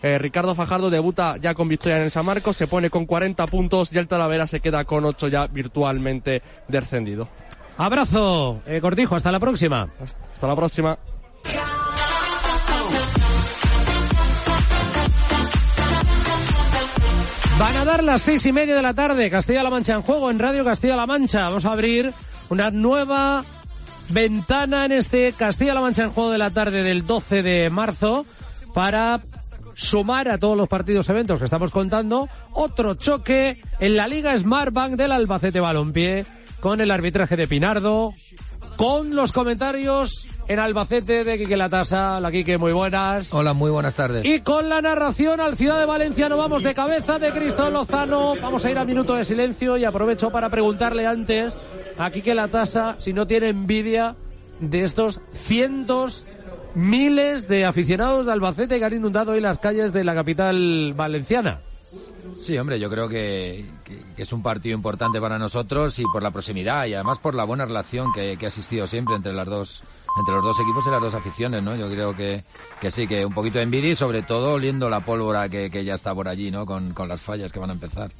eh, 0.01 0.17
Ricardo 0.17 0.55
Fajardo, 0.55 0.89
debuta 0.89 1.37
ya 1.37 1.53
con 1.53 1.67
victoria 1.67 1.97
en 1.97 2.03
el 2.03 2.11
San 2.11 2.25
Marcos, 2.25 2.55
se 2.55 2.67
pone 2.67 2.89
con 2.89 3.05
40 3.05 3.45
puntos 3.47 3.91
y 3.91 3.97
el 3.97 4.07
Talavera 4.07 4.47
se 4.47 4.61
queda 4.61 4.85
con 4.85 5.03
8 5.03 5.27
ya 5.27 5.47
virtualmente 5.47 6.41
descendido. 6.67 7.27
Abrazo, 7.77 8.61
eh, 8.65 8.79
Cortijo, 8.81 9.15
hasta 9.15 9.31
la 9.31 9.39
próxima. 9.39 9.89
Hasta 10.01 10.47
la 10.47 10.55
próxima. 10.55 10.97
Van 17.59 17.75
a 17.75 17.83
dar 17.83 18.05
las 18.05 18.21
seis 18.21 18.45
y 18.45 18.53
media 18.53 18.73
de 18.73 18.81
la 18.81 18.93
tarde, 18.93 19.29
Castilla-La 19.29 19.69
Mancha 19.69 19.93
en 19.93 20.01
juego, 20.01 20.31
en 20.31 20.39
Radio 20.39 20.63
Castilla-La 20.63 21.05
Mancha. 21.05 21.43
Vamos 21.43 21.65
a 21.65 21.73
abrir 21.73 22.13
una 22.47 22.71
nueva 22.71 23.43
ventana 24.07 24.85
en 24.85 24.93
este 24.93 25.33
Castilla-La 25.33 25.81
Mancha 25.81 26.03
en 26.03 26.11
juego 26.11 26.31
de 26.31 26.37
la 26.37 26.51
tarde 26.51 26.83
del 26.83 27.05
12 27.05 27.43
de 27.43 27.69
marzo 27.69 28.25
para 28.73 29.19
sumar 29.75 30.29
a 30.29 30.37
todos 30.37 30.55
los 30.55 30.69
partidos 30.69 31.09
eventos 31.09 31.37
que 31.37 31.43
estamos 31.43 31.71
contando 31.71 32.29
otro 32.53 32.93
choque 32.95 33.61
en 33.81 33.97
la 33.97 34.07
Liga 34.07 34.37
Smart 34.37 34.71
Bank 34.71 34.93
del 34.93 35.11
Albacete 35.11 35.59
Balompié 35.59 36.25
con 36.61 36.79
el 36.79 36.91
arbitraje 36.91 37.35
de 37.35 37.49
Pinardo, 37.49 38.13
con 38.79 39.13
los 39.13 39.33
comentarios 39.33 40.25
en 40.47 40.57
Albacete 40.57 41.25
de 41.25 41.37
Quique 41.37 41.57
Latasa. 41.57 42.17
La 42.21 42.31
Quique, 42.31 42.57
muy 42.57 42.71
buenas. 42.71 43.33
Hola, 43.33 43.51
muy 43.51 43.69
buenas 43.69 43.93
tardes. 43.93 44.25
Y 44.25 44.39
con 44.39 44.69
la 44.69 44.81
narración 44.81 45.41
al 45.41 45.57
Ciudad 45.57 45.77
de 45.81 45.85
Valencia 45.85 46.29
no 46.29 46.37
vamos 46.37 46.63
de 46.63 46.73
cabeza 46.73 47.19
de 47.19 47.29
Cristo 47.31 47.69
Lozano. 47.69 48.35
Vamos 48.41 48.63
a 48.63 48.71
ir 48.71 48.77
a 48.77 48.85
minuto 48.85 49.15
de 49.15 49.25
silencio 49.25 49.75
y 49.75 49.83
aprovecho 49.83 50.31
para 50.31 50.47
preguntarle 50.47 51.05
antes 51.05 51.57
a 51.97 52.09
Quique 52.09 52.33
Latasa 52.33 52.95
si 52.99 53.11
no 53.11 53.27
tiene 53.27 53.49
envidia 53.49 54.15
de 54.61 54.83
estos 54.83 55.19
cientos, 55.33 56.25
miles 56.73 57.49
de 57.49 57.65
aficionados 57.65 58.27
de 58.27 58.31
Albacete 58.31 58.79
que 58.79 58.85
han 58.85 58.93
inundado 58.93 59.33
hoy 59.33 59.41
las 59.41 59.59
calles 59.59 59.91
de 59.91 60.05
la 60.05 60.15
capital 60.15 60.93
valenciana. 60.95 61.59
Sí, 62.35 62.57
hombre, 62.57 62.79
yo 62.79 62.89
creo 62.89 63.07
que, 63.09 63.65
es 64.17 64.33
un 64.33 64.41
partido 64.41 64.75
importante 64.75 65.19
para 65.19 65.37
nosotros 65.37 65.97
y 65.99 66.03
por 66.03 66.23
la 66.23 66.31
proximidad 66.31 66.85
y 66.85 66.93
además 66.93 67.19
por 67.19 67.35
la 67.35 67.43
buena 67.43 67.65
relación 67.65 68.13
que, 68.13 68.37
ha 68.41 68.47
existido 68.47 68.87
siempre 68.87 69.15
entre 69.15 69.33
las 69.33 69.47
dos 69.47 69.83
entre 70.17 70.35
los 70.35 70.43
dos 70.43 70.59
equipos 70.59 70.85
y 70.87 70.89
las 70.89 71.01
dos 71.01 71.13
aficiones, 71.13 71.61
¿no? 71.61 71.75
Yo 71.75 71.87
creo 71.89 72.15
que, 72.15 72.43
que 72.81 72.91
sí, 72.91 73.07
que 73.07 73.25
un 73.25 73.33
poquito 73.33 73.59
de 73.59 73.63
envidia 73.63 73.91
y 73.91 73.95
sobre 73.95 74.23
todo 74.23 74.53
oliendo 74.53 74.89
la 74.89 75.01
pólvora 75.01 75.47
que, 75.49 75.69
que 75.69 75.85
ya 75.85 75.93
está 75.93 76.13
por 76.15 76.27
allí, 76.27 76.49
¿no? 76.49 76.65
Con, 76.65 76.93
con 76.93 77.07
las 77.07 77.21
fallas 77.21 77.51
que 77.51 77.59
van 77.59 77.69
a 77.69 77.73
empezar. 77.73 78.11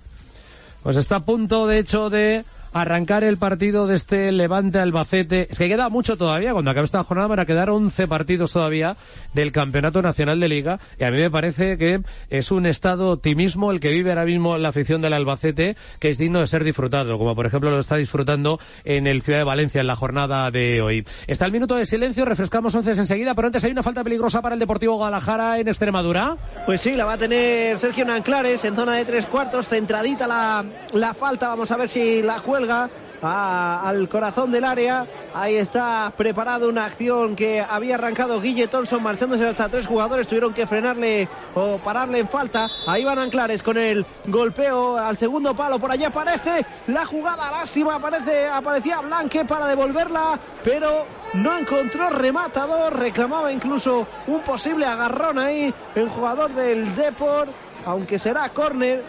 Pues 0.84 0.96
está 0.96 1.18
a 1.18 1.26
punto, 1.26 1.68
de 1.68 1.80
hecho, 1.80 2.10
de 2.10 2.46
arrancar 2.74 3.24
el 3.24 3.38
partido 3.38 3.88
de 3.88 3.96
este 3.96 4.32
Levante 4.32 4.80
Albacete. 4.80 5.48
Es 5.50 5.58
que 5.58 5.68
queda 5.68 5.90
mucho 5.90 6.18
todavía. 6.18 6.54
Cuando 6.54 6.72
acabe 6.72 6.86
esta 6.86 7.04
jornada 7.04 7.28
van 7.28 7.40
a 7.40 7.46
quedar 7.46 7.70
11 7.70 8.08
partidos 8.08 8.52
todavía 8.52 8.96
del 9.34 9.52
Campeonato 9.52 10.02
Nacional 10.02 10.40
de 10.40 10.50
Liga. 10.50 10.80
Y 11.00 11.04
a 11.04 11.12
mí 11.12 11.18
me 11.18 11.32
parece 11.32 11.78
que 11.78 12.02
es 12.30 12.52
un 12.52 12.66
estado 12.66 13.12
optimismo 13.12 13.72
el 13.72 13.80
que 13.80 13.92
vive 13.92 14.12
ahora 14.12 14.26
mismo 14.26 14.58
la 14.58 14.70
afición 14.70 15.02
del 15.02 15.14
Albacete, 15.14 15.76
que 16.00 16.10
es 16.10 16.18
digno 16.18 16.40
de 16.40 16.48
ser 16.48 16.64
disfrutado, 16.64 17.18
como 17.18 17.36
por 17.36 17.46
ejemplo 17.46 17.70
lo 17.72 17.80
está 17.80 17.96
disfrutando 17.96 18.60
en 18.84 19.08
el 19.08 19.22
Ciudad 19.22 19.40
de 19.40 19.46
Valencia 19.46 19.82
en 19.82 19.88
la 19.88 19.96
jornada 19.96 20.52
de 20.52 20.82
hoy. 20.82 21.06
Está 21.28 21.46
el 21.46 21.52
minuto 21.52 21.76
de 21.76 21.86
silencio, 21.86 22.26
refrescamos 22.26 22.74
11 22.76 22.92
enseguida, 22.92 23.36
pero 23.36 23.48
antes 23.48 23.64
hay 23.64 23.72
una 23.72 23.84
falta 23.84 24.04
peligrosa 24.04 24.42
para 24.42 24.54
el 24.54 24.60
Deportivo 24.60 24.96
Guadalajara 24.96 25.60
en 25.60 25.68
Extremadura. 25.68 26.38
Pues 26.66 26.82
sí, 26.82 26.96
la 26.96 27.06
va 27.06 27.14
a 27.14 27.18
tener 27.18 27.78
Sergio 27.80 28.06
Nanclares 28.06 28.64
en 28.66 28.76
zona 28.76 28.94
de 28.94 29.06
tres 29.06 29.26
cuartos, 29.26 29.68
centradita 29.68 30.28
la, 30.28 30.66
la 30.94 31.14
falta, 31.14 31.48
vamos 31.48 31.72
a 31.72 31.78
ver 31.78 31.90
si 31.90 32.22
la 32.22 32.40
cuelga 32.60 32.90
al 33.22 34.10
corazón 34.10 34.52
del 34.52 34.66
área. 34.66 35.06
Ahí 35.34 35.56
está 35.56 36.12
preparado 36.18 36.68
una 36.68 36.86
acción 36.86 37.36
que 37.36 37.62
había 37.62 37.96
arrancado 37.96 38.42
Guille 38.42 38.68
Tolson 38.68 39.02
marchándose 39.02 39.48
hasta 39.48 39.70
tres 39.70 39.88
jugadores, 39.88 40.28
tuvieron 40.28 40.54
que 40.54 40.68
frenarle 40.68 41.30
o 41.56 41.78
pararle 41.78 42.20
en 42.20 42.28
falta. 42.28 42.68
Ahí 42.88 43.06
van 43.06 43.20
Anclares 43.20 43.64
con 43.64 43.78
el 43.78 44.06
golpeo 44.28 44.98
al 44.98 45.18
segundo 45.18 45.56
palo, 45.56 45.80
por 45.80 45.92
allá 45.92 46.08
aparece 46.08 46.66
la 46.88 47.06
jugada, 47.06 47.52
lástima, 47.52 47.96
aparece, 47.96 48.48
aparecía 48.48 49.00
Blanque 49.00 49.46
para 49.46 49.68
devolverla, 49.68 50.40
pero 50.64 51.06
no 51.36 51.58
encontró 51.58 52.10
rematador, 52.10 52.98
reclamaba 52.98 53.54
incluso 53.54 54.06
un 54.28 54.42
posible 54.42 54.86
agarrón 54.86 55.40
ahí 55.40 55.74
el 55.96 56.10
jugador 56.10 56.54
del 56.54 56.94
Deport, 56.96 57.52
aunque 57.86 58.20
será 58.20 58.50
córner 58.50 59.04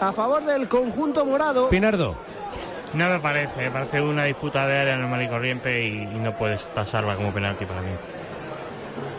a 0.00 0.12
favor 0.12 0.44
del 0.44 0.68
conjunto 0.68 1.24
morado. 1.24 1.68
Pinardo. 1.68 2.16
No 2.94 3.08
me 3.10 3.20
parece, 3.20 3.60
me 3.60 3.72
parece 3.72 4.00
una 4.02 4.24
disputa 4.24 4.66
de 4.68 4.76
área 4.78 4.96
normal 4.96 5.22
y 5.22 5.28
corriente 5.28 5.84
y, 5.84 6.14
y 6.16 6.20
no 6.20 6.36
puedes 6.36 6.70
tasarla 6.70 7.16
como 7.16 7.32
penalti 7.32 7.66
para 7.66 7.82
mí. 7.82 8.00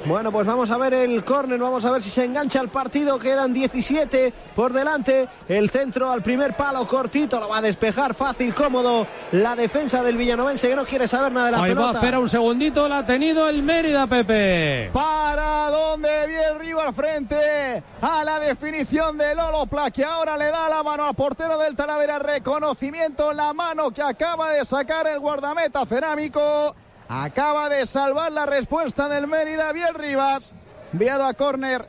Bueno, 0.05 0.31
pues 0.31 0.45
vamos 0.45 0.69
a 0.69 0.77
ver 0.77 0.93
el 0.93 1.25
córner, 1.25 1.57
vamos 1.59 1.83
a 1.83 1.91
ver 1.91 2.01
si 2.01 2.09
se 2.11 2.25
engancha 2.25 2.61
el 2.61 2.69
partido. 2.69 3.17
Quedan 3.17 3.53
17 3.53 4.33
por 4.55 4.71
delante. 4.71 5.27
El 5.49 5.69
centro 5.71 6.11
al 6.11 6.21
primer 6.21 6.55
palo 6.55 6.87
cortito, 6.87 7.39
lo 7.39 7.49
va 7.49 7.57
a 7.57 7.61
despejar 7.61 8.13
fácil, 8.13 8.53
cómodo. 8.53 9.07
La 9.31 9.55
defensa 9.55 10.03
del 10.03 10.17
Villanovense 10.17 10.67
que 10.69 10.75
no 10.75 10.85
quiere 10.85 11.07
saber 11.07 11.31
nada 11.31 11.47
de 11.47 11.51
la 11.53 11.57
Ahí 11.63 11.73
va, 11.73 11.81
pelota. 11.81 11.99
espera 11.99 12.19
un 12.19 12.29
segundito, 12.29 12.87
la 12.87 12.99
ha 12.99 13.05
tenido 13.05 13.49
el 13.49 13.63
Mérida, 13.63 14.05
Pepe. 14.05 14.91
Para 14.93 15.69
donde 15.71 16.27
bien 16.27 16.59
Río 16.59 16.79
al 16.79 16.93
frente 16.93 17.83
a 18.01 18.23
la 18.23 18.39
definición 18.39 19.17
de 19.17 19.33
Lolo 19.33 19.65
Pla, 19.65 19.89
que 19.89 20.05
ahora 20.05 20.37
le 20.37 20.51
da 20.51 20.69
la 20.69 20.83
mano 20.83 21.05
al 21.07 21.15
portero 21.15 21.57
del 21.57 21.75
Talavera. 21.75 22.19
Reconocimiento 22.19 23.31
en 23.31 23.37
la 23.37 23.53
mano 23.53 23.89
que 23.91 24.03
acaba 24.03 24.51
de 24.51 24.63
sacar 24.65 25.07
el 25.07 25.19
guardameta 25.19 25.83
cerámico. 25.85 26.75
Acaba 27.07 27.69
de 27.69 27.85
salvar 27.85 28.31
la 28.31 28.45
respuesta 28.45 29.07
del 29.07 29.27
Mérida. 29.27 29.71
Bien 29.71 29.93
Rivas. 29.93 30.55
Enviado 30.91 31.25
a 31.25 31.33
córner. 31.33 31.87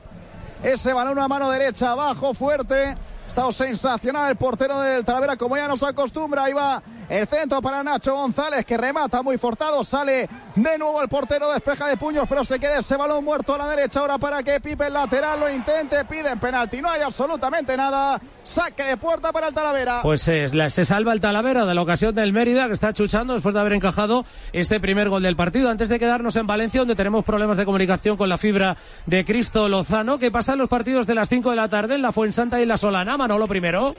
Ese 0.63 0.93
balón 0.93 1.19
a 1.19 1.29
mano 1.29 1.51
derecha 1.51 1.93
abajo 1.93 2.35
fuerte. 2.35 2.97
Estado 3.29 3.53
sensacional 3.53 4.31
el 4.31 4.37
portero 4.37 4.81
del 4.81 5.05
Talavera 5.05 5.37
como 5.37 5.57
ya 5.57 5.69
nos 5.69 5.83
acostumbra. 5.83 6.45
Ahí 6.45 6.53
va 6.53 6.83
el 7.09 7.27
centro 7.27 7.63
para 7.63 7.83
Nacho 7.83 8.15
González 8.15 8.65
que 8.65 8.77
remata 8.77 9.23
muy 9.23 9.39
forzado. 9.39 9.85
Sale 9.85 10.29
de 10.55 10.79
nuevo 10.79 11.03
el 11.03 11.09
portero, 11.09 11.53
despeja 11.53 11.87
de 11.89 11.97
puños, 11.97 12.27
pero 12.29 12.45
se 12.45 12.59
queda 12.59 12.79
ese 12.79 12.97
balón 12.97 13.25
muerto 13.25 13.55
a 13.55 13.59
la 13.59 13.69
derecha 13.69 14.01
ahora 14.01 14.19
para 14.19 14.43
que 14.43 14.61
Pipe 14.61 14.87
el 14.87 14.93
lateral 14.93 15.41
lo 15.41 15.51
intente. 15.51 16.05
Piden 16.05 16.39
penalti. 16.39 16.81
No 16.81 16.91
hay 16.91 17.03
absolutamente 17.03 17.77
nada. 17.77 18.21
Saque 18.45 18.85
de 18.85 18.97
puerta 18.97 19.33
para 19.33 19.49
el 19.49 19.55
Talavera. 19.55 20.01
Pues 20.03 20.23
se 20.23 20.85
salva 20.85 21.13
el 21.13 21.21
Talavera 21.21 21.67
de 21.67 21.75
la 21.75 21.83
ocasión 21.83 22.15
del 22.15 22.33
Mérida, 22.33 22.67
que 22.67 22.73
está 22.75 22.93
chuchando 22.93 23.35
después 23.35 23.55
de 23.55 23.61
haber 23.61 23.73
encajado 23.73 24.25
este 24.53 24.81
primer 24.81 25.09
gol 25.09 25.23
del 25.23 25.37
partido. 25.37 25.69
Antes 25.69 25.89
de 25.89 25.99
quedarnos 25.99 26.37
en 26.37 26.47
Valencia, 26.47 26.81
donde 26.81 26.95
tenemos 26.95 27.25
problemas 27.25 27.57
de 27.57 27.65
comunicación 27.65 28.17
con 28.17 28.29
la 28.29 28.39
fibra 28.39 28.77
de 29.07 29.25
Cristo 29.25 29.69
Lozano, 29.69 30.19
que 30.19 30.31
pasa 30.31 30.53
en 30.53 30.59
los 30.59 30.69
partidos 30.69 31.07
de 31.07 31.15
las 31.15 31.29
5 31.29 31.51
de 31.51 31.57
la 31.57 31.69
tarde 31.69 31.95
en 31.97 32.03
la 32.03 32.13
Fuensanta 32.13 32.61
y 32.61 32.67
la 32.67 32.79
Solana. 32.79 33.17
Manolo 33.17 33.49
primero. 33.49 33.95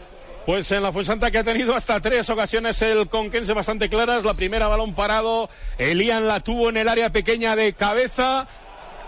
Pues 0.47 0.71
en 0.71 0.81
la 0.81 0.93
Fuensanta 0.93 1.29
que 1.29 1.39
ha 1.39 1.43
tenido 1.43 1.75
hasta 1.75 1.99
tres 1.99 2.29
ocasiones 2.29 2.81
el 2.81 3.09
Conquense 3.09 3.51
bastante 3.51 3.89
claras. 3.89 4.23
La 4.23 4.33
primera 4.33 4.69
balón 4.69 4.95
parado, 4.95 5.49
Elian 5.77 6.25
la 6.25 6.39
tuvo 6.39 6.69
en 6.69 6.77
el 6.77 6.87
área 6.87 7.09
pequeña 7.09 7.57
de 7.57 7.73
cabeza. 7.73 8.47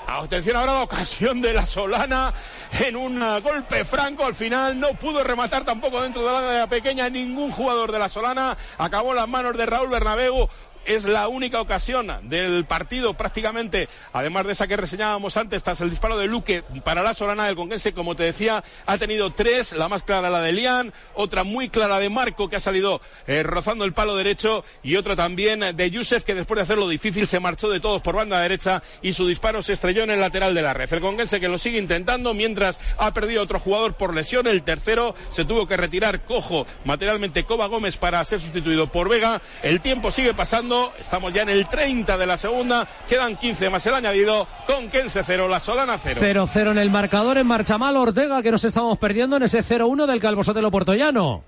Atención 0.06 0.58
ahora 0.58 0.74
la 0.74 0.84
ocasión 0.84 1.40
de 1.40 1.54
la 1.54 1.66
Solana 1.66 2.34
en 2.82 2.98
un 2.98 3.22
golpe 3.42 3.86
franco. 3.86 4.26
Al 4.26 4.36
final 4.36 4.78
no 4.78 4.90
pudo 4.96 5.24
rematar 5.24 5.64
tampoco 5.64 6.02
dentro 6.02 6.26
de 6.26 6.30
la 6.30 6.40
área 6.40 6.68
pequeña 6.68 7.10
ningún 7.10 7.52
jugador 7.52 7.94
de 7.94 8.00
la 8.00 8.10
Solana. 8.10 8.58
Acabó 8.78 9.14
las 9.14 9.30
manos 9.30 9.56
de 9.56 9.66
Raúl 9.66 9.88
Bernabeu. 9.88 10.50
Es 10.90 11.06
la 11.06 11.28
única 11.28 11.62
ocasión 11.62 12.12
del 12.24 12.66
partido 12.66 13.14
prácticamente, 13.14 13.88
además 14.12 14.48
de 14.48 14.54
esa 14.54 14.66
que 14.66 14.76
reseñábamos 14.76 15.38
antes, 15.38 15.62
tras 15.62 15.82
el 15.82 15.92
disparo 15.92 16.18
de 16.18 16.26
Luque 16.26 16.64
para 16.84 17.04
la 17.04 17.14
Solana 17.14 17.46
del 17.46 17.56
Conquense, 17.56 17.94
como 17.94 18.16
te 18.16 18.24
decía, 18.24 18.64
ha 18.88 18.98
tenido 18.98 19.32
tres, 19.32 19.74
la 19.74 19.88
más 19.88 20.02
clara 20.02 20.32
la 20.32 20.42
de 20.42 20.52
Lian, 20.52 20.92
otra 21.14 21.44
muy 21.44 21.70
clara 21.70 22.00
de 22.00 22.10
Marco 22.10 22.50
que 22.50 22.56
ha 22.56 22.60
salido 22.60 23.02
eh, 23.28 23.44
rozando 23.44 23.86
el 23.86 23.94
palo 23.94 24.16
derecho 24.16 24.64
y 24.82 24.96
otra 24.96 25.16
también 25.16 25.60
de 25.76 25.92
Yusef 25.92 26.24
que 26.24 26.34
después 26.34 26.56
de 26.56 26.64
hacerlo 26.64 26.90
difícil 26.90 27.28
se 27.28 27.40
marchó 27.40 27.70
de 27.70 27.80
todos 27.80 28.02
por 28.02 28.16
banda 28.16 28.40
derecha 28.40 28.82
y 29.04 29.14
su 29.14 29.28
disparo 29.28 29.62
se 29.62 29.74
estrelló 29.74 30.02
en 30.02 30.10
el 30.10 30.20
lateral 30.20 30.56
de 30.56 30.64
la 30.64 30.74
red. 30.74 30.92
El 30.92 31.02
Conquense 31.02 31.40
que 31.40 31.50
lo 31.50 31.60
sigue 31.60 31.78
intentando 31.78 32.34
mientras 32.34 32.80
ha 32.98 33.14
perdido 33.14 33.44
otro 33.44 33.60
jugador 33.60 33.94
por 33.94 34.16
lesión, 34.16 34.48
el 34.48 34.64
tercero 34.64 35.14
se 35.30 35.46
tuvo 35.46 35.68
que 35.68 35.78
retirar 35.78 36.26
cojo 36.26 36.66
materialmente 36.84 37.44
Coba 37.44 37.68
Gómez 37.68 37.98
para 37.98 38.26
ser 38.26 38.40
sustituido 38.40 38.92
por 38.92 39.08
Vega. 39.08 39.40
El 39.62 39.82
tiempo 39.82 40.10
sigue 40.10 40.34
pasando, 40.34 40.79
estamos 41.00 41.34
ya 41.34 41.44
en 41.44 41.50
el 41.50 41.68
30 41.68 42.18
de 42.18 42.26
la 42.26 42.38
segunda, 42.38 42.88
quedan 43.08 43.38
15 43.38 43.70
más 43.70 43.86
el 43.88 43.94
añadido, 43.96 44.48
Conquense 44.66 45.24
0, 45.24 45.48
la 45.48 45.60
Solana 45.60 45.98
0. 45.98 46.20
0-0 46.22 46.72
en 46.72 46.78
el 46.78 46.90
marcador 46.90 47.38
en 47.38 47.48
marcha 47.48 47.78
mal 47.78 47.96
Ortega, 47.98 48.42
que 48.42 48.52
nos 48.52 48.64
estamos 48.64 48.98
perdiendo 48.98 49.38
en 49.38 49.44
ese 49.44 49.64
0-1 49.64 50.06
del 50.06 50.20
Calvo 50.20 50.44
Sotelo 50.44 50.72
Portollano. 50.72 51.44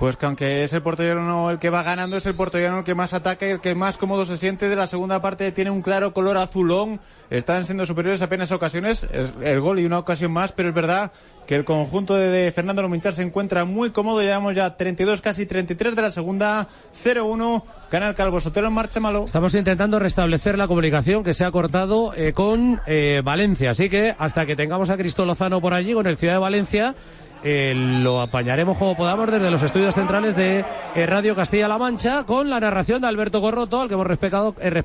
Pues 0.00 0.16
que 0.16 0.24
aunque 0.24 0.64
es 0.64 0.72
el 0.72 0.80
portollano 0.80 1.50
el 1.50 1.58
que 1.58 1.68
va 1.68 1.82
ganando, 1.82 2.16
es 2.16 2.24
el 2.24 2.34
portollano 2.34 2.78
el 2.78 2.84
que 2.84 2.94
más 2.94 3.12
ataca 3.12 3.46
y 3.46 3.50
el 3.50 3.60
que 3.60 3.74
más 3.74 3.98
cómodo 3.98 4.24
se 4.24 4.38
siente 4.38 4.70
de 4.70 4.74
la 4.74 4.86
segunda 4.86 5.20
parte. 5.20 5.52
Tiene 5.52 5.70
un 5.70 5.82
claro 5.82 6.14
color 6.14 6.38
azulón. 6.38 7.00
Están 7.28 7.66
siendo 7.66 7.84
superiores 7.84 8.22
apenas 8.22 8.50
ocasiones. 8.50 9.06
Es 9.12 9.34
el 9.42 9.60
gol 9.60 9.78
y 9.78 9.84
una 9.84 9.98
ocasión 9.98 10.32
más, 10.32 10.52
pero 10.52 10.70
es 10.70 10.74
verdad 10.74 11.12
que 11.50 11.56
el 11.56 11.64
conjunto 11.64 12.14
de, 12.14 12.52
Fernando 12.52 12.80
Lominchar 12.80 13.12
se 13.12 13.24
encuentra 13.24 13.64
muy 13.64 13.90
cómodo. 13.90 14.22
Llevamos 14.22 14.54
ya 14.54 14.76
32, 14.76 15.20
casi 15.20 15.46
33 15.46 15.96
de 15.96 16.02
la 16.02 16.12
segunda. 16.12 16.68
0-1. 17.04 17.64
Gana 17.90 18.06
el 18.10 18.14
Calvo 18.14 18.40
Sotelo 18.40 18.68
en 18.68 18.74
marcha 18.74 19.00
malo. 19.00 19.24
Estamos 19.24 19.52
intentando 19.54 19.98
restablecer 19.98 20.56
la 20.56 20.68
comunicación 20.68 21.24
que 21.24 21.34
se 21.34 21.44
ha 21.44 21.50
cortado 21.50 22.14
eh, 22.14 22.34
con 22.34 22.80
eh, 22.86 23.20
Valencia. 23.24 23.72
Así 23.72 23.88
que 23.88 24.14
hasta 24.16 24.46
que 24.46 24.54
tengamos 24.54 24.90
a 24.90 24.96
Cristo 24.96 25.26
Lozano 25.26 25.60
por 25.60 25.74
allí, 25.74 25.92
con 25.92 26.06
el 26.06 26.16
Ciudad 26.16 26.34
de 26.34 26.38
Valencia, 26.38 26.94
eh, 27.42 27.72
lo 27.74 28.20
apañaremos 28.20 28.76
como 28.76 28.96
podamos 28.96 29.30
desde 29.30 29.50
los 29.50 29.62
estudios 29.62 29.94
centrales 29.94 30.36
de 30.36 30.64
eh, 30.94 31.06
Radio 31.06 31.34
Castilla-La 31.34 31.78
Mancha 31.78 32.24
con 32.24 32.50
la 32.50 32.60
narración 32.60 33.00
de 33.00 33.08
Alberto 33.08 33.40
Gorroto, 33.40 33.80
al 33.80 33.88
que 33.88 33.94
hemos 33.94 34.06
respecado, 34.06 34.54
eh, 34.60 34.82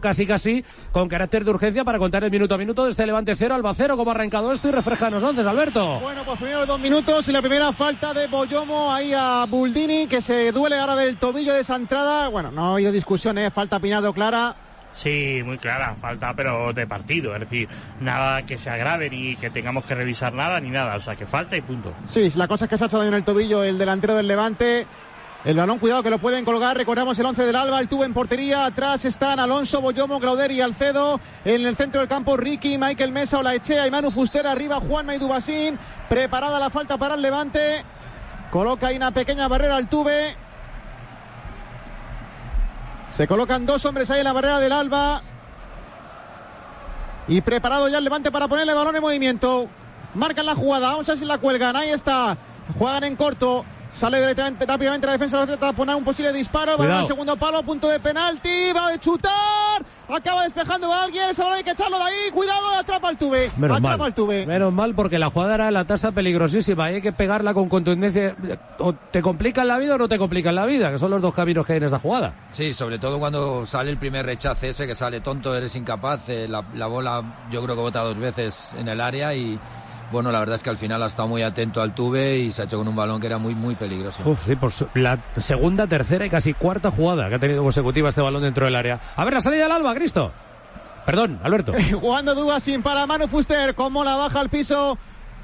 casi 0.00 0.26
casi 0.26 0.64
con 0.92 1.08
carácter 1.08 1.44
de 1.44 1.50
urgencia 1.50 1.84
para 1.84 1.98
contar 1.98 2.24
el 2.24 2.30
minuto 2.30 2.54
a 2.54 2.58
minuto 2.58 2.84
de 2.84 2.90
este 2.90 3.06
Levante 3.06 3.34
0, 3.34 3.54
Alba 3.54 3.72
0, 3.74 3.96
cómo 3.96 4.10
ha 4.10 4.14
arrancado 4.14 4.52
esto 4.52 4.68
y 4.68 4.72
refrescanos 4.72 5.22
once, 5.22 5.40
Alberto. 5.40 6.00
Bueno, 6.00 6.22
pues 6.24 6.38
primero 6.38 6.66
dos 6.66 6.80
minutos 6.80 7.28
y 7.28 7.32
la 7.32 7.40
primera 7.40 7.72
falta 7.72 8.12
de 8.12 8.26
Boyomo 8.26 8.92
ahí 8.92 9.12
a 9.16 9.46
Buldini, 9.48 10.06
que 10.06 10.20
se 10.20 10.52
duele 10.52 10.76
ahora 10.76 10.96
del 10.96 11.16
tobillo 11.16 11.54
de 11.54 11.60
esa 11.60 11.76
entrada. 11.76 12.28
Bueno, 12.28 12.50
no 12.50 12.66
ha 12.66 12.72
habido 12.74 12.92
discusión, 12.92 13.38
¿eh? 13.38 13.50
falta 13.50 13.80
Pinado 13.80 14.12
clara. 14.12 14.65
Sí, 14.96 15.42
muy 15.44 15.58
clara, 15.58 15.94
falta 16.00 16.32
pero 16.34 16.72
de 16.72 16.86
partido, 16.86 17.34
es 17.34 17.40
decir, 17.40 17.68
nada 18.00 18.44
que 18.46 18.56
se 18.56 18.70
agrave 18.70 19.10
ni 19.10 19.36
que 19.36 19.50
tengamos 19.50 19.84
que 19.84 19.94
revisar 19.94 20.32
nada 20.32 20.58
ni 20.58 20.70
nada, 20.70 20.96
o 20.96 21.00
sea 21.00 21.14
que 21.14 21.26
falta 21.26 21.56
y 21.56 21.60
punto. 21.60 21.92
Sí, 22.04 22.28
la 22.34 22.48
cosa 22.48 22.64
es 22.64 22.70
que 22.70 22.78
se 22.78 22.84
ha 22.84 22.86
hecho 22.86 23.04
en 23.04 23.12
el 23.12 23.22
tobillo 23.22 23.62
el 23.62 23.78
delantero 23.78 24.14
del 24.14 24.26
Levante. 24.26 24.86
El 25.44 25.56
balón, 25.56 25.78
cuidado 25.78 26.02
que 26.02 26.10
lo 26.10 26.18
pueden 26.18 26.44
colgar. 26.44 26.76
Recordamos 26.76 27.16
el 27.20 27.26
11 27.26 27.44
del 27.44 27.54
Alba, 27.54 27.78
el 27.78 27.86
tubo 27.86 28.04
en 28.04 28.12
portería. 28.12 28.64
Atrás 28.64 29.04
están 29.04 29.38
Alonso, 29.38 29.80
Boyomo, 29.80 30.18
Clauder 30.18 30.50
y 30.50 30.60
Alcedo. 30.60 31.20
En 31.44 31.64
el 31.64 31.76
centro 31.76 32.00
del 32.00 32.08
campo, 32.08 32.36
Ricky, 32.36 32.78
Michael 32.78 33.12
Mesa, 33.12 33.38
Olaechea 33.38 33.86
y 33.86 33.90
Manu 33.92 34.10
Fuster. 34.10 34.44
Arriba, 34.44 34.80
Juanma 34.80 35.14
y 35.14 35.18
Dubasín. 35.18 35.78
Preparada 36.08 36.58
la 36.58 36.70
falta 36.70 36.96
para 36.96 37.14
el 37.14 37.22
Levante. 37.22 37.84
Coloca 38.50 38.88
ahí 38.88 38.96
una 38.96 39.12
pequeña 39.12 39.46
barrera 39.46 39.76
al 39.76 39.88
tube. 39.88 40.34
Se 43.16 43.26
colocan 43.26 43.64
dos 43.64 43.82
hombres 43.86 44.10
ahí 44.10 44.18
en 44.18 44.24
la 44.24 44.34
barrera 44.34 44.60
del 44.60 44.72
Alba. 44.72 45.22
Y 47.28 47.40
preparado 47.40 47.88
ya 47.88 47.96
el 47.96 48.04
Levante 48.04 48.30
para 48.30 48.46
ponerle 48.46 48.74
balón 48.74 48.94
en 48.94 49.00
movimiento. 49.00 49.68
Marcan 50.14 50.44
la 50.44 50.54
jugada. 50.54 50.88
Vamos 50.88 51.08
a 51.08 51.12
ver 51.12 51.18
si 51.20 51.24
la 51.24 51.38
cuelgan. 51.38 51.76
Ahí 51.76 51.88
está. 51.88 52.36
Juegan 52.78 53.04
en 53.04 53.16
corto. 53.16 53.64
Sale 53.96 54.20
directamente, 54.20 54.66
rápidamente 54.66 55.06
la 55.06 55.14
defensa 55.14 55.42
a 55.42 55.72
poner 55.72 55.96
un 55.96 56.04
posible 56.04 56.30
disparo. 56.30 56.76
Va 56.76 56.98
al 56.98 57.06
segundo 57.06 57.34
palo, 57.36 57.62
punto 57.62 57.88
de 57.88 57.98
penalti. 57.98 58.70
Va 58.76 58.90
de 58.90 58.98
chutar. 58.98 59.32
Acaba 60.06 60.44
despejando 60.44 60.92
a 60.92 61.04
alguien. 61.04 61.30
Balón 61.34 61.54
hay 61.54 61.64
que 61.64 61.70
echarlo 61.70 61.96
de 61.96 62.04
ahí. 62.04 62.30
Cuidado, 62.30 62.68
atrapa 62.78 63.08
el 63.08 63.16
tube. 63.16 63.50
Menos 63.56 63.78
atrapa 63.78 63.96
mal. 63.96 64.08
el 64.08 64.12
tube. 64.12 64.44
Menos 64.46 64.70
mal 64.70 64.94
porque 64.94 65.18
la 65.18 65.30
jugada 65.30 65.54
era 65.54 65.70
la 65.70 65.86
tasa 65.86 66.12
peligrosísima. 66.12 66.84
Hay 66.84 67.00
que 67.00 67.14
pegarla 67.14 67.54
con 67.54 67.70
contundencia. 67.70 68.36
O 68.80 68.92
te 68.92 69.22
complican 69.22 69.66
la 69.66 69.78
vida 69.78 69.94
o 69.94 69.98
no 69.98 70.08
te 70.08 70.18
complican 70.18 70.54
la 70.54 70.66
vida, 70.66 70.90
que 70.90 70.98
son 70.98 71.10
los 71.10 71.22
dos 71.22 71.32
caminos 71.32 71.64
que 71.64 71.72
hay 71.72 71.78
en 71.78 71.84
esa 71.84 71.98
jugada. 71.98 72.34
Sí, 72.52 72.74
sobre 72.74 72.98
todo 72.98 73.18
cuando 73.18 73.64
sale 73.64 73.90
el 73.90 73.96
primer 73.96 74.26
rechace 74.26 74.68
ese 74.68 74.86
que 74.86 74.94
sale 74.94 75.22
tonto, 75.22 75.56
eres 75.56 75.74
incapaz. 75.74 76.28
eh, 76.28 76.46
la, 76.46 76.62
la 76.74 76.86
bola 76.86 77.22
yo 77.50 77.62
creo 77.62 77.74
que 77.74 77.80
bota 77.80 78.00
dos 78.02 78.18
veces 78.18 78.72
en 78.78 78.88
el 78.88 79.00
área 79.00 79.34
y 79.34 79.58
bueno, 80.12 80.30
la 80.32 80.38
verdad 80.40 80.56
es 80.56 80.62
que 80.62 80.70
al 80.70 80.76
final 80.78 81.02
ha 81.02 81.06
estado 81.06 81.28
muy 81.28 81.42
atento 81.42 81.82
al 81.82 81.94
tube 81.94 82.38
y 82.38 82.52
se 82.52 82.62
ha 82.62 82.64
hecho 82.66 82.78
con 82.78 82.88
un 82.88 82.96
balón 82.96 83.20
que 83.20 83.26
era 83.26 83.38
muy, 83.38 83.54
muy 83.54 83.74
peligroso. 83.74 84.18
Uf, 84.24 84.44
sí, 84.46 84.56
por 84.56 84.72
su- 84.72 84.86
la 84.94 85.18
segunda, 85.38 85.86
tercera 85.86 86.24
y 86.26 86.30
casi 86.30 86.54
cuarta 86.54 86.90
jugada 86.90 87.28
que 87.28 87.34
ha 87.34 87.38
tenido 87.38 87.62
consecutiva 87.62 88.08
este 88.08 88.20
balón 88.20 88.42
dentro 88.42 88.64
del 88.66 88.76
área. 88.76 89.00
A 89.16 89.24
ver, 89.24 89.34
la 89.34 89.40
salida 89.40 89.64
del 89.64 89.72
Alba, 89.72 89.94
Cristo. 89.94 90.32
Perdón, 91.04 91.38
Alberto. 91.42 91.72
Jugando 92.00 92.34
Dubasín 92.34 92.82
para 92.82 93.06
Manu 93.06 93.28
Fuster. 93.28 93.74
Como 93.74 94.02
la 94.04 94.16
baja 94.16 94.40
al 94.40 94.48
piso. 94.48 94.98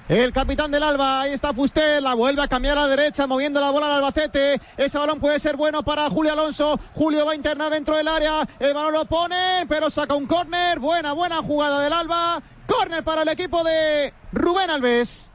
El 0.08 0.32
capitán 0.32 0.72
del 0.72 0.82
Alba, 0.82 1.20
ahí 1.22 1.32
está 1.32 1.54
Fuster, 1.54 2.02
la 2.02 2.14
vuelve 2.14 2.42
a 2.42 2.48
cambiar 2.48 2.76
a 2.76 2.82
la 2.82 2.88
derecha, 2.88 3.28
moviendo 3.28 3.60
la 3.60 3.70
bola 3.70 3.86
al 3.86 3.92
Albacete. 3.92 4.60
Ese 4.76 4.98
balón 4.98 5.20
puede 5.20 5.38
ser 5.38 5.56
bueno 5.56 5.84
para 5.84 6.10
Julio 6.10 6.32
Alonso. 6.32 6.78
Julio 6.94 7.24
va 7.24 7.32
a 7.32 7.34
internar 7.36 7.70
dentro 7.70 7.96
del 7.96 8.08
área. 8.08 8.42
El 8.58 8.74
balón 8.74 8.92
lo 8.94 9.04
pone, 9.04 9.64
pero 9.68 9.88
saca 9.90 10.14
un 10.14 10.26
córner. 10.26 10.80
Buena, 10.80 11.12
buena 11.12 11.36
jugada 11.36 11.80
del 11.80 11.92
Alba. 11.92 12.42
Córner 12.66 13.02
para 13.04 13.22
el 13.22 13.28
equipo 13.28 13.62
de 13.64 14.12
Rubén 14.32 14.70
Alves. 14.70 15.30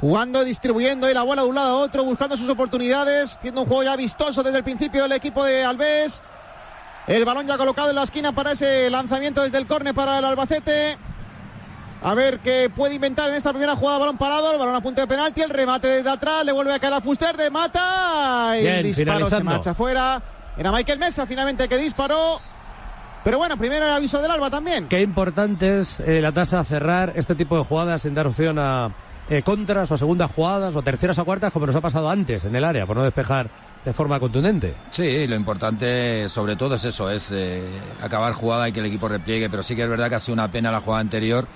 Jugando, 0.00 0.44
distribuyendo 0.44 1.08
y 1.08 1.14
la 1.14 1.22
bola 1.22 1.42
de 1.42 1.48
un 1.48 1.54
lado 1.54 1.78
a 1.78 1.80
otro, 1.80 2.04
buscando 2.04 2.36
sus 2.36 2.48
oportunidades. 2.48 3.38
Tiene 3.40 3.60
un 3.60 3.66
juego 3.66 3.84
ya 3.84 3.96
vistoso 3.96 4.42
desde 4.42 4.58
el 4.58 4.64
principio 4.64 5.04
el 5.04 5.12
equipo 5.12 5.44
de 5.44 5.64
Alves. 5.64 6.22
El 7.06 7.24
balón 7.24 7.46
ya 7.46 7.58
colocado 7.58 7.90
en 7.90 7.96
la 7.96 8.02
esquina 8.02 8.32
para 8.32 8.52
ese 8.52 8.88
lanzamiento 8.90 9.42
desde 9.42 9.58
el 9.58 9.66
córner 9.66 9.94
para 9.94 10.18
el 10.18 10.24
Albacete. 10.24 10.96
A 12.02 12.14
ver 12.14 12.40
qué 12.40 12.70
puede 12.74 12.94
inventar 12.94 13.30
en 13.30 13.36
esta 13.36 13.50
primera 13.50 13.76
jugada. 13.76 13.98
Balón 13.98 14.18
parado, 14.18 14.52
el 14.52 14.58
balón 14.58 14.74
a 14.74 14.80
punto 14.82 15.00
de 15.00 15.06
penalti, 15.06 15.42
el 15.42 15.50
remate 15.50 15.88
desde 15.88 16.10
atrás, 16.10 16.44
le 16.44 16.52
vuelve 16.52 16.74
a 16.74 16.78
caer 16.78 16.94
a 16.94 17.00
Fuster, 17.00 17.36
remata. 17.36 18.58
Y 18.58 18.62
Bien, 18.62 18.76
el 18.76 18.82
disparo 18.94 19.30
se 19.30 19.42
marcha 19.42 19.74
fuera. 19.74 20.22
Era 20.56 20.70
Michael 20.70 20.98
Mesa 20.98 21.26
finalmente 21.26 21.68
que 21.68 21.76
disparó. 21.76 22.40
Pero 23.24 23.38
bueno, 23.38 23.56
primero 23.56 23.86
el 23.86 23.92
aviso 23.92 24.20
del 24.20 24.30
Alba 24.30 24.50
también. 24.50 24.86
Qué 24.86 25.00
importante 25.00 25.78
es 25.78 25.98
eh, 26.00 26.20
la 26.20 26.30
tasa 26.30 26.60
a 26.60 26.64
cerrar 26.64 27.14
este 27.16 27.34
tipo 27.34 27.56
de 27.56 27.64
jugadas 27.64 28.02
sin 28.02 28.14
dar 28.14 28.26
opción 28.26 28.58
a 28.58 28.90
eh, 29.30 29.42
contras 29.42 29.90
o 29.90 29.96
segundas 29.96 30.30
jugadas 30.30 30.76
o 30.76 30.82
terceras 30.82 31.18
o 31.18 31.24
cuartas 31.24 31.50
como 31.50 31.66
nos 31.66 31.74
ha 31.74 31.80
pasado 31.80 32.10
antes 32.10 32.44
en 32.44 32.54
el 32.54 32.62
área 32.62 32.84
por 32.86 32.96
no 32.96 33.02
despejar 33.02 33.48
de 33.82 33.92
forma 33.94 34.20
contundente. 34.20 34.74
Sí, 34.90 35.26
lo 35.26 35.36
importante 35.36 36.28
sobre 36.28 36.56
todo 36.56 36.74
es 36.74 36.84
eso, 36.84 37.10
es 37.10 37.30
eh, 37.32 37.62
acabar 38.02 38.34
jugada 38.34 38.68
y 38.68 38.72
que 38.72 38.80
el 38.80 38.86
equipo 38.86 39.08
repliegue, 39.08 39.48
pero 39.48 39.62
sí 39.62 39.74
que 39.74 39.82
es 39.82 39.88
verdad 39.88 40.10
que 40.10 40.16
ha 40.16 40.20
sido 40.20 40.34
una 40.34 40.50
pena 40.50 40.70
la 40.70 40.80
jugada 40.80 41.00
anterior, 41.00 41.46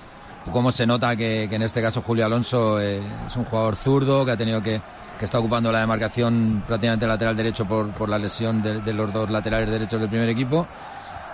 cómo 0.51 0.71
se 0.71 0.87
nota 0.87 1.15
que, 1.15 1.45
que 1.49 1.55
en 1.55 1.61
este 1.61 1.81
caso 1.81 2.01
Julio 2.01 2.25
Alonso 2.25 2.81
eh, 2.81 2.99
es 3.27 3.35
un 3.35 3.45
jugador 3.45 3.75
zurdo 3.75 4.25
que 4.25 4.31
ha 4.31 4.37
tenido 4.37 4.63
que, 4.63 4.81
que 5.19 5.25
está 5.25 5.37
ocupando 5.37 5.71
la 5.71 5.81
demarcación 5.81 6.63
prácticamente 6.65 7.05
lateral 7.05 7.35
derecho 7.35 7.65
por, 7.65 7.89
por 7.91 8.09
la 8.09 8.17
lesión 8.17 8.63
de, 8.63 8.81
de 8.81 8.93
los 8.93 9.13
dos 9.13 9.29
laterales 9.29 9.69
derechos 9.69 9.99
del 9.99 10.09
primer 10.09 10.29
equipo, 10.29 10.67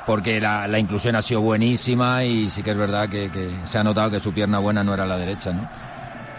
porque 0.06 0.40
la, 0.40 0.68
la 0.68 0.80
inclusión 0.80 1.16
ha 1.16 1.22
sido 1.22 1.42
buenísima 1.42 2.26
y 2.26 2.50
sí 2.52 2.64
que 2.64 2.72
es 2.72 2.78
verdad 2.78 3.10
que, 3.10 3.32
que 3.32 3.68
se 3.68 3.78
ha 3.78 3.84
notado 3.84 4.12
que 4.12 4.20
su 4.22 4.34
pierna 4.34 4.60
buena 4.60 4.84
no 4.84 4.94
era 4.94 5.06
la 5.06 5.18
derecha, 5.18 5.54
¿no? 5.54 5.70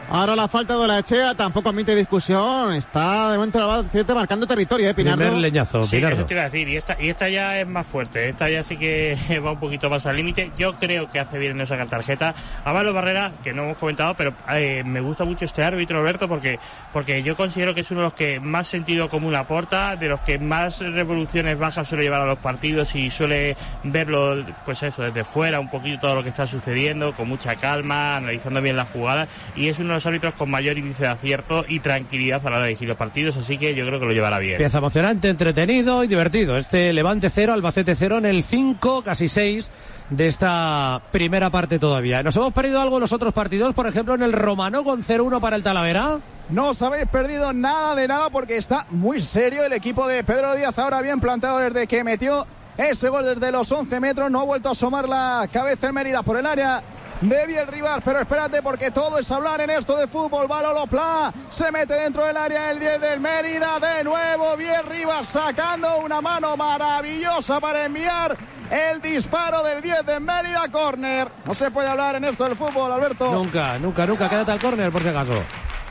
Ahora 0.08 0.36
la 0.36 0.46
falta 0.46 0.78
de 0.78 0.86
la 0.86 1.00
Echea 1.00 1.34
tampoco 1.34 1.70
admite 1.70 1.94
discusión. 1.94 2.72
Está 2.74 3.32
de 3.32 3.38
momento 3.38 3.58
el 3.58 3.64
Albacete 3.64 4.14
marcando 4.14 4.46
territorio, 4.46 4.88
¿eh, 4.88 4.94
Pinardo? 4.94 5.18
Primer 5.24 5.40
leñazo, 5.40 5.82
Sí, 5.82 5.96
Pinardo. 5.96 6.18
eso 6.18 6.26
te 6.26 6.34
iba 6.34 6.42
a 6.42 6.44
decir. 6.48 6.68
Y 6.68 6.76
esta, 6.76 6.96
y 7.00 7.08
esta 7.08 7.28
ya 7.28 7.58
es 7.60 7.66
más 7.66 7.84
fuerte. 7.88 8.28
Esta 8.28 8.48
ya 8.48 8.62
sí 8.62 8.76
que 8.76 9.18
va 9.44 9.52
un 9.52 9.58
poquito 9.58 9.90
más 9.90 10.06
al 10.06 10.14
límite. 10.16 10.52
Yo 10.56 10.76
creo 10.76 11.10
que 11.10 11.18
hace 11.18 11.38
bien 11.38 11.52
en 11.52 11.58
no 11.58 11.66
sacar 11.66 11.88
tarjeta. 11.88 12.34
Amaro 12.64 12.92
Barrera, 12.94 13.32
que 13.42 13.52
no 13.52 13.64
hemos 13.64 13.78
comentado, 13.78 14.14
pero 14.14 14.32
eh, 14.52 14.84
me 14.86 15.00
gusta 15.00 15.24
mucho 15.24 15.44
este 15.44 15.64
árbitro, 15.64 15.98
Alberto, 15.98 16.28
porque, 16.28 16.60
porque 16.92 17.24
yo 17.24 17.36
considero 17.36 17.74
que 17.74 17.80
es 17.80 17.90
uno 17.90 18.00
de 18.02 18.06
los 18.06 18.14
que 18.14 18.38
más 18.38 18.68
sentido 18.68 19.08
común 19.08 19.34
aporta, 19.34 19.96
de 19.96 20.08
los 20.08 20.20
que 20.20 20.38
más 20.38 20.80
revoluciones 20.82 21.58
bajas 21.58 21.88
suele 21.88 22.04
llevar 22.04 22.22
a 22.22 22.26
los 22.26 22.38
partidos 22.38 22.94
y 22.94 23.10
suele 23.10 23.56
verlo, 23.82 24.44
pues 24.64 24.84
eso, 24.84 25.02
desde 25.02 25.24
fuera, 25.24 25.58
un 25.58 25.68
poquito 25.68 25.98
todo 26.02 26.14
lo 26.14 26.22
que 26.22 26.28
está 26.28 26.46
sucediendo, 26.46 27.12
con 27.12 27.28
mucha 27.28 27.56
calma, 27.56 28.16
analizando 28.16 28.62
bien 28.62 28.76
las 28.76 28.88
jugadas. 28.90 29.28
Y 29.56 29.68
es 29.68 29.80
uno 29.80 29.95
los 29.96 30.06
árbitros 30.06 30.34
con 30.34 30.50
mayor 30.50 30.78
índice 30.78 31.02
de 31.02 31.08
acierto 31.08 31.64
y 31.68 31.80
tranquilidad 31.80 32.40
a 32.46 32.50
la 32.50 32.56
hora 32.56 32.62
de 32.62 32.68
dirigir 32.68 32.88
los 32.88 32.96
partidos, 32.96 33.36
así 33.36 33.58
que 33.58 33.74
yo 33.74 33.86
creo 33.86 33.98
que 34.00 34.06
lo 34.06 34.12
llevará 34.12 34.38
bien. 34.38 34.58
Pieza 34.58 34.78
emocionante, 34.78 35.28
entretenido 35.28 36.04
y 36.04 36.06
divertido. 36.06 36.56
Este 36.56 36.92
Levante 36.92 37.30
0, 37.30 37.52
Albacete 37.52 37.94
0 37.94 38.18
en 38.18 38.26
el 38.26 38.42
5, 38.42 39.02
casi 39.02 39.28
6 39.28 39.70
de 40.10 40.26
esta 40.26 41.00
primera 41.10 41.50
parte 41.50 41.78
todavía. 41.78 42.22
¿Nos 42.22 42.36
hemos 42.36 42.52
perdido 42.52 42.80
algo 42.80 42.96
en 42.96 43.02
los 43.02 43.12
otros 43.12 43.32
partidos? 43.32 43.74
Por 43.74 43.86
ejemplo, 43.86 44.14
en 44.14 44.22
el 44.22 44.32
Romano 44.32 44.84
con 44.84 45.02
0-1 45.02 45.40
para 45.40 45.56
el 45.56 45.62
Talavera. 45.62 46.18
No 46.48 46.70
os 46.70 46.82
habéis 46.82 47.08
perdido 47.08 47.52
nada 47.52 47.94
de 47.96 48.06
nada 48.06 48.30
porque 48.30 48.56
está 48.56 48.86
muy 48.90 49.20
serio 49.20 49.64
el 49.64 49.72
equipo 49.72 50.06
de 50.06 50.22
Pedro 50.22 50.54
Díaz. 50.54 50.78
Ahora 50.78 51.02
bien 51.02 51.20
plantado 51.20 51.58
desde 51.58 51.86
que 51.86 52.04
metió 52.04 52.46
ese 52.78 53.08
gol 53.08 53.24
desde 53.24 53.50
los 53.50 53.70
11 53.72 53.98
metros. 54.00 54.30
No 54.30 54.40
ha 54.40 54.44
vuelto 54.44 54.68
a 54.68 54.72
asomar 54.72 55.08
la 55.08 55.48
cabeza 55.52 55.88
en 55.88 55.94
Mérida 55.94 56.22
por 56.22 56.36
el 56.36 56.46
área 56.46 56.82
de 57.20 57.46
Biel 57.46 57.66
Rivas. 57.66 58.00
Pero 58.04 58.20
espérate 58.20 58.62
porque 58.62 58.90
todo 58.90 59.18
es 59.18 59.30
hablar 59.30 59.60
en 59.60 59.70
esto 59.70 59.96
de 59.96 60.06
fútbol. 60.06 60.46
Balolo 60.46 60.86
Pla 60.86 61.32
se 61.50 61.70
mete 61.72 61.94
dentro 61.94 62.24
del 62.24 62.36
área 62.36 62.70
el 62.70 62.78
10 62.78 63.00
del 63.00 63.20
Mérida. 63.20 63.78
De 63.80 64.04
nuevo 64.04 64.56
Biel 64.56 64.84
Rivas 64.86 65.28
sacando 65.28 65.98
una 65.98 66.20
mano 66.20 66.56
maravillosa 66.56 67.60
para 67.60 67.84
enviar 67.84 68.36
el 68.70 69.00
disparo 69.00 69.62
del 69.62 69.82
10 69.82 70.04
de 70.04 70.20
Mérida. 70.20 70.68
Corner. 70.70 71.30
No 71.44 71.54
se 71.54 71.70
puede 71.70 71.88
hablar 71.88 72.16
en 72.16 72.24
esto 72.24 72.44
del 72.44 72.56
fútbol, 72.56 72.92
Alberto. 72.92 73.30
Nunca, 73.32 73.78
nunca, 73.78 74.06
nunca. 74.06 74.28
Quédate 74.28 74.52
al 74.52 74.60
córner, 74.60 74.90
por 74.90 75.02
si 75.02 75.08
acaso. 75.08 75.42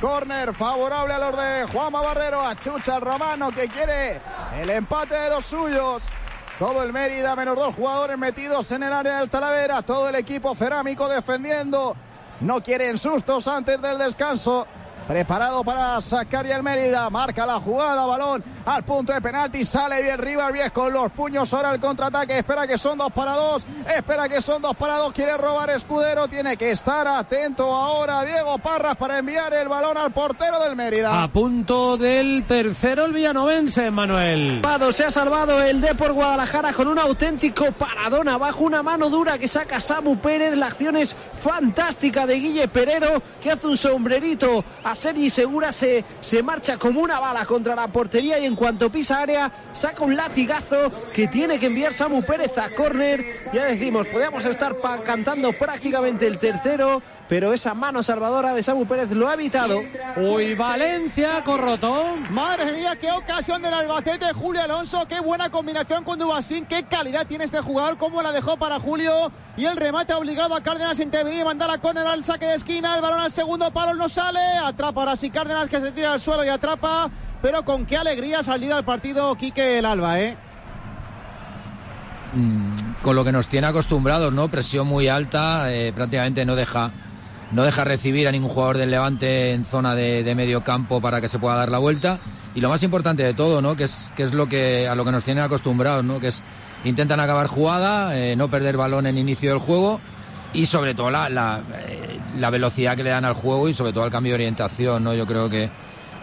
Corner 0.02 0.54
favorable 0.54 1.14
a 1.14 1.20
los 1.20 1.38
de 1.38 1.66
Juanma 1.72 2.02
Barrero, 2.02 2.46
a 2.46 2.56
Chucha 2.56 2.98
el 2.98 3.02
Romano 3.02 3.52
que 3.52 3.68
quiere 3.70 4.20
el 4.60 4.70
empate 4.70 5.16
de 5.16 5.30
los 5.30 5.46
suyos. 5.46 6.10
Todo 6.60 6.84
el 6.84 6.94
Mérida, 6.94 7.36
menos 7.36 7.58
dos 7.58 7.76
jugadores 7.76 8.18
metidos 8.18 8.72
en 8.72 8.84
el 8.84 8.94
área 8.94 9.20
del 9.20 9.30
Talavera. 9.30 9.82
Todo 9.82 10.08
el 10.08 10.16
equipo 10.16 10.56
cerámico 10.56 11.10
defendiendo. 11.10 11.98
No 12.40 12.62
quieren 12.64 12.98
sustos 12.98 13.50
antes 13.50 13.82
del 13.82 13.98
descanso. 13.98 14.66
Preparado 15.08 15.64
para 15.64 16.00
sacar 16.02 16.46
y 16.46 16.52
el 16.52 16.64
Mérida, 16.64 17.10
marca 17.10 17.46
la 17.46 17.60
jugada, 17.60 18.06
balón 18.06 18.44
al 18.66 18.84
punto 18.84 19.14
de 19.14 19.22
penalti, 19.22 19.64
sale 19.64 20.02
bien 20.02 20.18
Rivas 20.18 20.52
bien 20.52 20.70
con 20.72 20.92
los 20.92 21.12
puños, 21.12 21.54
ahora 21.54 21.74
el 21.74 21.80
contraataque, 21.80 22.40
espera 22.40 22.66
que 22.66 22.78
son 22.78 22.98
dos 22.98 23.12
para 23.12 23.34
dos, 23.34 23.66
espera 23.96 24.28
que 24.28 24.42
son 24.42 24.62
dos 24.62 24.76
para 24.76 24.98
dos, 24.98 25.14
quiere 25.14 25.38
robar 25.38 25.70
Escudero, 25.70 26.28
tiene 26.28 26.58
que 26.58 26.72
estar 26.72 27.08
atento 27.08 27.74
ahora 27.74 28.24
Diego 28.24 28.58
Parras 28.58 28.96
para 28.98 29.20
enviar 29.20 29.54
el 29.54 29.68
balón 29.68 29.98
al 29.98 30.12
portero 30.12 30.60
del 30.60 30.76
Mérida. 30.76 31.22
A 31.24 31.28
punto 31.28 31.98
del 31.98 32.46
tercero 32.48 33.06
el 33.06 33.14
villanovense, 33.14 33.92
Manuel. 33.92 34.62
Se 34.92 35.04
ha 35.04 35.12
salvado 35.12 35.62
el 35.62 35.82
Depor 35.82 36.14
Guadalajara 36.14 36.74
con 36.74 36.88
un 36.88 36.98
auténtico 36.98 37.72
paradón 37.74 38.30
abajo, 38.30 38.64
una 38.64 38.82
mano 38.82 39.10
dura 39.10 39.38
que 39.38 39.48
saca 39.48 39.82
Samu 39.82 40.18
Pérez, 40.18 40.56
la 40.56 40.68
acción 40.68 40.96
es 40.96 41.16
fantástica 41.42 42.26
de 42.26 42.36
Guille 42.36 42.68
Perero 42.68 43.22
que 43.42 43.52
hace 43.52 43.68
un 43.68 43.78
sombrerito 43.78 44.64
a 44.84 44.95
Sergi 44.96 45.30
Segura, 45.30 45.72
se, 45.72 46.04
se 46.22 46.42
marcha 46.42 46.78
como 46.78 47.02
una 47.02 47.20
bala 47.20 47.46
contra 47.46 47.76
la 47.76 47.88
portería 47.88 48.40
y 48.40 48.46
en 48.46 48.56
cuanto 48.56 48.90
pisa 48.90 49.22
área 49.22 49.52
saca 49.74 50.04
un 50.04 50.16
latigazo 50.16 50.92
que 51.14 51.28
tiene 51.28 51.60
que 51.60 51.68
enviar 51.68 51.94
Samu 51.94 52.24
Pérez 52.24 52.58
a 52.58 52.70
córner. 52.70 53.24
Ya 53.54 53.66
decimos, 53.66 54.08
podríamos 54.08 54.46
estar 54.46 54.76
cantando 55.04 55.54
prácticamente 55.54 56.26
el 56.28 56.38
tercero, 56.38 57.02
pero 57.28 57.54
esa 57.54 57.74
mano 57.74 58.04
salvadora 58.04 58.54
de 58.54 58.62
Samu 58.62 58.86
Pérez 58.86 59.10
lo 59.12 59.28
ha 59.28 59.34
evitado. 59.34 59.82
Uy, 60.18 60.54
Valencia, 60.54 61.44
Corroto. 61.44 62.16
Madre 62.30 62.72
mía, 62.74 62.96
qué 63.00 63.12
ocasión 63.12 63.62
del 63.62 63.74
Albacete, 63.74 64.32
Julio 64.34 64.62
Alonso, 64.62 65.08
qué 65.08 65.20
buena 65.20 65.50
combinación 65.50 66.04
con 66.04 66.20
Dubasín, 66.20 66.66
qué 66.66 66.84
calidad 66.84 67.26
tiene 67.26 67.46
este 67.46 67.62
jugador, 67.62 67.98
cómo 67.98 68.22
la 68.22 68.32
dejó 68.32 68.58
para 68.58 68.80
Julio 68.80 69.32
y 69.58 69.66
el 69.66 69.76
remate 69.76 70.14
ha 70.14 70.18
obligado 70.18 70.56
a 70.56 70.62
Cárdenas 70.62 71.00
a 71.00 71.04
intervenir 71.04 71.42
y 71.42 71.46
mandar 71.46 71.72
a 71.72 71.80
córner 71.80 72.06
al 72.06 72.24
saque 72.24 72.46
de 72.46 72.56
esquina, 72.56 72.96
el 72.96 73.02
balón 73.02 73.20
al 73.20 73.32
segundo 73.32 73.72
palo 73.72 73.96
no 73.96 74.08
sale, 74.08 74.40
atrapa 74.64 75.02
ahora 75.02 75.16
sí 75.16 75.32
Cárdenas 75.32 75.68
que 75.68 75.82
se 75.82 75.92
tira 75.92 76.14
al 76.14 76.20
suelo 76.20 76.46
y 76.46 76.50
atrapa, 76.50 77.10
pero 77.42 77.66
con 77.66 77.86
qué 77.86 77.98
alegría 77.98 78.40
ha 78.40 78.44
salido 78.44 78.76
al 78.76 78.86
partido 78.86 79.34
Quique 79.36 79.80
el 79.80 79.86
Alba, 79.86 80.20
¿eh? 80.20 80.38
Mm, 82.34 83.02
con 83.02 83.16
lo 83.16 83.24
que 83.24 83.32
nos 83.32 83.48
tiene 83.48 83.68
acostumbrados, 83.68 84.32
¿no? 84.34 84.50
Presión 84.50 84.88
muy 84.88 85.08
alta, 85.08 85.74
eh, 85.74 85.94
prácticamente 85.94 86.46
no 86.46 86.56
deja 86.56 86.92
no 87.56 87.64
deja 87.64 87.86
recibir 87.86 88.28
a 88.28 88.32
ningún 88.32 88.50
jugador 88.50 88.78
del 88.78 88.92
Levante 88.92 89.54
en 89.54 89.64
zona 89.64 89.96
de, 89.96 90.36
medio 90.36 90.64
campo 90.64 91.00
para 91.00 91.22
que 91.22 91.30
se 91.30 91.40
pueda 91.40 91.56
dar 91.56 91.72
la 91.72 91.78
vuelta 91.78 92.20
y 92.54 92.60
lo 92.60 92.68
más 92.68 92.84
importante 92.84 93.24
de 93.24 93.34
todo, 93.34 93.62
¿no? 93.62 93.78
Que 93.78 93.86
es 93.86 94.12
que 94.18 94.24
es 94.24 94.34
lo 94.34 94.48
que 94.48 94.90
a 94.90 94.96
lo 94.96 95.06
que 95.06 95.12
nos 95.12 95.24
tienen 95.24 95.44
acostumbrados, 95.44 96.04
¿no? 96.04 96.20
Que 96.20 96.28
es 96.28 96.44
intentan 96.84 97.22
acabar 97.22 97.48
jugada, 97.48 98.18
eh, 98.18 98.36
no 98.36 98.50
perder 98.50 98.76
balón 98.76 99.08
en 99.08 99.18
inicio 99.18 99.50
del 99.52 99.60
juego 99.60 100.02
y 100.54 100.66
sobre 100.66 100.96
todo 100.96 101.10
la, 101.10 101.62
eh, 101.88 102.20
la 102.38 102.50
velocidad 102.50 102.98
que 102.98 103.04
le 103.04 103.10
dan 103.10 103.24
al 103.24 103.34
juego 103.34 103.70
y 103.70 103.74
sobre 103.74 103.94
todo 103.94 104.04
al 104.04 104.12
cambio 104.12 104.32
de 104.32 104.36
orientación, 104.36 105.06
¿no? 105.06 105.14
Yo 105.14 105.26
creo 105.26 105.50
que 105.50 105.70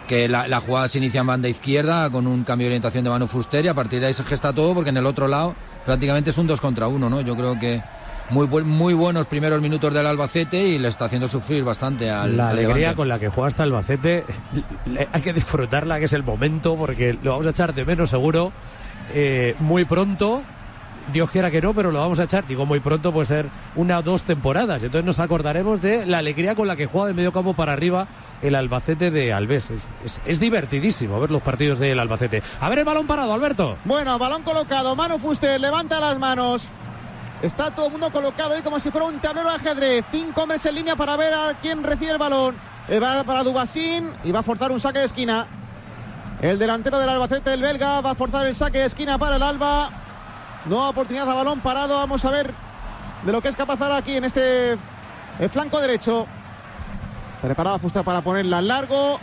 que 0.07 0.27
la, 0.27 0.47
la 0.47 0.59
jugada 0.59 0.87
se 0.87 0.97
inicia 0.97 1.21
en 1.21 1.27
banda 1.27 1.47
izquierda 1.47 2.09
con 2.09 2.27
un 2.27 2.43
cambio 2.43 2.65
de 2.65 2.73
orientación 2.73 3.05
de 3.05 3.09
Manu 3.09 3.25
Fuster 3.25 3.63
y 3.65 3.69
a 3.69 3.73
partir 3.73 4.01
de 4.01 4.07
ahí 4.07 4.13
se 4.13 4.23
gesta 4.23 4.53
todo 4.53 4.75
porque 4.75 4.89
en 4.89 4.97
el 4.97 5.05
otro 5.05 5.27
lado 5.27 5.55
prácticamente 5.85 6.29
es 6.29 6.37
un 6.37 6.45
dos 6.45 6.61
contra 6.61 6.87
uno, 6.87 7.09
¿no? 7.09 7.21
Yo 7.21 7.35
creo 7.35 7.57
que 7.59 7.81
muy 8.29 8.47
buen- 8.47 8.67
muy 8.67 8.93
buenos 8.93 9.27
primeros 9.27 9.61
minutos 9.61 9.93
del 9.93 10.05
Albacete 10.07 10.61
y 10.65 10.79
le 10.79 10.87
está 10.87 11.05
haciendo 11.05 11.27
sufrir 11.27 11.63
bastante 11.63 12.09
al 12.09 12.37
La 12.37 12.45
al 12.49 12.53
alegría 12.57 12.75
Levante. 12.77 12.95
con 12.97 13.07
la 13.09 13.19
que 13.19 13.27
juega 13.29 13.47
hasta 13.49 13.63
Albacete, 13.63 14.23
le- 14.85 15.07
hay 15.11 15.21
que 15.21 15.33
disfrutarla, 15.33 15.99
que 15.99 16.05
es 16.05 16.13
el 16.13 16.23
momento, 16.23 16.75
porque 16.75 17.17
lo 17.21 17.31
vamos 17.31 17.47
a 17.47 17.51
echar 17.51 17.73
de 17.73 17.85
menos 17.85 18.09
seguro 18.09 18.51
eh, 19.13 19.55
muy 19.59 19.85
pronto. 19.85 20.41
Dios 21.11 21.29
quiera 21.31 21.51
que 21.51 21.61
no, 21.61 21.73
pero 21.73 21.91
lo 21.91 21.99
vamos 21.99 22.17
a 22.19 22.23
echar. 22.23 22.47
Digo, 22.47 22.65
muy 22.65 22.79
pronto 22.79 23.11
puede 23.11 23.25
ser 23.27 23.45
una 23.75 23.99
o 23.99 24.01
dos 24.03 24.23
temporadas. 24.23 24.81
Entonces 24.81 25.05
nos 25.05 25.19
acordaremos 25.19 25.81
de 25.81 26.05
la 26.05 26.19
alegría 26.19 26.55
con 26.55 26.65
la 26.65 26.77
que 26.77 26.85
juega 26.85 27.07
de 27.07 27.13
medio 27.13 27.33
campo 27.33 27.53
para 27.53 27.73
arriba 27.73 28.07
el 28.41 28.55
Albacete 28.55 29.11
de 29.11 29.33
Alves. 29.33 29.65
Es, 29.69 29.83
es- 30.05 30.21
es 30.25 30.39
divertidísimo 30.39 31.19
ver 31.19 31.29
los 31.29 31.41
partidos 31.41 31.79
del 31.79 31.99
Albacete. 31.99 32.41
A 32.61 32.69
ver 32.69 32.79
el 32.79 32.85
balón 32.85 33.05
parado, 33.05 33.33
Alberto. 33.33 33.75
Bueno, 33.83 34.17
balón 34.17 34.43
colocado, 34.43 34.95
Manu 34.95 35.19
Fuster, 35.19 35.59
levanta 35.59 35.99
las 35.99 36.17
manos. 36.17 36.69
Está 37.43 37.71
todo 37.71 37.87
el 37.87 37.91
mundo 37.91 38.09
colocado 38.09 38.53
ahí 38.53 38.61
como 38.61 38.79
si 38.79 38.89
fuera 38.89 39.05
un 39.05 39.19
tablero 39.19 39.49
de 39.49 39.55
ajedrez. 39.57 40.05
Cinco 40.09 40.43
hombres 40.43 40.65
en 40.65 40.75
línea 40.75 40.95
para 40.95 41.17
ver 41.17 41.33
a 41.33 41.53
quién 41.61 41.83
recibe 41.83 42.11
el 42.11 42.17
balón. 42.17 42.55
El 42.87 43.01
balón 43.01 43.25
para 43.25 43.43
Dubasín 43.43 44.09
y 44.23 44.31
va 44.31 44.39
a 44.39 44.43
forzar 44.43 44.71
un 44.71 44.79
saque 44.79 44.99
de 44.99 45.05
esquina. 45.05 45.45
El 46.41 46.57
delantero 46.57 46.99
del 46.99 47.09
Albacete, 47.09 47.53
el 47.53 47.61
belga, 47.61 47.99
va 47.99 48.11
a 48.11 48.15
forzar 48.15 48.47
el 48.47 48.55
saque 48.55 48.77
de 48.77 48.85
esquina 48.85 49.17
para 49.17 49.35
el 49.35 49.43
Alba. 49.43 49.89
Nueva 50.67 50.87
oportunidad 50.87 51.29
a 51.29 51.33
balón 51.33 51.59
parado. 51.59 51.95
Vamos 51.95 52.23
a 52.23 52.31
ver 52.31 52.53
de 53.23 53.31
lo 53.33 53.41
que 53.41 53.49
es 53.49 53.57
capaz 53.57 53.81
ahora 53.81 53.97
aquí 53.97 54.15
en 54.15 54.23
este 54.23 54.73
eh, 54.73 55.49
flanco 55.51 55.81
derecho. 55.81 56.25
Preparado 57.41 57.77
Fuster 57.77 58.05
para 58.05 58.21
ponerla 58.21 58.59
al 58.59 58.69
largo. 58.69 59.19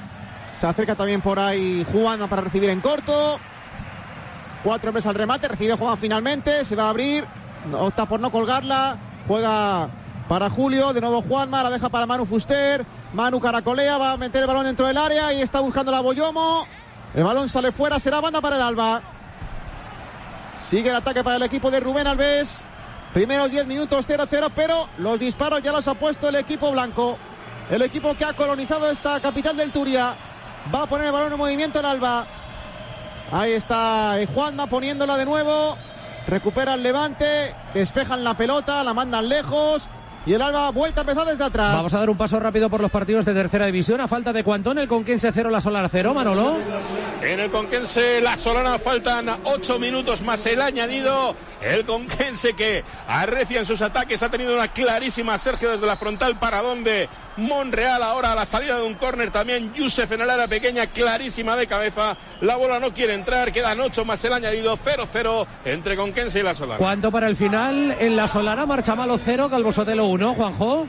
Se 0.52 0.66
acerca 0.66 0.94
también 0.94 1.22
por 1.22 1.38
ahí 1.38 1.86
Juan 1.90 2.28
para 2.28 2.42
recibir 2.42 2.68
en 2.68 2.82
corto. 2.82 3.40
Cuatro 4.62 4.90
hombres 4.90 5.06
al 5.06 5.14
remate, 5.14 5.48
recibe 5.48 5.74
Juan 5.74 5.96
finalmente, 5.96 6.66
se 6.66 6.76
va 6.76 6.84
a 6.84 6.90
abrir, 6.90 7.24
opta 7.72 8.06
por 8.06 8.20
no 8.20 8.30
colgarla, 8.30 8.96
juega 9.26 9.88
para 10.28 10.48
Julio, 10.48 10.92
de 10.92 11.00
nuevo 11.00 11.22
Juanma, 11.22 11.62
la 11.62 11.70
deja 11.70 11.88
para 11.88 12.06
Manu 12.06 12.24
Fuster, 12.24 12.86
Manu 13.12 13.40
caracolea, 13.40 13.98
va 13.98 14.12
a 14.12 14.16
meter 14.16 14.42
el 14.42 14.46
balón 14.46 14.64
dentro 14.64 14.86
del 14.86 14.96
área 14.96 15.32
y 15.32 15.42
está 15.42 15.60
buscando 15.60 15.90
la 15.90 16.00
Boyomo, 16.00 16.66
el 17.14 17.24
balón 17.24 17.48
sale 17.48 17.72
fuera, 17.72 17.98
será 17.98 18.20
banda 18.20 18.40
para 18.40 18.56
el 18.56 18.62
Alba. 18.62 19.02
Sigue 20.58 20.90
el 20.90 20.96
ataque 20.96 21.24
para 21.24 21.36
el 21.36 21.42
equipo 21.42 21.70
de 21.70 21.80
Rubén 21.80 22.06
Alves, 22.06 22.64
primeros 23.12 23.50
10 23.50 23.66
minutos 23.66 24.06
0-0, 24.08 24.50
pero 24.54 24.88
los 24.98 25.18
disparos 25.18 25.62
ya 25.62 25.72
los 25.72 25.88
ha 25.88 25.94
puesto 25.94 26.28
el 26.28 26.36
equipo 26.36 26.70
blanco, 26.70 27.18
el 27.70 27.82
equipo 27.82 28.14
que 28.14 28.24
ha 28.24 28.32
colonizado 28.34 28.90
esta 28.90 29.18
capital 29.20 29.56
del 29.56 29.72
Turia, 29.72 30.14
va 30.72 30.82
a 30.82 30.86
poner 30.86 31.06
el 31.06 31.12
balón 31.12 31.32
en 31.32 31.38
movimiento 31.38 31.80
el 31.80 31.86
Alba. 31.86 32.26
Ahí 33.32 33.52
está 33.52 34.20
eh, 34.20 34.26
Juanma 34.26 34.66
poniéndola 34.66 35.16
de 35.16 35.24
nuevo. 35.24 35.76
Recupera 36.30 36.74
el 36.74 36.82
levante. 36.84 37.54
Despejan 37.74 38.22
la 38.22 38.34
pelota, 38.34 38.84
la 38.84 38.94
mandan 38.94 39.28
lejos. 39.28 39.88
Y 40.26 40.34
el 40.34 40.42
Alba 40.42 40.70
vuelta 40.70 41.00
a 41.00 41.02
empezar 41.02 41.26
desde 41.26 41.42
atrás. 41.42 41.76
Vamos 41.76 41.94
a 41.94 41.98
dar 41.98 42.10
un 42.10 42.16
paso 42.16 42.38
rápido 42.38 42.68
por 42.68 42.80
los 42.80 42.90
partidos 42.90 43.24
de 43.24 43.32
tercera 43.32 43.66
división. 43.66 44.00
A 44.02 44.06
falta 44.06 44.32
de 44.32 44.44
cuánto 44.44 44.70
en 44.70 44.78
el 44.78 44.86
Conquense 44.86 45.32
0, 45.32 45.48
la 45.50 45.60
Solar 45.60 45.88
0, 45.90 46.14
Manolo. 46.14 46.56
En 47.22 47.40
el 47.40 47.50
Conquense, 47.50 48.20
la 48.20 48.36
Solana 48.36 48.78
faltan 48.78 49.26
ocho 49.44 49.78
minutos 49.78 50.20
más 50.20 50.44
el 50.44 50.60
añadido. 50.60 51.34
El 51.62 51.84
Conquense 51.86 52.52
que 52.52 52.84
arrecia 53.08 53.60
en 53.60 53.66
sus 53.66 53.80
ataques. 53.80 54.22
Ha 54.22 54.30
tenido 54.30 54.54
una 54.54 54.68
clarísima 54.68 55.38
Sergio 55.38 55.70
desde 55.70 55.86
la 55.86 55.96
frontal 55.96 56.38
para 56.38 56.60
donde 56.60 57.08
Monreal. 57.36 58.02
Ahora 58.02 58.32
a 58.32 58.34
la 58.34 58.46
salida 58.46 58.76
de 58.76 58.82
un 58.82 58.94
córner 58.94 59.30
también. 59.30 59.72
Yusef 59.74 60.10
en 60.12 60.22
el 60.22 60.30
área 60.30 60.48
pequeña, 60.48 60.86
clarísima 60.86 61.56
de 61.56 61.66
cabeza. 61.66 62.16
La 62.40 62.56
bola 62.56 62.78
no 62.80 62.92
quiere 62.92 63.14
entrar. 63.14 63.52
Quedan 63.52 63.80
ocho 63.80 64.04
más 64.04 64.24
el 64.24 64.32
añadido. 64.32 64.76
0-0 64.76 65.46
entre 65.64 65.96
Conquense 65.96 66.40
y 66.40 66.42
la 66.42 66.54
Solana. 66.54 66.78
¿Cuánto 66.78 67.10
para 67.10 67.26
el 67.26 67.36
final? 67.36 67.96
En 67.98 68.16
la 68.16 68.28
Solana, 68.28 68.66
Marchamalo 68.66 69.18
0, 69.18 69.48
Calvo 69.50 69.72
Sotelo 69.72 70.06
1, 70.06 70.34
Juanjo. 70.34 70.86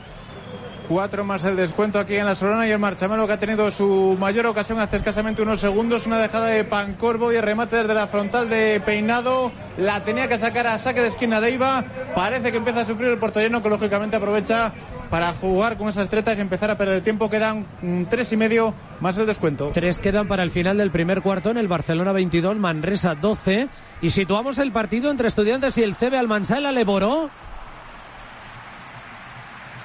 Cuatro 0.88 1.24
más 1.24 1.44
el 1.44 1.56
descuento 1.56 1.98
aquí 1.98 2.16
en 2.16 2.26
la 2.26 2.34
Solana 2.34 2.66
y 2.66 2.70
el 2.70 2.78
Marchamelo 2.78 3.26
que 3.26 3.32
ha 3.32 3.38
tenido 3.38 3.70
su 3.70 4.16
mayor 4.18 4.46
ocasión 4.46 4.78
hace 4.80 4.96
escasamente 4.96 5.40
unos 5.40 5.60
segundos. 5.60 6.06
Una 6.06 6.18
dejada 6.18 6.48
de 6.48 6.64
Pancorbo 6.64 7.32
y 7.32 7.36
el 7.36 7.42
remate 7.42 7.76
desde 7.76 7.94
la 7.94 8.08
frontal 8.08 8.48
de 8.48 8.80
Peinado. 8.84 9.52
La 9.78 10.04
tenía 10.04 10.28
que 10.28 10.38
sacar 10.38 10.66
a 10.66 10.78
saque 10.78 11.00
de 11.00 11.08
esquina 11.08 11.40
de 11.40 11.52
Iba. 11.52 11.84
Parece 12.14 12.50
que 12.50 12.58
empieza 12.58 12.80
a 12.80 12.84
sufrir 12.84 13.10
el 13.10 13.18
portolleno 13.18 13.62
que 13.62 13.70
lógicamente 13.70 14.16
aprovecha 14.16 14.72
para 15.12 15.34
jugar 15.34 15.76
con 15.76 15.90
esas 15.90 16.08
tretas 16.08 16.38
y 16.38 16.40
empezar 16.40 16.70
a 16.70 16.78
perder 16.78 17.02
tiempo. 17.02 17.28
Quedan 17.28 17.66
mm, 17.82 18.04
tres 18.04 18.32
y 18.32 18.38
medio 18.38 18.72
más 18.98 19.18
el 19.18 19.26
descuento. 19.26 19.70
Tres 19.74 19.98
quedan 19.98 20.26
para 20.26 20.42
el 20.42 20.50
final 20.50 20.78
del 20.78 20.90
primer 20.90 21.20
cuarto 21.20 21.50
en 21.50 21.58
el 21.58 21.68
Barcelona 21.68 22.12
22, 22.12 22.56
Manresa 22.56 23.14
12. 23.14 23.68
Y 24.00 24.08
situamos 24.08 24.56
el 24.56 24.72
partido 24.72 25.10
entre 25.10 25.28
Estudiantes 25.28 25.76
y 25.76 25.82
el 25.82 25.96
CB 25.96 26.14
Almansa 26.14 26.56
en 26.56 26.62
la 26.62 26.72
Leboró. 26.72 27.28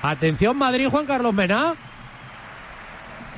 Atención 0.01 0.55
Madrid, 0.55 0.88
Juan 0.88 1.05
Carlos 1.05 1.34
Mena. 1.34 1.73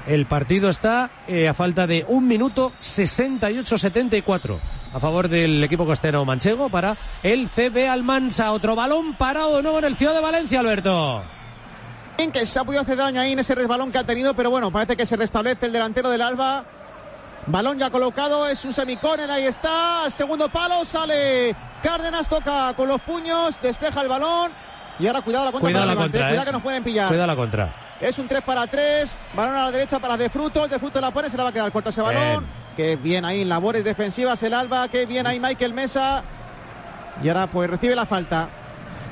El 0.07 0.27
partido 0.27 0.69
está 0.69 1.09
eh, 1.27 1.47
a 1.47 1.55
falta 1.55 1.87
de 1.87 2.05
un 2.07 2.27
minuto 2.27 2.71
68-74 2.83 4.59
a 4.93 4.99
favor 4.99 5.27
del 5.27 5.63
equipo 5.63 5.87
costero 5.87 6.23
manchego 6.23 6.69
para 6.69 6.95
el 7.23 7.49
CB 7.49 7.89
Almansa. 7.89 8.51
Otro 8.51 8.75
balón 8.75 9.15
parado 9.15 9.57
de 9.57 9.63
nuevo 9.63 9.79
en 9.79 9.85
el 9.85 9.95
Ciudad 9.95 10.13
de 10.13 10.21
Valencia, 10.21 10.59
Alberto. 10.59 11.38
Que 12.27 12.45
se 12.45 12.59
ha 12.59 12.63
podido 12.65 12.81
hacer 12.81 12.97
daño 12.97 13.21
ahí 13.21 13.31
en 13.31 13.39
ese 13.39 13.55
resbalón 13.55 13.91
que 13.91 13.97
ha 13.97 14.03
tenido, 14.03 14.33
pero 14.33 14.49
bueno, 14.49 14.71
parece 14.71 14.97
que 14.97 15.05
se 15.05 15.15
restablece 15.15 15.67
el 15.67 15.71
delantero 15.71 16.09
del 16.09 16.21
Alba. 16.21 16.65
Balón 17.47 17.79
ya 17.79 17.89
colocado, 17.89 18.45
es 18.45 18.65
un 18.65 18.73
semicórner, 18.73 19.31
ahí 19.31 19.45
está, 19.45 20.03
al 20.03 20.11
segundo 20.11 20.49
palo 20.49 20.83
sale 20.83 21.55
Cárdenas, 21.81 22.27
toca 22.27 22.73
con 22.75 22.89
los 22.89 22.99
puños, 23.01 23.57
despeja 23.61 24.01
el 24.01 24.09
balón 24.09 24.51
y 24.99 25.07
ahora 25.07 25.21
cuidado 25.21 25.45
la 25.45 25.51
contra 25.53 25.69
Cuidado 25.69 25.85
la 25.85 25.95
contra, 25.95 26.27
cuidado 26.27 26.43
eh. 26.43 26.45
que 26.45 26.51
nos 26.51 26.61
pueden 26.61 26.83
pillar. 26.83 27.07
Cuidado 27.07 27.27
la 27.27 27.35
contra. 27.37 27.73
Es 28.01 28.19
un 28.19 28.27
3 28.27 28.41
para 28.41 28.67
3, 28.67 29.17
balón 29.33 29.55
a 29.55 29.65
la 29.65 29.71
derecha 29.71 29.99
para 29.99 30.17
De 30.17 30.29
Fruto, 30.29 30.67
De 30.67 30.77
Fruto 30.77 30.99
la 30.99 31.11
pone, 31.11 31.29
se 31.29 31.37
la 31.37 31.43
va 31.43 31.49
a 31.49 31.53
quedar 31.53 31.71
corto 31.71 31.89
ese 31.89 32.01
balón. 32.01 32.45
Qué 32.75 32.97
bien 32.97 33.23
ahí, 33.23 33.41
en 33.41 33.49
labores 33.49 33.83
defensivas 33.85 34.43
el 34.43 34.53
Alba, 34.53 34.89
qué 34.89 35.05
bien 35.05 35.25
ahí 35.25 35.39
Michael 35.39 35.73
Mesa. 35.73 36.23
Y 37.23 37.29
ahora 37.29 37.47
pues 37.47 37.69
recibe 37.69 37.95
la 37.95 38.05
falta. 38.05 38.49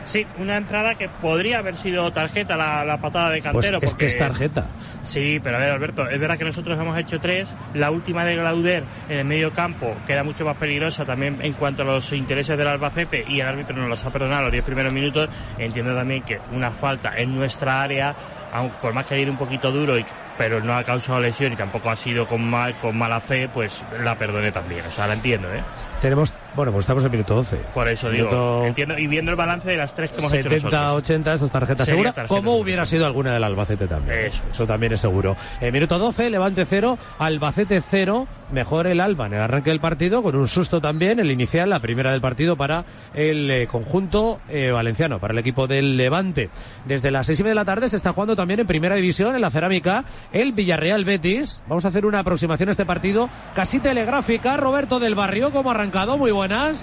Sí, 0.07 0.25
una 0.39 0.55
entrada 0.55 0.95
que 0.95 1.09
podría 1.09 1.59
haber 1.59 1.75
sido 1.75 2.11
tarjeta 2.13 2.55
la, 2.55 2.85
la 2.85 2.97
patada 2.97 3.29
de 3.29 3.41
Pues 3.41 3.53
Cantero. 3.53 3.77
es 3.81 3.89
porque... 3.91 4.05
que 4.05 4.11
es 4.13 4.17
tarjeta. 4.17 4.65
Sí, 5.03 5.39
pero 5.43 5.57
a 5.57 5.59
ver, 5.59 5.69
Alberto, 5.71 6.09
es 6.09 6.17
verdad 6.19 6.37
que 6.37 6.45
nosotros 6.45 6.79
hemos 6.79 6.97
hecho 6.97 7.19
tres. 7.19 7.53
La 7.73 7.91
última 7.91 8.23
de 8.23 8.37
Glauder 8.37 8.83
en 9.09 9.19
el 9.19 9.25
medio 9.25 9.51
campo 9.51 9.95
queda 10.07 10.23
mucho 10.23 10.45
más 10.45 10.55
peligrosa 10.55 11.03
también 11.05 11.39
en 11.41 11.53
cuanto 11.53 11.81
a 11.81 11.85
los 11.85 12.11
intereses 12.13 12.57
del 12.57 12.67
Albacete 12.67 13.25
y 13.27 13.41
el 13.41 13.47
árbitro 13.47 13.75
nos 13.75 13.89
los 13.89 14.05
ha 14.05 14.09
perdonado 14.09 14.43
los 14.43 14.51
diez 14.53 14.63
primeros 14.63 14.93
minutos. 14.93 15.29
Entiendo 15.57 15.93
también 15.93 16.23
que 16.23 16.39
una 16.53 16.71
falta 16.71 17.13
en 17.17 17.35
nuestra 17.35 17.83
área, 17.83 18.15
aun 18.53 18.71
por 18.81 18.93
más 18.93 19.05
que 19.05 19.15
haya 19.15 19.23
ido 19.23 19.31
un 19.33 19.37
poquito 19.37 19.71
duro, 19.73 19.97
y, 19.97 20.05
pero 20.37 20.61
no 20.61 20.73
ha 20.73 20.83
causado 20.85 21.19
lesión 21.19 21.51
y 21.51 21.57
tampoco 21.57 21.89
ha 21.89 21.95
sido 21.97 22.25
con, 22.27 22.49
mal, 22.49 22.75
con 22.79 22.97
mala 22.97 23.19
fe, 23.19 23.49
pues 23.53 23.83
la 24.03 24.15
perdone 24.17 24.51
también. 24.53 24.85
O 24.85 24.91
sea, 24.91 25.07
la 25.07 25.13
entiendo, 25.15 25.53
¿eh? 25.53 25.61
Tenemos, 26.01 26.33
bueno, 26.57 26.71
pues 26.71 26.83
estamos 26.83 27.05
en 27.05 27.11
minuto 27.11 27.35
12. 27.35 27.55
Por 27.73 27.87
eso 27.87 28.09
digo, 28.09 28.25
Minuto 28.25 28.65
entiendo, 28.65 28.97
y 28.97 29.05
viendo 29.05 29.29
el 29.31 29.37
balance 29.37 29.69
de 29.69 29.77
las 29.77 29.93
tres 29.93 30.09
que 30.09 30.17
hemos 30.17 30.33
hecho 30.33 30.49
70, 30.49 30.69
nosotros. 30.69 30.97
80, 30.97 31.33
esto 31.33 31.45
es 31.45 31.51
tarjeta 31.51 31.85
Sería 31.85 31.93
segura, 31.93 32.13
tarjeta 32.13 32.35
como 32.35 32.57
hubiera 32.57 32.85
sido 32.87 33.05
alguna 33.05 33.31
del 33.31 33.43
Albacete 33.43 33.87
también. 33.87 34.31
Eso, 34.51 34.65
también 34.65 34.91
es 34.93 34.99
seguro. 34.99 35.37
Eh, 35.61 35.71
minuto 35.71 35.99
12, 35.99 36.31
Levante 36.31 36.65
0, 36.65 36.97
Albacete 37.19 37.81
0, 37.87 38.27
mejor 38.51 38.87
el 38.87 39.01
Alba 39.01 39.27
en 39.27 39.33
el 39.35 39.41
arranque 39.41 39.69
del 39.69 39.79
partido, 39.79 40.23
con 40.23 40.35
un 40.35 40.47
susto 40.47 40.81
también, 40.81 41.19
el 41.19 41.29
inicial, 41.29 41.69
la 41.69 41.79
primera 41.79 42.11
del 42.11 42.21
partido 42.21 42.55
para 42.55 42.85
el 43.13 43.51
eh, 43.51 43.67
conjunto 43.67 44.39
eh, 44.49 44.71
valenciano, 44.71 45.19
para 45.19 45.33
el 45.33 45.37
equipo 45.37 45.67
del 45.67 45.95
Levante. 45.95 46.49
Desde 46.85 47.11
las 47.11 47.27
seis 47.27 47.39
y 47.39 47.43
media 47.43 47.51
de 47.51 47.55
la 47.55 47.65
tarde 47.65 47.87
se 47.87 47.97
está 47.97 48.13
jugando 48.13 48.35
también 48.35 48.61
en 48.61 48.67
primera 48.67 48.95
división, 48.95 49.35
en 49.35 49.41
la 49.41 49.51
cerámica, 49.51 50.05
el 50.33 50.53
Villarreal 50.53 51.05
Betis. 51.05 51.61
Vamos 51.67 51.85
a 51.85 51.89
hacer 51.89 52.05
una 52.05 52.19
aproximación 52.19 52.69
a 52.69 52.71
este 52.71 52.85
partido 52.85 53.29
casi 53.53 53.79
telegráfica. 53.79 54.57
Roberto 54.57 54.99
del 54.99 55.13
Barrio, 55.13 55.51
¿cómo 55.51 55.69
ha 55.69 55.73
arrancado? 55.75 56.17
Muy 56.17 56.31
buenas. 56.47 56.79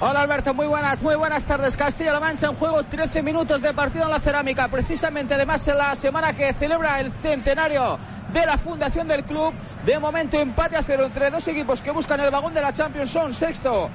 Hola 0.00 0.22
Alberto, 0.22 0.54
muy 0.54 0.66
buenas, 0.66 1.02
muy 1.02 1.14
buenas 1.14 1.44
tardes. 1.44 1.76
Castilla-La 1.76 2.18
Mancha 2.18 2.46
en 2.46 2.54
juego, 2.54 2.82
13 2.82 3.22
minutos 3.22 3.60
de 3.60 3.74
partido 3.74 4.06
en 4.06 4.10
la 4.10 4.20
cerámica. 4.20 4.68
Precisamente 4.68 5.34
además 5.34 5.68
en 5.68 5.76
la 5.76 5.94
semana 5.94 6.32
que 6.32 6.54
celebra 6.54 6.98
el 6.98 7.12
centenario 7.12 7.98
de 8.32 8.46
la 8.46 8.56
fundación 8.56 9.06
del 9.06 9.24
club. 9.24 9.52
De 9.84 9.98
momento 9.98 10.40
empate 10.40 10.76
a 10.76 10.82
cero 10.82 11.04
entre 11.04 11.30
dos 11.30 11.46
equipos 11.48 11.82
que 11.82 11.90
buscan 11.90 12.20
el 12.20 12.30
vagón 12.30 12.54
de 12.54 12.62
la 12.62 12.72
Champions. 12.72 13.10
Son 13.10 13.34
sexto 13.34 13.90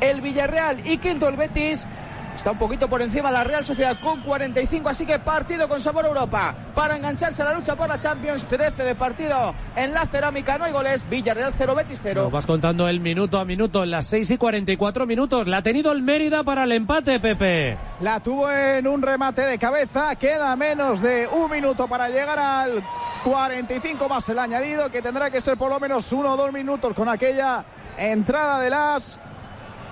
el 0.00 0.22
Villarreal 0.22 0.86
y 0.86 0.96
quinto 0.96 1.28
el 1.28 1.36
Betis. 1.36 1.86
Está 2.34 2.50
un 2.50 2.58
poquito 2.58 2.88
por 2.88 3.02
encima 3.02 3.30
la 3.30 3.44
Real 3.44 3.64
Sociedad 3.64 3.98
con 4.00 4.22
45, 4.22 4.88
así 4.88 5.04
que 5.06 5.18
partido 5.18 5.68
con 5.68 5.80
sabor 5.80 6.06
Europa. 6.06 6.54
Para 6.74 6.96
engancharse 6.96 7.42
a 7.42 7.46
la 7.46 7.54
lucha 7.54 7.76
por 7.76 7.88
la 7.88 7.98
Champions, 7.98 8.46
13 8.46 8.82
de 8.82 8.94
partido 8.94 9.54
en 9.76 9.92
la 9.92 10.06
cerámica, 10.06 10.56
no 10.58 10.64
hay 10.64 10.72
goles. 10.72 11.08
Villarreal 11.08 11.52
0, 11.56 11.74
Betis 11.74 12.00
0. 12.02 12.22
Nos 12.24 12.32
vas 12.32 12.46
contando 12.46 12.88
el 12.88 13.00
minuto 13.00 13.38
a 13.38 13.44
minuto 13.44 13.84
en 13.84 13.90
las 13.90 14.06
6 14.06 14.30
y 14.30 14.38
44 14.38 15.06
minutos. 15.06 15.46
La 15.46 15.58
ha 15.58 15.62
tenido 15.62 15.92
el 15.92 16.02
Mérida 16.02 16.42
para 16.42 16.64
el 16.64 16.72
empate, 16.72 17.20
Pepe. 17.20 17.76
La 18.00 18.20
tuvo 18.20 18.50
en 18.50 18.86
un 18.86 19.02
remate 19.02 19.42
de 19.42 19.58
cabeza. 19.58 20.16
Queda 20.16 20.56
menos 20.56 21.02
de 21.02 21.28
un 21.28 21.50
minuto 21.50 21.86
para 21.86 22.08
llegar 22.08 22.38
al 22.38 22.82
45 23.24 24.08
más 24.08 24.28
el 24.30 24.38
añadido, 24.38 24.90
que 24.90 25.02
tendrá 25.02 25.30
que 25.30 25.40
ser 25.40 25.56
por 25.56 25.70
lo 25.70 25.78
menos 25.78 26.10
uno 26.12 26.32
o 26.32 26.36
dos 26.36 26.52
minutos 26.52 26.94
con 26.94 27.08
aquella 27.08 27.64
entrada 27.96 28.58
de 28.58 28.70
las. 28.70 29.20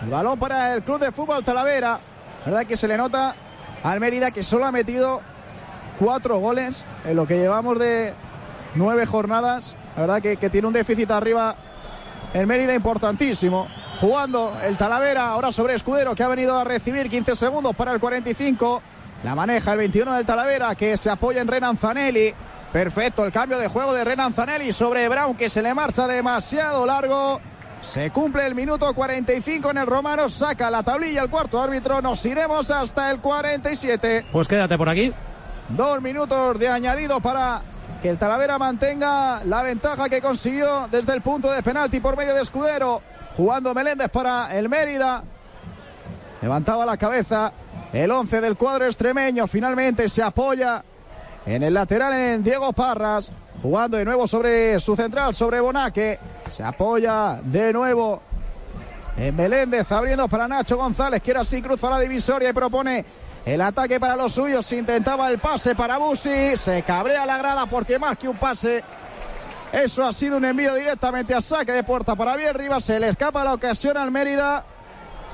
El 0.02 0.08
balón 0.10 0.38
para 0.38 0.74
el 0.74 0.82
Club 0.82 0.98
de 0.98 1.12
Fútbol 1.12 1.44
Talavera. 1.44 2.00
Verdad 2.46 2.66
que 2.66 2.76
se 2.76 2.88
le 2.88 2.96
nota 2.96 3.34
al 3.82 4.00
Mérida 4.00 4.30
que 4.30 4.42
solo 4.42 4.66
ha 4.66 4.72
metido 4.72 5.20
cuatro 5.98 6.38
goles 6.38 6.84
en 7.04 7.16
lo 7.16 7.26
que 7.26 7.38
llevamos 7.38 7.78
de 7.78 8.14
nueve 8.74 9.06
jornadas. 9.06 9.76
La 9.96 10.02
verdad 10.02 10.22
que, 10.22 10.36
que 10.36 10.50
tiene 10.50 10.66
un 10.66 10.72
déficit 10.72 11.10
arriba 11.10 11.56
el 12.34 12.46
Mérida 12.46 12.74
importantísimo. 12.74 13.68
Jugando 14.00 14.56
el 14.64 14.76
Talavera 14.76 15.28
ahora 15.28 15.52
sobre 15.52 15.74
Escudero 15.74 16.14
que 16.14 16.22
ha 16.22 16.28
venido 16.28 16.58
a 16.58 16.64
recibir 16.64 17.10
15 17.10 17.36
segundos 17.36 17.76
para 17.76 17.92
el 17.92 18.00
45. 18.00 18.82
La 19.24 19.34
maneja 19.34 19.72
el 19.72 19.78
21 19.78 20.14
del 20.14 20.24
Talavera 20.24 20.74
que 20.74 20.96
se 20.96 21.10
apoya 21.10 21.42
en 21.42 21.48
Renan 21.48 21.76
Zanelli. 21.76 22.32
Perfecto 22.72 23.24
el 23.26 23.32
cambio 23.32 23.58
de 23.58 23.68
juego 23.68 23.92
de 23.92 24.04
Renan 24.04 24.32
Zanelli 24.32 24.72
sobre 24.72 25.08
Brown 25.08 25.36
que 25.36 25.50
se 25.50 25.60
le 25.60 25.74
marcha 25.74 26.06
demasiado 26.06 26.86
largo. 26.86 27.40
Se 27.82 28.10
cumple 28.10 28.46
el 28.46 28.54
minuto 28.54 28.92
45 28.92 29.70
en 29.70 29.78
el 29.78 29.86
Romano, 29.86 30.28
saca 30.28 30.70
la 30.70 30.82
tablilla 30.82 31.22
el 31.22 31.30
cuarto 31.30 31.60
árbitro, 31.60 32.02
nos 32.02 32.24
iremos 32.26 32.70
hasta 32.70 33.10
el 33.10 33.20
47. 33.20 34.26
Pues 34.30 34.46
quédate 34.46 34.76
por 34.76 34.88
aquí. 34.88 35.12
Dos 35.70 36.02
minutos 36.02 36.58
de 36.58 36.68
añadido 36.68 37.20
para 37.20 37.62
que 38.02 38.10
el 38.10 38.18
Talavera 38.18 38.58
mantenga 38.58 39.42
la 39.44 39.62
ventaja 39.62 40.08
que 40.08 40.20
consiguió 40.20 40.88
desde 40.90 41.12
el 41.14 41.22
punto 41.22 41.50
de 41.50 41.62
penalti 41.62 42.00
por 42.00 42.16
medio 42.16 42.34
de 42.34 42.42
Escudero. 42.42 43.02
Jugando 43.36 43.72
Meléndez 43.72 44.10
para 44.10 44.56
el 44.56 44.68
Mérida. 44.68 45.22
Levantaba 46.42 46.84
la 46.84 46.96
cabeza 46.96 47.52
el 47.92 48.10
11 48.10 48.40
del 48.40 48.56
cuadro 48.56 48.86
extremeño. 48.86 49.46
Finalmente 49.46 50.08
se 50.08 50.22
apoya 50.22 50.82
en 51.46 51.62
el 51.62 51.74
lateral 51.74 52.12
en 52.12 52.42
Diego 52.42 52.72
Parras. 52.72 53.32
Jugando 53.62 53.98
de 53.98 54.06
nuevo 54.06 54.26
sobre 54.26 54.80
su 54.80 54.96
central, 54.96 55.34
sobre 55.34 55.60
Bonaque. 55.60 56.18
Se 56.48 56.62
apoya 56.62 57.40
de 57.42 57.72
nuevo 57.72 58.22
en 59.18 59.36
Meléndez, 59.36 59.92
abriendo 59.92 60.28
para 60.28 60.48
Nacho 60.48 60.78
González, 60.78 61.20
que 61.20 61.32
ahora 61.32 61.44
sí 61.44 61.60
cruza 61.60 61.90
la 61.90 62.00
divisoria 62.00 62.48
y 62.48 62.52
propone 62.54 63.04
el 63.44 63.60
ataque 63.60 64.00
para 64.00 64.16
los 64.16 64.32
suyos. 64.32 64.72
Intentaba 64.72 65.30
el 65.30 65.38
pase 65.38 65.74
para 65.74 65.98
Busi. 65.98 66.56
Se 66.56 66.82
cabrea 66.82 67.26
la 67.26 67.36
grada 67.36 67.66
porque 67.66 67.98
más 67.98 68.16
que 68.16 68.28
un 68.28 68.36
pase. 68.38 68.82
Eso 69.72 70.04
ha 70.04 70.12
sido 70.14 70.38
un 70.38 70.44
envío 70.46 70.74
directamente 70.74 71.34
a 71.34 71.42
saque 71.42 71.72
de 71.72 71.84
puerta 71.84 72.16
para 72.16 72.36
bien 72.36 72.54
Rivas. 72.54 72.84
Se 72.84 72.98
le 72.98 73.10
escapa 73.10 73.44
la 73.44 73.52
ocasión 73.52 73.98
al 73.98 74.10
Mérida. 74.10 74.64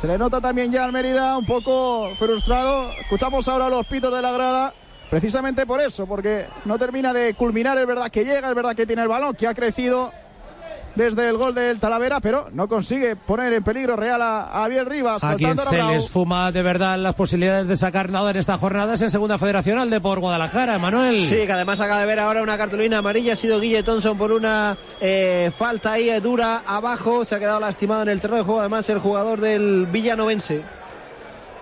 Se 0.00 0.08
le 0.08 0.18
nota 0.18 0.40
también 0.40 0.72
ya 0.72 0.84
al 0.84 0.92
Mérida 0.92 1.38
un 1.38 1.46
poco 1.46 2.10
frustrado. 2.18 2.90
Escuchamos 3.00 3.46
ahora 3.46 3.68
los 3.68 3.86
pitos 3.86 4.12
de 4.12 4.20
la 4.20 4.32
grada. 4.32 4.74
Precisamente 5.10 5.66
por 5.66 5.80
eso, 5.80 6.06
porque 6.06 6.46
no 6.64 6.78
termina 6.78 7.12
de 7.12 7.34
culminar. 7.34 7.78
Es 7.78 7.86
verdad 7.86 8.10
que 8.10 8.24
llega, 8.24 8.48
es 8.48 8.54
verdad 8.54 8.74
que 8.74 8.86
tiene 8.86 9.02
el 9.02 9.08
balón, 9.08 9.34
que 9.34 9.46
ha 9.46 9.54
crecido 9.54 10.12
desde 10.96 11.28
el 11.28 11.36
gol 11.36 11.54
del 11.54 11.78
Talavera, 11.78 12.20
pero 12.20 12.48
no 12.52 12.68
consigue 12.68 13.14
poner 13.14 13.52
en 13.52 13.62
peligro 13.62 13.94
real 13.96 14.20
a, 14.22 14.66
Biel 14.68 14.86
Rivas. 14.86 15.22
A 15.22 15.36
quien 15.36 15.50
saltando 15.50 15.70
se 15.70 15.76
Bravo. 15.76 15.92
les 15.92 16.08
fuma 16.08 16.50
de 16.50 16.62
verdad 16.62 16.98
las 16.98 17.14
posibilidades 17.14 17.68
de 17.68 17.76
sacar 17.76 18.10
nada 18.10 18.30
en 18.30 18.38
esta 18.38 18.58
jornada 18.58 18.94
es 18.94 19.02
en 19.02 19.10
Segunda 19.10 19.38
Federacional 19.38 19.90
de 19.90 20.00
por 20.00 20.18
Guadalajara, 20.18 20.78
Manuel. 20.78 21.22
Sí, 21.22 21.46
que 21.46 21.52
además 21.52 21.80
acaba 21.80 22.00
de 22.00 22.06
ver 22.06 22.18
ahora 22.18 22.42
una 22.42 22.56
cartulina 22.56 22.98
amarilla. 22.98 23.34
Ha 23.34 23.36
sido 23.36 23.60
Guille 23.60 23.82
Thompson 23.82 24.16
por 24.18 24.32
una 24.32 24.76
eh, 25.00 25.52
falta 25.56 25.92
ahí 25.92 26.08
eh, 26.08 26.20
dura 26.20 26.62
abajo. 26.66 27.24
Se 27.24 27.34
ha 27.34 27.38
quedado 27.38 27.60
lastimado 27.60 28.02
en 28.02 28.08
el 28.08 28.20
terreno 28.20 28.38
de 28.38 28.44
juego. 28.44 28.60
Además, 28.60 28.88
el 28.88 28.98
jugador 28.98 29.40
del 29.40 29.86
Villanovense. 29.86 30.62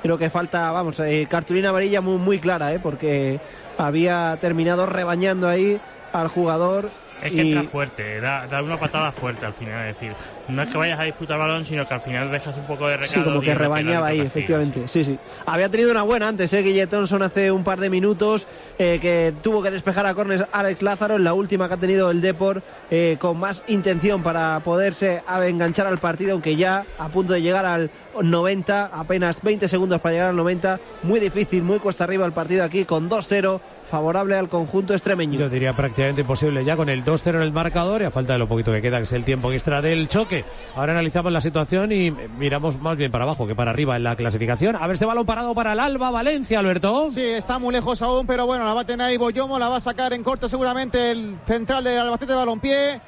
Creo 0.04 0.18
que 0.18 0.28
falta, 0.28 0.70
vamos, 0.70 1.00
eh, 1.00 1.26
cartulina 1.30 1.70
amarilla 1.70 2.02
muy, 2.02 2.18
muy 2.18 2.38
clara, 2.38 2.74
eh, 2.74 2.78
porque 2.78 3.40
había 3.78 4.36
terminado 4.38 4.84
rebañando 4.84 5.48
ahí 5.48 5.80
al 6.12 6.28
jugador. 6.28 6.90
Es 7.24 7.32
que 7.32 7.42
y- 7.42 7.52
entra 7.52 7.70
fuerte, 7.70 8.20
da, 8.20 8.46
da 8.46 8.62
una 8.62 8.78
patada 8.78 9.10
fuerte 9.10 9.46
al 9.46 9.54
final. 9.54 9.88
Es 9.88 9.98
decir, 9.98 10.14
no 10.46 10.62
es 10.62 10.68
que 10.68 10.76
vayas 10.76 11.00
a 11.00 11.04
disputar 11.04 11.38
balón, 11.38 11.64
sino 11.64 11.86
que 11.86 11.94
al 11.94 12.02
final 12.02 12.30
dejas 12.30 12.54
un 12.58 12.66
poco 12.66 12.86
de 12.86 12.98
recado. 12.98 13.22
Sí, 13.24 13.24
como 13.24 13.40
que 13.40 13.54
rebañaba 13.54 14.08
ahí, 14.08 14.20
efectivamente. 14.20 14.86
Sí, 14.88 15.04
sí. 15.04 15.18
Había 15.46 15.70
tenido 15.70 15.90
una 15.90 16.02
buena 16.02 16.28
antes, 16.28 16.52
¿eh? 16.52 16.62
Guille 16.62 16.86
Thompson 16.86 17.22
hace 17.22 17.50
un 17.50 17.64
par 17.64 17.80
de 17.80 17.88
minutos, 17.88 18.46
eh, 18.78 18.98
que 19.00 19.32
tuvo 19.42 19.62
que 19.62 19.70
despejar 19.70 20.04
a 20.04 20.12
córner 20.14 20.46
Alex 20.52 20.82
Lázaro 20.82 21.16
en 21.16 21.24
la 21.24 21.32
última 21.32 21.66
que 21.66 21.74
ha 21.74 21.78
tenido 21.78 22.10
el 22.10 22.20
Depor, 22.20 22.62
eh, 22.90 23.16
con 23.18 23.38
más 23.38 23.62
intención 23.68 24.22
para 24.22 24.60
poderse 24.60 25.22
enganchar 25.46 25.86
al 25.86 25.98
partido, 26.00 26.32
aunque 26.32 26.56
ya 26.56 26.84
a 26.98 27.08
punto 27.08 27.32
de 27.32 27.40
llegar 27.40 27.64
al 27.64 27.90
90, 28.22 28.90
apenas 28.92 29.40
20 29.40 29.66
segundos 29.66 29.98
para 30.02 30.12
llegar 30.12 30.28
al 30.28 30.36
90. 30.36 30.78
Muy 31.02 31.20
difícil, 31.20 31.62
muy 31.62 31.78
cuesta 31.78 32.04
arriba 32.04 32.26
el 32.26 32.32
partido 32.32 32.64
aquí, 32.64 32.84
con 32.84 33.08
2-0, 33.08 33.60
favorable 33.90 34.36
al 34.36 34.48
conjunto 34.48 34.94
extremeño. 34.94 35.38
Yo 35.38 35.48
diría 35.48 35.74
prácticamente 35.74 36.22
imposible 36.22 36.64
ya 36.64 36.76
con 36.76 36.88
el 36.88 37.04
2-0 37.04 37.36
en 37.36 37.42
el 37.42 37.52
marcador 37.52 38.02
y 38.02 38.04
a 38.04 38.10
falta 38.10 38.32
de 38.32 38.38
lo 38.38 38.48
poquito 38.48 38.72
que 38.72 38.82
queda, 38.82 38.98
que 38.98 39.04
es 39.04 39.12
el 39.12 39.24
tiempo 39.24 39.52
extra 39.52 39.82
del 39.82 40.08
choque. 40.08 40.44
Ahora 40.74 40.92
analizamos 40.92 41.32
la 41.32 41.40
situación 41.40 41.92
y 41.92 42.10
miramos 42.10 42.80
más 42.80 42.96
bien 42.96 43.10
para 43.10 43.24
abajo 43.24 43.46
que 43.46 43.54
para 43.54 43.70
arriba 43.70 43.96
en 43.96 44.04
la 44.04 44.16
clasificación. 44.16 44.76
A 44.76 44.86
ver 44.86 44.94
este 44.94 45.06
balón 45.06 45.26
parado 45.26 45.54
para 45.54 45.72
el 45.72 45.80
Alba 45.80 46.10
Valencia, 46.10 46.58
Alberto. 46.58 47.10
Sí, 47.10 47.22
está 47.22 47.58
muy 47.58 47.72
lejos 47.72 48.02
aún, 48.02 48.26
pero 48.26 48.46
bueno, 48.46 48.64
la 48.64 48.74
va 48.74 48.82
a 48.82 48.86
tener 48.86 49.06
ahí 49.06 49.16
Boyomo, 49.16 49.58
la 49.58 49.68
va 49.68 49.76
a 49.76 49.80
sacar 49.80 50.12
en 50.12 50.22
corto 50.22 50.48
seguramente 50.48 51.10
el 51.10 51.36
central 51.46 51.84
del 51.84 51.98
Albacete 51.98 52.32
de 52.32 52.38
Balompié. 52.38 53.00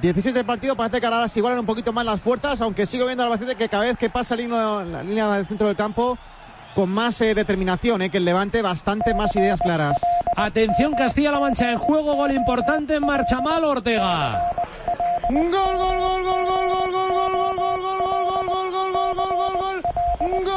17 0.00 0.38
de 0.38 0.44
partido, 0.44 0.74
parece 0.74 1.00
que 1.00 1.06
ahora 1.06 1.28
se 1.28 1.40
igualan 1.40 1.58
un 1.58 1.66
poquito 1.66 1.92
más 1.92 2.06
las 2.06 2.18
fuerzas, 2.18 2.62
aunque 2.62 2.86
sigo 2.86 3.04
viendo 3.04 3.24
al 3.24 3.32
Albacete 3.32 3.56
que 3.56 3.68
cada 3.68 3.84
vez 3.84 3.98
que 3.98 4.08
pasa 4.08 4.36
la 4.36 4.42
línea, 4.42 4.84
la 4.84 5.02
línea 5.02 5.30
del 5.32 5.46
centro 5.46 5.66
del 5.66 5.76
campo, 5.76 6.16
con 6.74 6.90
más 6.90 7.20
eh, 7.20 7.34
determinación, 7.34 8.02
eh, 8.02 8.10
que 8.10 8.18
el 8.18 8.24
Levante, 8.24 8.62
bastante 8.62 9.14
más 9.14 9.34
ideas 9.36 9.60
claras. 9.60 10.00
Atención 10.36 10.94
Castilla-La 10.94 11.40
Mancha 11.40 11.70
en 11.70 11.78
juego, 11.78 12.14
gol 12.14 12.32
importante 12.32 12.94
en 12.94 13.04
marcha 13.06 13.40
mal 13.40 13.64
Ortega. 13.64 14.50
Gol, 15.28 15.50
gol, 15.50 15.52
gol, 15.52 15.98
gol, 15.98 16.22
gol, 16.22 16.44
gol, 16.46 16.70
gol, 16.70 16.90
gol, 16.90 17.00
gol, 17.00 17.56
gol, 17.56 17.58
gol, 17.58 17.80
gol, 17.80 18.00
gol, 18.46 18.46
gol, 18.46 18.72
gol, 18.72 18.92
gol, 18.92 19.14
gol, 19.14 19.36
gol, 19.36 19.56
gol. 19.56 19.82
Gol, 20.44 20.52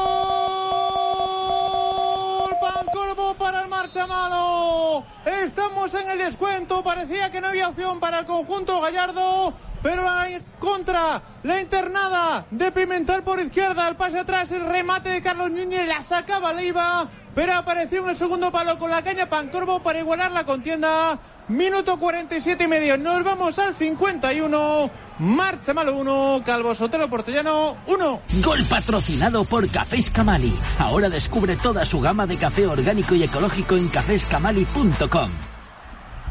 Pancorbo 2.62 3.34
para 3.36 3.62
el 3.62 3.68
marcha 3.70 4.08
malo. 4.08 5.04
Estamos 5.26 5.94
en 5.94 6.10
el 6.10 6.18
descuento. 6.18 6.84
Parecía 6.84 7.32
que 7.32 7.42
no 7.42 7.48
había 7.48 7.70
opción 7.70 8.00
para 8.00 8.20
el 8.20 8.26
conjunto 8.26 8.82
gallardo. 8.82 9.54
Pero 9.86 10.04
la 10.04 10.28
contra, 10.58 11.22
la 11.44 11.62
internada 11.62 12.44
de 12.50 12.72
Pimentel 12.72 13.22
por 13.22 13.40
izquierda, 13.40 13.88
el 13.88 13.96
pase 13.96 14.18
atrás, 14.18 14.50
el 14.50 14.66
remate 14.66 15.10
de 15.10 15.22
Carlos 15.22 15.52
Núñez, 15.52 15.88
la 15.88 16.02
sacaba 16.02 16.54
Leiva, 16.54 17.08
pero 17.36 17.54
apareció 17.54 18.02
en 18.02 18.10
el 18.10 18.16
segundo 18.16 18.52
palo 18.52 18.80
con 18.80 18.90
la 18.90 19.04
caña 19.04 19.30
Pancorbo 19.30 19.84
para 19.84 20.00
igualar 20.00 20.32
la 20.32 20.44
contienda. 20.44 21.20
Minuto 21.50 22.00
47 22.00 22.64
y 22.64 22.68
medio, 22.68 22.98
nos 22.98 23.24
vamos 23.24 23.60
al 23.60 23.76
51. 23.76 24.90
Marcha 25.20 25.76
malo 25.76 25.96
1, 25.98 26.42
Calvo 26.44 26.74
Sotelo 26.74 27.08
Portellano 27.08 27.78
1. 27.86 28.22
Gol 28.44 28.66
patrocinado 28.68 29.46
por 29.46 29.70
Cafés 29.70 30.10
Camali. 30.10 30.58
Ahora 30.80 31.10
descubre 31.10 31.58
toda 31.58 31.86
su 31.86 32.02
gama 32.02 32.26
de 32.26 32.38
café 32.38 32.66
orgánico 32.66 33.14
y 33.14 33.22
ecológico 33.22 33.76
en 33.78 33.90
caféscamali.com. 33.90 35.55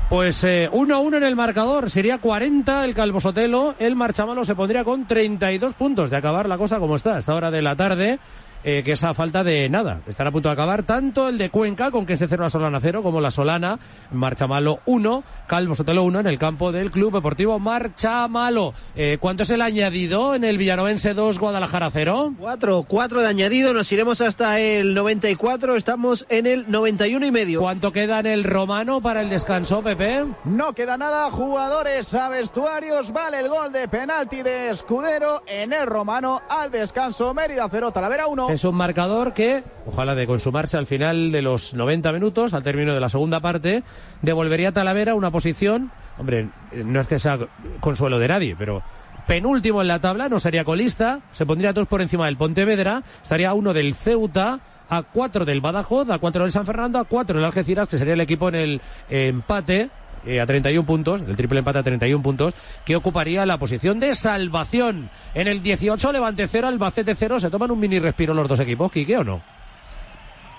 Pues 0.09 0.45
1 0.45 0.95
a 0.95 0.99
1 0.99 1.17
en 1.17 1.23
el 1.25 1.35
marcador, 1.35 1.91
sería 1.91 2.19
40 2.19 2.85
el 2.85 2.95
Calvo 2.95 3.21
Sotelo, 3.21 3.75
el 3.79 3.97
Marchamalo 3.97 4.45
se 4.45 4.55
pondría 4.55 4.85
con 4.85 5.07
32 5.07 5.75
puntos. 5.75 6.11
De 6.11 6.17
acabar 6.17 6.49
la 6.49 6.59
cosa 6.59 6.79
como 6.79 6.97
está 6.97 7.17
a 7.17 7.19
esta 7.19 7.35
hora 7.35 7.51
de 7.51 7.63
la 7.63 7.75
tarde. 7.75 8.19
Eh, 8.67 8.83
que 8.83 8.93
es 8.93 9.05
a 9.05 9.12
falta 9.12 9.45
de 9.45 9.69
nada. 9.69 10.01
Estará 10.07 10.31
a 10.31 10.33
punto 10.33 10.49
de 10.49 10.55
acabar 10.55 10.85
tanto 10.85 11.29
el 11.29 11.37
de 11.37 11.51
Cuenca, 11.51 11.91
con 11.91 12.07
que 12.07 12.17
se 12.17 12.29
cerró 12.29 12.45
la 12.45 12.51
Solana 12.51 12.81
0, 12.81 13.03
como 13.03 13.21
la 13.21 13.31
Solana, 13.31 13.79
Marchamalo 14.11 14.81
1, 14.87 15.23
Calvo 15.47 15.75
Sotelo 15.75 16.03
1 16.05 16.21
en 16.21 16.27
el 16.27 16.39
campo 16.39 16.73
del 16.73 16.91
Club 16.91 17.12
Deportivo 17.12 17.59
Marchamalo. 17.59 18.73
Eh, 18.97 19.19
¿Cuánto 19.21 19.43
es 19.43 19.51
el 19.51 19.61
añadido 19.61 20.35
en 20.35 20.45
el 20.45 20.57
Villanovense 20.57 21.12
2, 21.12 21.39
Guadalajara 21.39 21.91
0? 21.91 22.37
4, 22.39 22.87
4 22.89 23.21
de 23.21 23.29
añadido, 23.29 23.75
nos 23.75 23.93
iremos 23.93 24.23
hasta 24.23 24.59
el 24.59 24.95
94, 24.95 25.77
estamos 25.77 26.25
en 26.31 26.47
el 26.47 26.71
91 26.71 27.27
y 27.27 27.31
medio. 27.31 27.61
¿Cuánto 27.61 27.93
queda 27.93 28.21
en 28.21 28.27
el 28.27 28.45
Romano 28.45 29.03
para 29.03 29.21
el 29.21 29.29
descanso, 29.29 29.83
Pepe? 29.83 30.25
No 30.47 30.73
queda 30.73 30.97
nada, 30.97 31.31
jugadores 31.31 32.15
a 32.15 32.31
vestuarios, 32.31 33.12
vale 33.12 33.41
el 33.41 33.51
gol 33.51 33.73
de 33.73 33.89
penalti 33.89 34.41
de 34.41 34.71
Escudero 34.71 35.43
en 35.47 35.75
el 35.75 35.87
Romano 35.87 36.41
al 36.49 36.71
descanso, 36.71 37.35
Mérida 37.35 37.69
0, 37.71 37.93
Talavera 37.93 38.27
1. 38.27 38.54
Es 38.55 38.63
un 38.63 38.77
marcador 38.77 39.35
que, 39.35 39.65
ojalá 39.85 40.15
de 40.15 40.29
consumarse 40.29 40.77
al 40.77 40.87
final 40.87 41.33
de 41.33 41.43
los 41.43 41.75
90 41.75 42.13
minutos, 42.13 42.55
al 42.55 42.63
término 42.63 42.95
de 42.95 43.01
la 43.01 43.09
segunda 43.09 43.41
parte, 43.41 43.83
devolvería 44.23 44.69
a 44.69 44.73
Talavera 44.73 45.17
una 45.17 45.33
posición, 45.33 45.91
hombre, 46.19 46.51
no 46.73 47.01
es 47.01 47.09
que 47.09 47.19
sea 47.19 47.37
consuelo 47.81 48.21
de 48.21 48.29
nadie, 48.29 48.55
pero 48.57 48.81
penúltimo 49.27 49.83
en 49.83 49.89
la 49.89 49.99
tabla, 49.99 50.29
no 50.29 50.39
sería 50.39 50.63
colista, 50.63 51.19
se 51.33 51.45
pondría 51.45 51.73
dos 51.73 51.89
por 51.89 52.01
encima 52.01 52.27
del 52.27 52.37
Pontevedra, 52.37 53.03
estaría 53.21 53.53
uno 53.55 53.75
del 53.75 53.93
Ceuta, 53.97 54.61
a 54.89 55.03
cuatro 55.03 55.45
del 55.45 55.61
Badajoz, 55.61 56.09
a 56.11 56.19
cuatro 56.19 56.45
del 56.45 56.53
San 56.53 56.65
Fernando, 56.65 57.01
a 57.01 57.05
cuatro 57.07 57.35
del 57.35 57.45
Algeciras, 57.45 57.89
que 57.89 57.99
sería 57.99 58.15
el 58.15 58.21
equipo 58.21 58.51
en 58.51 58.55
el 58.55 58.81
empate, 59.11 59.91
eh, 60.27 60.41
a 60.41 60.47
31 60.47 60.87
puntos, 60.87 61.20
el 61.20 61.37
triple 61.37 61.59
empate 61.59 61.79
a 61.79 61.83
31 61.83 62.22
puntos, 62.22 62.55
que 62.85 62.97
ocuparía 62.97 63.45
la 63.45 63.59
posición 63.59 64.01
de 64.01 64.14
salvación. 64.14 65.11
En 65.35 65.49
el 65.49 65.62
18, 65.62 66.12
Levante 66.12 66.49
0, 66.49 66.68
Albacete 66.68 67.14
0, 67.14 67.41
¿se 67.41 67.51
toman 67.51 67.70
un 67.70 67.79
mini 67.79 67.99
respiro 67.99 68.33
los 68.35 68.49
dos 68.49 68.61
equipos, 68.61 68.91
Quique, 68.91 69.16
o 69.18 69.25
no? 69.25 69.43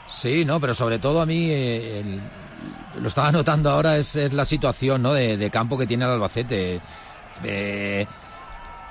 Sí, 0.07 0.45
no, 0.45 0.59
pero 0.59 0.73
sobre 0.73 0.99
todo 0.99 1.21
a 1.21 1.25
mí, 1.25 1.47
eh, 1.49 2.19
lo 3.01 3.07
estaba 3.07 3.31
notando 3.31 3.71
ahora, 3.71 3.97
es, 3.97 4.15
es 4.15 4.33
la 4.33 4.45
situación 4.45 5.01
¿no? 5.01 5.13
de, 5.13 5.49
campo 5.49 5.77
que 5.77 5.87
tiene 5.87 6.05
el 6.05 6.11
Albacete. 6.11 6.79
Eh, 7.43 8.05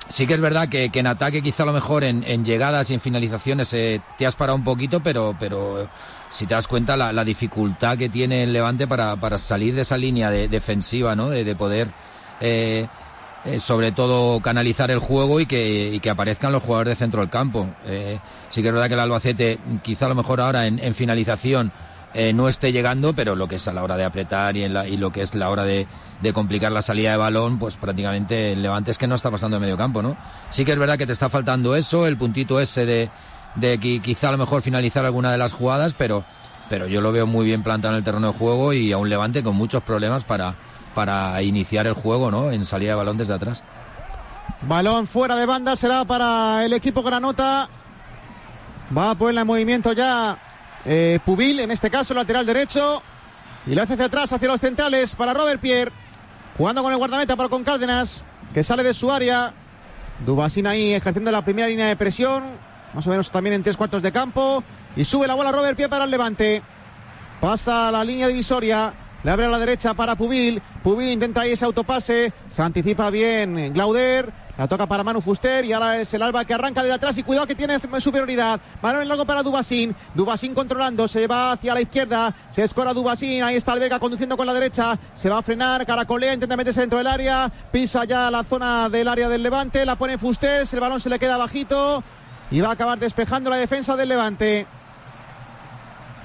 sí 0.09 0.27
que 0.27 0.33
es 0.33 0.41
verdad 0.41 0.67
que, 0.67 0.91
en 0.93 1.07
ataque 1.07 1.41
quizá 1.41 1.63
a 1.63 1.67
lo 1.67 1.73
mejor 1.73 2.03
en, 2.03 2.23
en 2.23 2.43
llegadas 2.43 2.89
y 2.89 2.93
en 2.93 2.99
finalizaciones 2.99 3.69
te 3.69 4.25
has 4.25 4.35
parado 4.35 4.57
un 4.57 4.63
poquito, 4.63 4.99
pero, 4.99 5.35
pero 5.39 5.87
si 6.35 6.45
te 6.45 6.53
das 6.53 6.67
cuenta 6.67 6.97
la, 6.97 7.13
la 7.13 7.23
dificultad 7.23 7.97
que 7.97 8.09
tiene 8.09 8.43
el 8.43 8.51
Levante 8.51 8.87
para, 8.87 9.15
para, 9.15 9.37
salir 9.37 9.73
de 9.73 9.81
esa 9.83 9.97
línea 9.97 10.29
de, 10.29 10.49
defensiva, 10.49 11.15
¿no? 11.15 11.29
De, 11.29 11.45
de 11.45 11.55
poder, 11.55 11.87
eh, 12.41 12.87
eh, 13.45 13.59
sobre 13.61 13.93
todo, 13.93 14.41
canalizar 14.41 14.91
el 14.91 14.99
juego 14.99 15.39
y 15.39 15.45
que, 15.45 15.91
y 15.93 16.01
que, 16.01 16.09
aparezcan 16.09 16.51
los 16.51 16.61
jugadores 16.61 16.91
de 16.91 16.95
centro 16.97 17.21
del 17.21 17.29
campo. 17.29 17.69
Eh, 17.85 18.19
sí 18.49 18.61
que 18.61 18.67
es 18.67 18.73
verdad 18.73 18.89
que 18.89 18.95
el 18.95 18.99
Albacete, 18.99 19.59
quizá 19.81 20.07
a 20.07 20.09
lo 20.09 20.15
mejor 20.15 20.41
ahora 20.41 20.67
en, 20.67 20.93
finalización, 20.93 21.71
no 22.33 22.47
esté 22.47 22.71
llegando, 22.71 23.13
pero 23.13 23.35
lo 23.35 23.49
que 23.49 23.55
es 23.55 23.67
a 23.67 23.73
la 23.73 23.83
hora 23.83 23.97
de 23.97 24.05
apretar 24.05 24.55
y, 24.55 24.63
en 24.63 24.73
la, 24.73 24.87
y 24.87 24.95
lo 24.95 25.11
que 25.11 25.21
es 25.21 25.35
la 25.35 25.49
hora 25.49 25.65
de, 25.65 25.85
de, 26.21 26.33
complicar 26.33 26.71
la 26.71 26.81
salida 26.81 27.11
de 27.11 27.17
balón, 27.17 27.59
pues 27.59 27.75
prácticamente 27.75 28.53
el 28.53 28.61
Levante 28.61 28.91
es 28.91 28.97
que 28.97 29.05
no 29.05 29.15
está 29.15 29.31
pasando 29.31 29.57
en 29.57 29.61
medio 29.61 29.75
campo, 29.75 30.01
¿no? 30.01 30.15
Sí 30.49 30.63
que 30.63 30.71
es 30.71 30.79
verdad 30.79 30.97
que 30.97 31.05
te 31.05 31.11
está 31.11 31.27
faltando 31.27 31.75
eso, 31.75 32.07
el 32.07 32.15
puntito 32.15 32.61
ese 32.61 32.85
de, 32.85 33.09
de 33.55 33.79
que 33.79 34.01
quizá 34.01 34.29
a 34.29 34.31
lo 34.31 34.37
mejor 34.37 34.61
finalizar 34.61 35.05
alguna 35.05 35.31
de 35.31 35.37
las 35.37 35.53
jugadas, 35.53 35.95
pero, 35.97 36.23
pero 36.69 36.87
yo 36.87 37.01
lo 37.01 37.11
veo 37.11 37.27
muy 37.27 37.45
bien 37.45 37.63
plantado 37.63 37.93
en 37.93 37.99
el 37.99 38.03
terreno 38.03 38.31
de 38.31 38.37
juego 38.37 38.73
y 38.73 38.91
a 38.91 38.97
un 38.97 39.09
Levante 39.09 39.43
con 39.43 39.55
muchos 39.55 39.83
problemas 39.83 40.23
para, 40.23 40.55
para 40.93 41.41
iniciar 41.41 41.87
el 41.87 41.93
juego, 41.93 42.31
¿no? 42.31 42.51
En 42.51 42.65
salida 42.65 42.91
de 42.91 42.95
balón 42.95 43.17
desde 43.17 43.33
atrás. 43.33 43.63
Balón 44.61 45.07
fuera 45.07 45.35
de 45.35 45.45
banda 45.45 45.75
será 45.75 46.05
para 46.05 46.65
el 46.65 46.73
equipo 46.73 47.03
Granota. 47.03 47.69
Va 48.95 49.11
a 49.11 49.15
ponerla 49.15 49.41
en 49.41 49.47
movimiento 49.47 49.93
ya 49.93 50.37
eh, 50.85 51.19
Pubil, 51.23 51.59
en 51.59 51.71
este 51.71 51.89
caso 51.89 52.13
lateral 52.13 52.45
derecho. 52.45 53.01
Y 53.67 53.73
lo 53.73 53.81
hace 53.81 53.93
hacia 53.93 54.05
atrás, 54.05 54.31
hacia 54.31 54.47
los 54.47 54.61
centrales 54.61 55.15
para 55.15 55.33
Robert 55.33 55.59
Pierre. 55.59 55.91
Jugando 56.57 56.83
con 56.83 56.91
el 56.91 56.97
guardameta 56.97 57.35
para 57.35 57.49
con 57.49 57.63
Cárdenas, 57.63 58.25
que 58.53 58.63
sale 58.63 58.83
de 58.83 58.93
su 58.93 59.11
área. 59.11 59.53
Dubasín 60.25 60.67
ahí 60.67 60.93
ejerciendo 60.93 61.31
la 61.31 61.43
primera 61.43 61.67
línea 61.67 61.87
de 61.87 61.95
presión. 61.95 62.43
Más 62.95 63.05
o 63.07 63.09
menos 63.09 63.29
también 63.29 63.55
en 63.55 63.63
tres 63.63 63.75
cuartos 63.75 64.01
de 64.01 64.11
campo. 64.13 64.63
Y 64.95 65.03
sube 65.03 65.27
la 65.27 65.35
bola 65.35 65.51
Robert 65.51 65.75
Pierre 65.75 65.89
para 65.89 66.05
el 66.05 66.11
levante. 66.11 66.61
Pasa 67.41 67.89
a 67.89 67.91
la 67.91 68.05
línea 68.05 68.27
divisoria. 68.27 68.93
Le 69.21 69.31
abre 69.31 69.45
a 69.47 69.49
la 69.49 69.59
derecha 69.59 69.93
para 69.93 70.15
Pubil. 70.15 70.61
Pubil 70.81 71.09
intenta 71.09 71.41
ahí 71.41 71.51
ese 71.51 71.65
autopase. 71.65 72.31
Se 72.49 72.61
anticipa 72.61 73.09
bien 73.09 73.73
Glauder. 73.73 74.31
La 74.57 74.69
toca 74.69 74.85
para 74.85 75.03
Manu 75.03 75.19
Fuster 75.19 75.65
y 75.65 75.73
ahora 75.73 75.99
es 75.99 76.13
el 76.13 76.21
Alba 76.21 76.45
que 76.45 76.53
arranca 76.53 76.81
de 76.81 76.93
atrás 76.93 77.17
y 77.17 77.23
cuidado 77.23 77.45
que 77.45 77.55
tiene 77.55 77.77
superioridad. 77.99 78.61
Balón 78.81 79.01
en 79.01 79.09
largo 79.09 79.25
para 79.25 79.43
Dubasín. 79.43 79.93
Dubasín 80.13 80.53
controlando, 80.53 81.09
se 81.09 81.27
va 81.27 81.51
hacia 81.51 81.73
la 81.73 81.81
izquierda. 81.81 82.33
Se 82.49 82.63
escora 82.63 82.93
Dubasín. 82.93 83.43
Ahí 83.43 83.57
está 83.57 83.73
Alberga 83.73 83.99
conduciendo 83.99 84.37
con 84.37 84.47
la 84.47 84.53
derecha. 84.53 84.97
Se 85.13 85.29
va 85.29 85.39
a 85.39 85.41
frenar. 85.41 85.85
Caracolea, 85.85 86.33
intenta 86.33 86.55
meterse 86.55 86.79
dentro 86.79 86.99
del 86.99 87.07
área. 87.07 87.51
Pisa 87.73 88.05
ya 88.05 88.31
la 88.31 88.45
zona 88.45 88.87
del 88.87 89.09
área 89.09 89.27
del 89.27 89.43
Levante. 89.43 89.85
La 89.85 89.97
pone 89.97 90.17
Fuster. 90.17 90.65
El 90.71 90.79
balón 90.79 91.01
se 91.01 91.09
le 91.09 91.19
queda 91.19 91.35
bajito. 91.35 92.01
Y 92.51 92.61
va 92.61 92.69
a 92.69 92.73
acabar 92.73 92.99
despejando 92.99 93.49
la 93.49 93.57
defensa 93.57 93.95
del 93.95 94.09
Levante. 94.09 94.65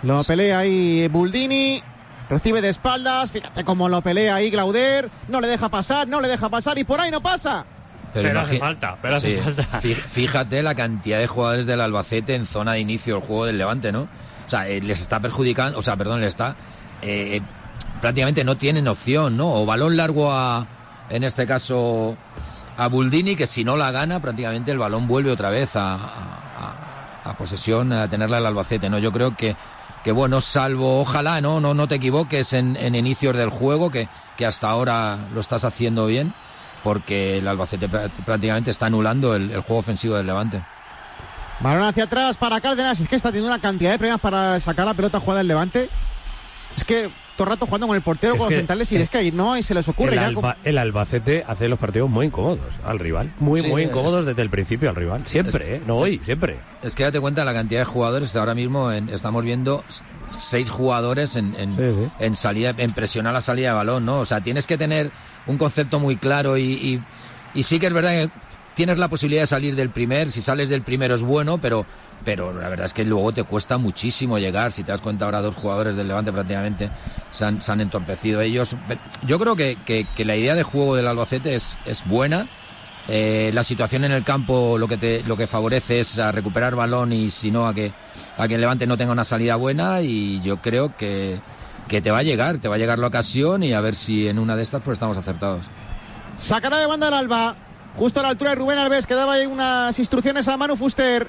Lo 0.03 0.25
pelea 0.25 0.59
ahí 0.59 1.09
Buldini. 1.09 1.83
Recibe 2.29 2.61
de 2.63 2.69
espaldas. 2.69 3.33
Fíjate 3.33 3.65
cómo 3.65 3.89
lo 3.89 4.03
pelea 4.03 4.37
ahí 4.37 4.51
Glauder. 4.51 5.11
No 5.29 5.41
le 5.41 5.49
deja 5.49 5.69
pasar, 5.69 6.07
no 6.07 6.21
le 6.21 6.29
deja 6.29 6.49
pasar 6.49 6.79
y 6.79 6.85
por 6.85 7.01
ahí 7.01 7.11
no 7.11 7.21
pasa. 7.21 7.65
Pero, 8.15 8.29
pero 8.29 8.41
hace 8.41 8.59
falta, 8.59 8.97
pero 9.01 9.17
hace 9.17 9.37
sí. 9.37 9.43
falta. 9.43 9.81
Fíjate 9.81 10.63
la 10.63 10.75
cantidad 10.75 11.19
de 11.19 11.27
jugadores 11.27 11.67
del 11.67 11.81
Albacete 11.81 12.35
en 12.35 12.47
zona 12.47 12.73
de 12.73 12.81
inicio 12.81 13.15
del 13.17 13.25
juego 13.25 13.47
del 13.47 13.59
Levante, 13.59 13.93
¿no? 13.93 14.03
O 14.03 14.51
sea, 14.51 14.69
eh, 14.69 14.81
les 14.81 15.01
está 15.01 15.21
perjudicando, 15.21 15.79
o 15.79 15.83
sea, 15.83 15.97
perdón, 15.97 16.21
les 16.21 16.29
está. 16.29 16.57
Eh, 17.03 17.41
prácticamente 18.01 18.43
no 18.45 18.57
tienen 18.57 18.89
opción, 18.89 19.37
¿no? 19.37 19.55
O 19.55 19.67
balón 19.67 19.97
largo 19.97 20.33
a, 20.33 20.67
en 21.09 21.25
este 21.25 21.47
caso, 21.47 22.17
a 22.77 22.89
Buldini, 22.89 23.37
que 23.37 23.47
si 23.47 23.65
no 23.65 23.77
la 23.77 23.91
gana, 23.91 24.21
prácticamente 24.21 24.71
el 24.71 24.79
balón 24.79 25.07
vuelve 25.07 25.31
otra 25.31 25.51
vez 25.51 25.71
a, 25.75 25.99
posesión, 27.39 27.93
a 27.93 28.09
tenerla 28.09 28.39
el 28.39 28.47
Albacete, 28.47 28.91
¿no? 28.91 28.99
Yo 28.99 29.13
creo 29.13 29.37
que, 29.37 29.57
que 30.05 30.13
bueno, 30.13 30.41
salvo, 30.41 31.01
ojalá, 31.01 31.41
¿no? 31.41 31.61
No, 31.61 31.75
no 31.75 31.89
te 31.89 31.97
equivoques 31.97 32.53
en, 32.53 32.77
en 32.77 32.95
inicios 32.95 33.37
del 33.37 33.51
juego, 33.51 33.91
que, 33.91 34.09
que 34.37 34.47
hasta 34.47 34.69
ahora 34.69 35.19
lo 35.33 35.41
estás 35.41 35.65
haciendo 35.65 36.07
bien 36.07 36.33
porque 36.83 37.39
el 37.39 37.49
Albacete 37.49 37.89
prácticamente 37.89 38.71
está 38.71 38.87
anulando 38.87 39.35
el, 39.35 39.51
el, 39.51 39.61
juego 39.61 39.81
ofensivo 39.81 40.17
del 40.17 40.27
Levante. 40.27 40.63
Balón 41.61 41.85
hacia 41.85 42.05
atrás 42.05 42.37
para 42.39 42.61
Cárdenas, 42.61 43.01
es 43.01 43.09
que 43.09 43.17
está 43.17 43.29
teniendo 43.29 43.53
una 43.53 43.61
cantidad 43.61 43.91
de 43.91 43.99
problemas 43.99 44.21
para 44.21 44.59
sacar 44.61 44.87
la 44.87 44.95
pelota 44.95 45.21
jugada 45.21 45.39
del 45.39 45.49
Levante. 45.49 45.91
Es 46.77 46.85
que 46.85 47.11
todo 47.41 47.49
el 47.49 47.57
rato 47.57 47.65
jugando 47.65 47.87
con 47.87 47.97
el 47.97 48.03
portero, 48.03 48.35
es 48.35 48.39
con 48.39 48.51
los 48.51 48.59
centrales, 48.59 48.93
y 48.93 48.97
es 48.97 49.09
que 49.09 49.17
ahí 49.17 49.33
no, 49.33 49.57
y 49.57 49.63
se 49.63 49.73
les 49.73 49.89
ocurre. 49.89 50.11
El, 50.11 50.17
ya 50.17 50.27
Alba, 50.27 50.57
el, 50.63 50.77
Albacete 50.77 51.43
hace 51.49 51.69
los 51.69 51.79
partidos 51.79 52.11
muy 52.11 52.27
incómodos 52.27 52.59
al 52.85 52.99
rival. 52.99 53.33
Muy, 53.41 53.63
sí, 53.63 53.69
muy 53.69 53.85
incómodos 53.85 54.21
es, 54.21 54.27
desde 54.27 54.43
el 54.43 54.51
principio 54.51 54.91
al 54.91 54.97
rival. 54.97 55.23
Siempre, 55.25 55.77
es, 55.77 55.81
¿eh? 55.81 55.85
No 55.87 55.97
hoy, 55.97 56.21
siempre. 56.23 56.59
Es 56.83 56.95
que 56.95 57.05
date 57.05 57.19
cuenta 57.19 57.43
la 57.47 57.55
cantidad 57.55 57.81
de 57.81 57.87
jugadores. 57.87 58.37
Ahora 58.37 58.55
mismo 58.55 58.93
en, 58.93 59.09
estamos 59.09 59.43
viendo 59.43 59.83
seis 60.39 60.69
jugadores 60.69 61.35
en, 61.37 61.55
en, 61.59 61.77
sí, 61.77 61.83
sí. 61.99 62.11
en, 62.19 62.37
salida, 62.37 62.75
en 62.77 62.93
presionar 62.93 63.33
la 63.33 63.41
salida 63.41 63.69
de 63.71 63.75
balón, 63.75 64.05
¿no? 64.05 64.19
O 64.19 64.27
sea, 64.27 64.43
tienes 64.43 64.67
que 64.67 64.77
tener 64.77 65.11
un 65.47 65.57
concepto 65.57 65.99
muy 65.99 66.17
claro 66.17 66.59
y, 66.59 66.73
y, 66.73 67.03
y, 67.55 67.63
sí 67.63 67.81
que 67.81 67.87
es 67.87 67.93
verdad 67.95 68.11
que 68.11 68.31
tienes 68.75 68.99
la 68.99 69.09
posibilidad 69.09 69.45
de 69.45 69.47
salir 69.47 69.77
del 69.77 69.89
primer, 69.89 70.31
si 70.31 70.43
sales 70.43 70.69
del 70.69 70.83
primero 70.83 71.15
es 71.15 71.23
bueno, 71.23 71.57
pero, 71.57 71.87
pero 72.25 72.53
la 72.53 72.69
verdad 72.69 72.87
es 72.87 72.95
que 72.95 73.05
luego 73.05 73.33
te 73.33 73.45
cuesta 73.45 73.79
muchísimo 73.79 74.39
llegar, 74.39 74.73
si 74.73 74.85
te 74.85 74.93
das 74.93 75.01
cuenta 75.01 75.25
ahora 75.25 75.41
dos 75.41 75.55
jugadores 75.55 75.97
del 75.97 76.09
Levante 76.09 76.33
prácticamente 76.33 76.91
se 77.33 77.45
han, 77.45 77.81
entorpecido 77.81 78.41
ellos. 78.41 78.75
Yo 79.27 79.39
creo 79.39 79.57
que, 79.57 79.77
que, 79.85 80.07
que, 80.17 80.25
la 80.25 80.37
idea 80.37 80.55
de 80.55 80.63
juego 80.63 80.97
del 80.97 81.07
Albacete 81.07 81.55
es, 81.55 81.77
es 81.87 82.07
buena, 82.07 82.47
eh, 83.09 83.51
la 83.55 83.65
situación 83.65 84.05
en 84.05 84.13
el 84.13 84.23
campo 84.23 84.79
lo 84.79 84.87
que 84.87 84.97
te, 84.97 85.23
lo 85.25 85.37
que 85.37 85.47
favorece 85.47 86.01
es 86.01 86.19
a 86.19 86.31
recuperar 86.31 86.77
balón 86.77 87.13
y 87.13 87.31
si 87.31 87.51
no 87.51 87.67
a 87.67 87.75
que, 87.75 87.93
a 88.37 88.47
que 88.47 88.55
el 88.55 88.61
Levante 88.61 88.87
no 88.87 88.97
tenga 88.97 89.13
una 89.13 89.25
salida 89.25 89.57
buena 89.57 90.03
y 90.03 90.41
yo 90.43 90.59
creo 90.59 90.97
que, 90.97 91.41
que 91.89 92.01
te 92.01 92.11
va 92.11 92.19
a 92.19 92.23
llegar, 92.23 92.59
te 92.59 92.69
va 92.69 92.77
a 92.77 92.79
llegar 92.79 92.99
la 92.99 93.09
ocasión 93.09 93.63
y 93.65 93.73
a 93.73 93.81
ver 93.81 93.97
si 93.97 94.29
en 94.29 94.39
una 94.39 94.55
de 94.55 94.63
estas 94.63 94.83
pues 94.83 94.95
estamos 94.95 95.17
acertados. 95.17 95.67
Sacará 96.37 96.79
de 96.79 96.87
banda 96.87 97.09
el 97.09 97.15
Alba. 97.15 97.57
justo 97.97 98.21
a 98.21 98.23
la 98.23 98.29
altura 98.29 98.51
de 98.51 98.57
Rubén 98.57 98.79
Alves, 98.79 99.07
que 99.07 99.15
daba 99.15 99.35
ahí 99.35 99.47
unas 99.47 99.99
instrucciones 99.99 100.47
a 100.47 100.57
Manu 100.57 100.77
Fuster. 100.77 101.29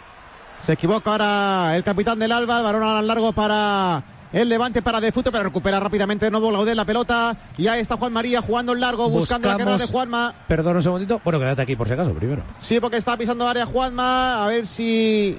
Se 0.61 0.73
equivoca 0.73 1.11
ahora 1.11 1.75
el 1.75 1.83
capitán 1.83 2.19
del 2.19 2.31
Alba, 2.31 2.57
el 2.59 2.63
balón 2.63 2.83
al 2.83 3.07
largo 3.07 3.31
para 3.33 4.03
el 4.31 4.47
levante 4.47 4.81
para 4.81 5.01
De 5.01 5.11
Futo, 5.11 5.31
pero 5.31 5.43
recupera 5.45 5.79
rápidamente 5.79 6.25
de 6.25 6.31
nuevo 6.31 6.51
Laudel 6.51 6.77
la 6.77 6.85
pelota. 6.85 7.35
Y 7.57 7.67
ahí 7.67 7.81
está 7.81 7.97
Juan 7.97 8.13
María 8.13 8.41
jugando 8.41 8.73
en 8.73 8.79
largo, 8.79 9.09
buscando 9.09 9.47
la 9.49 9.57
carrera 9.57 9.77
de 9.77 9.87
Juanma. 9.87 10.33
Perdón 10.47 10.75
un 10.77 10.83
segundito. 10.83 11.19
Bueno, 11.23 11.39
quédate 11.39 11.63
aquí 11.63 11.75
por 11.75 11.87
si 11.87 11.93
acaso, 11.93 12.13
primero. 12.13 12.43
Sí, 12.59 12.79
porque 12.79 12.97
está 12.97 13.17
pisando 13.17 13.47
área 13.47 13.65
Juanma. 13.65 14.45
A 14.45 14.47
ver 14.47 14.67
si 14.67 15.37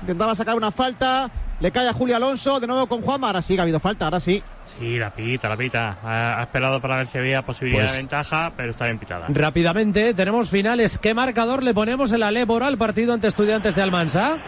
intentaba 0.00 0.34
sacar 0.34 0.56
una 0.56 0.70
falta. 0.70 1.30
Le 1.60 1.70
cae 1.70 1.86
a 1.88 1.92
Julio 1.92 2.16
Alonso, 2.16 2.58
de 2.58 2.66
nuevo 2.66 2.86
con 2.88 3.02
Juanma. 3.02 3.28
Ahora 3.28 3.42
sí 3.42 3.54
que 3.54 3.60
ha 3.60 3.62
habido 3.62 3.78
falta, 3.78 4.06
ahora 4.06 4.18
sí. 4.18 4.42
Sí, 4.80 4.96
la 4.98 5.10
pita, 5.10 5.48
la 5.48 5.56
pita. 5.56 5.98
Ha, 6.02 6.40
ha 6.40 6.42
esperado 6.42 6.80
para 6.80 6.96
ver 6.96 7.06
si 7.06 7.18
había 7.18 7.42
posibilidad 7.42 7.82
Pues- 7.84 7.92
de 7.92 7.98
ventaja, 7.98 8.52
pero 8.56 8.70
está 8.72 8.86
bien 8.86 8.98
pitada. 8.98 9.26
Rápidamente, 9.28 10.14
tenemos 10.14 10.48
finales. 10.48 10.98
¿Qué 10.98 11.14
marcador 11.14 11.62
le 11.62 11.74
ponemos 11.74 12.10
en 12.10 12.18
la 12.20 12.32
Lebora 12.32 12.66
al 12.66 12.78
partido 12.78 13.12
ante 13.12 13.28
Estudiantes 13.28 13.76
de 13.76 13.82
Almansa? 13.82 14.38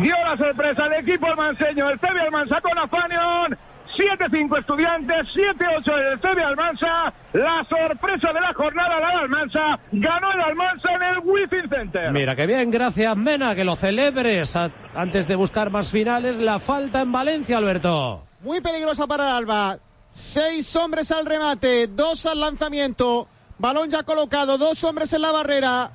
Dio 0.00 0.14
la 0.24 0.36
sorpresa 0.36 0.84
al 0.84 0.94
equipo 0.94 1.26
almanseño, 1.26 1.90
el 1.90 1.98
CB 1.98 2.20
Almansa 2.20 2.60
con 2.60 2.78
Afanion. 2.78 3.56
7-5 3.98 4.58
estudiantes, 4.60 5.16
7-8 5.34 6.12
el 6.12 6.20
CB 6.20 6.42
Almansa. 6.44 7.12
La 7.32 7.66
sorpresa 7.68 8.32
de 8.32 8.40
la 8.40 8.54
jornada, 8.54 9.00
la 9.00 9.06
de 9.08 9.14
Almansa. 9.16 9.78
Ganó 9.92 10.32
el 10.32 10.40
Almansa 10.40 10.92
en 10.94 11.02
el 11.02 11.18
Wizzing 11.18 11.68
Center. 11.68 12.12
Mira, 12.12 12.34
que 12.36 12.46
bien, 12.46 12.70
gracias 12.70 13.16
Mena, 13.16 13.54
que 13.54 13.64
lo 13.64 13.76
celebres 13.76 14.54
a- 14.56 14.70
antes 14.94 15.26
de 15.28 15.34
buscar 15.34 15.70
más 15.70 15.90
finales. 15.90 16.36
La 16.38 16.58
falta 16.60 17.00
en 17.02 17.12
Valencia, 17.12 17.58
Alberto. 17.58 18.22
Muy 18.42 18.60
peligrosa 18.60 19.06
para 19.06 19.28
el 19.28 19.34
Alba. 19.36 19.78
Seis 20.10 20.74
hombres 20.76 21.10
al 21.12 21.26
remate, 21.26 21.86
dos 21.88 22.24
al 22.26 22.40
lanzamiento. 22.40 23.28
Balón 23.58 23.90
ya 23.90 24.02
colocado, 24.04 24.56
dos 24.56 24.82
hombres 24.84 25.12
en 25.12 25.22
la 25.22 25.32
barrera. 25.32 25.90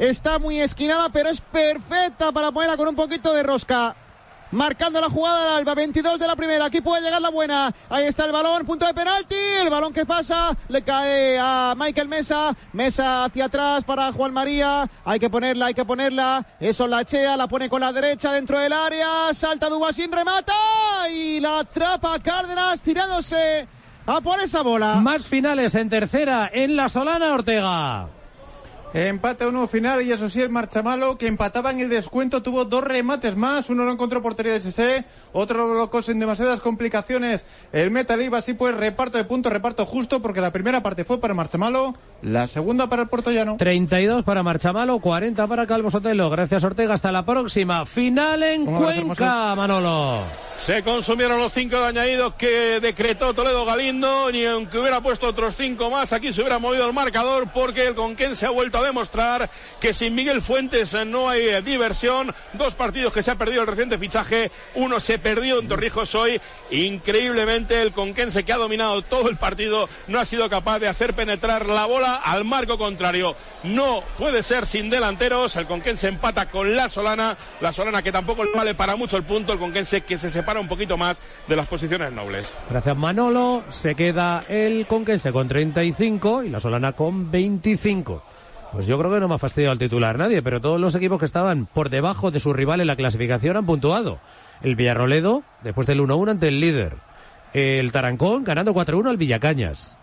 Está 0.00 0.38
muy 0.38 0.58
esquinada, 0.58 1.10
pero 1.10 1.28
es 1.28 1.42
perfecta 1.42 2.32
para 2.32 2.50
ponerla 2.50 2.78
con 2.78 2.88
un 2.88 2.96
poquito 2.96 3.34
de 3.34 3.42
rosca. 3.42 3.94
Marcando 4.50 4.98
la 4.98 5.10
jugada 5.10 5.44
del 5.44 5.58
Alba, 5.58 5.74
22 5.74 6.18
de 6.18 6.26
la 6.26 6.36
primera. 6.36 6.64
Aquí 6.64 6.80
puede 6.80 7.02
llegar 7.02 7.20
la 7.20 7.28
buena. 7.28 7.70
Ahí 7.90 8.06
está 8.06 8.24
el 8.24 8.32
balón, 8.32 8.64
punto 8.64 8.86
de 8.86 8.94
penalti. 8.94 9.34
El 9.60 9.68
balón 9.68 9.92
que 9.92 10.06
pasa 10.06 10.56
le 10.68 10.80
cae 10.80 11.38
a 11.38 11.74
Michael 11.76 12.08
Mesa. 12.08 12.56
Mesa 12.72 13.24
hacia 13.24 13.44
atrás 13.44 13.84
para 13.84 14.10
Juan 14.10 14.32
María. 14.32 14.88
Hay 15.04 15.20
que 15.20 15.28
ponerla, 15.28 15.66
hay 15.66 15.74
que 15.74 15.84
ponerla. 15.84 16.46
Eso 16.58 16.86
la 16.86 17.04
chea, 17.04 17.36
la 17.36 17.46
pone 17.46 17.68
con 17.68 17.82
la 17.82 17.92
derecha 17.92 18.32
dentro 18.32 18.58
del 18.58 18.72
área. 18.72 19.34
Salta 19.34 19.68
Dubasín, 19.68 20.10
remata. 20.10 20.54
Y 21.12 21.40
la 21.40 21.58
atrapa 21.58 22.18
Cárdenas 22.20 22.80
tirándose 22.80 23.68
a 24.06 24.20
por 24.22 24.40
esa 24.40 24.62
bola. 24.62 24.94
Más 24.94 25.26
finales 25.26 25.74
en 25.74 25.90
tercera, 25.90 26.50
en 26.50 26.74
la 26.74 26.88
Solana 26.88 27.34
Ortega. 27.34 28.08
Empate 28.92 29.44
a 29.44 29.48
uno 29.48 29.68
final 29.68 30.02
y 30.02 30.10
eso 30.10 30.28
sí, 30.28 30.40
el 30.40 30.50
Marchamalo, 30.50 31.16
que 31.16 31.28
empataba 31.28 31.70
en 31.70 31.78
el 31.78 31.88
descuento, 31.88 32.42
tuvo 32.42 32.64
dos 32.64 32.82
remates 32.82 33.36
más. 33.36 33.70
Uno 33.70 33.84
lo 33.84 33.92
encontró 33.92 34.20
portería 34.20 34.52
de 34.52 34.58
SC, 34.58 35.04
otro 35.32 35.58
lo 35.58 35.70
bloqueó 35.74 36.02
sin 36.02 36.18
demasiadas 36.18 36.60
complicaciones. 36.60 37.46
El 37.72 37.92
Metal 37.92 38.20
iba 38.20 38.38
así 38.38 38.54
pues 38.54 38.74
reparto 38.76 39.16
de 39.16 39.24
puntos, 39.24 39.52
reparto 39.52 39.86
justo, 39.86 40.20
porque 40.20 40.40
la 40.40 40.50
primera 40.50 40.82
parte 40.82 41.04
fue 41.04 41.20
para 41.20 41.34
Marchamalo, 41.34 41.94
la 42.22 42.48
segunda 42.48 42.88
para 42.88 43.02
el 43.02 43.08
Portollano. 43.08 43.56
32 43.58 44.24
para 44.24 44.42
Marchamalo, 44.42 44.98
40 44.98 45.46
para 45.46 45.66
Calvo 45.68 45.90
Sotelo. 45.90 46.28
Gracias, 46.28 46.64
Ortega. 46.64 46.94
Hasta 46.94 47.12
la 47.12 47.24
próxima. 47.24 47.86
Final 47.86 48.42
en 48.42 48.66
Cuenca, 48.66 49.54
Manolo. 49.54 50.49
Se 50.60 50.82
consumieron 50.82 51.38
los 51.38 51.54
cinco 51.54 51.80
de 51.80 51.86
añadidos 51.86 52.34
que 52.34 52.80
decretó 52.80 53.32
Toledo 53.32 53.64
Galindo, 53.64 54.30
ni 54.30 54.44
aunque 54.44 54.78
hubiera 54.78 55.00
puesto 55.00 55.26
otros 55.28 55.56
cinco 55.56 55.90
más, 55.90 56.12
aquí 56.12 56.34
se 56.34 56.42
hubiera 56.42 56.58
movido 56.58 56.86
el 56.86 56.92
marcador 56.92 57.50
porque 57.50 57.86
el 57.86 57.94
Conquén 57.94 58.36
se 58.36 58.44
ha 58.44 58.50
vuelto 58.50 58.76
a 58.76 58.84
demostrar 58.84 59.48
que 59.80 59.94
sin 59.94 60.14
Miguel 60.14 60.42
Fuentes 60.42 60.92
no 61.06 61.30
hay 61.30 61.48
eh, 61.48 61.62
diversión. 61.62 62.34
Dos 62.52 62.74
partidos 62.74 63.14
que 63.14 63.22
se 63.22 63.30
ha 63.30 63.36
perdido 63.36 63.62
el 63.62 63.68
reciente 63.68 63.96
fichaje, 63.96 64.52
uno 64.74 65.00
se 65.00 65.18
perdió 65.18 65.60
en 65.60 65.66
Torrijos 65.66 66.14
hoy. 66.14 66.38
Increíblemente 66.70 67.80
el 67.80 67.92
Conquense 67.92 68.44
que 68.44 68.52
ha 68.52 68.58
dominado 68.58 69.00
todo 69.00 69.30
el 69.30 69.38
partido 69.38 69.88
no 70.08 70.20
ha 70.20 70.26
sido 70.26 70.50
capaz 70.50 70.78
de 70.78 70.88
hacer 70.88 71.14
penetrar 71.14 71.66
la 71.66 71.86
bola 71.86 72.16
al 72.16 72.44
marco 72.44 72.76
contrario. 72.76 73.34
No 73.62 74.04
puede 74.18 74.42
ser 74.42 74.66
sin 74.66 74.90
delanteros. 74.90 75.56
El 75.56 75.66
Conquense 75.66 76.08
empata 76.08 76.50
con 76.50 76.76
la 76.76 76.90
Solana, 76.90 77.38
la 77.62 77.72
Solana 77.72 78.02
que 78.02 78.12
tampoco 78.12 78.44
le 78.44 78.52
vale 78.52 78.74
para 78.74 78.94
mucho 78.94 79.16
el 79.16 79.24
punto, 79.24 79.54
el 79.54 79.58
Conquense 79.58 80.02
que 80.02 80.18
se 80.18 80.30
separa 80.30 80.49
un 80.58 80.68
poquito 80.68 80.96
más 80.96 81.20
de 81.48 81.56
las 81.56 81.66
posiciones 81.66 82.12
nobles. 82.12 82.54
Gracias, 82.70 82.96
Manolo. 82.96 83.62
Se 83.70 83.94
queda 83.94 84.42
el 84.48 84.86
Conquense 84.86 85.32
con 85.32 85.48
35 85.48 86.44
y 86.44 86.50
la 86.50 86.60
Solana 86.60 86.92
con 86.92 87.30
25. 87.30 88.22
Pues 88.72 88.86
yo 88.86 88.98
creo 88.98 89.12
que 89.12 89.20
no 89.20 89.28
me 89.28 89.34
ha 89.34 89.38
fastidiado 89.38 89.72
el 89.72 89.78
titular 89.78 90.16
nadie, 90.16 90.42
pero 90.42 90.60
todos 90.60 90.80
los 90.80 90.94
equipos 90.94 91.18
que 91.18 91.24
estaban 91.24 91.66
por 91.66 91.90
debajo 91.90 92.30
de 92.30 92.38
su 92.38 92.52
rival 92.52 92.80
en 92.80 92.86
la 92.86 92.96
clasificación 92.96 93.56
han 93.56 93.66
puntuado. 93.66 94.18
El 94.62 94.76
Villarroledo, 94.76 95.42
después 95.62 95.86
del 95.86 96.00
1-1 96.00 96.30
ante 96.30 96.48
el 96.48 96.60
líder. 96.60 96.94
El 97.52 97.90
Tarancón 97.90 98.44
ganando 98.44 98.72
4-1 98.72 99.10
al 99.10 99.16
Villacañas. 99.16 99.96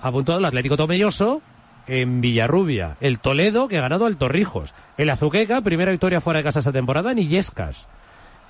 Ha 0.00 0.10
puntuado 0.10 0.38
el 0.38 0.44
Atlético 0.46 0.76
Tomelloso 0.76 1.42
en 1.86 2.22
Villarrubia. 2.22 2.96
El 3.00 3.18
Toledo 3.18 3.68
que 3.68 3.78
ha 3.78 3.82
ganado 3.82 4.06
al 4.06 4.16
Torrijos. 4.16 4.72
El 4.96 5.10
Azuqueca, 5.10 5.60
primera 5.60 5.90
victoria 5.90 6.20
fuera 6.20 6.38
de 6.38 6.44
casa 6.44 6.60
esta 6.60 6.72
temporada 6.72 7.12
en 7.12 7.18
Illescas. 7.18 7.88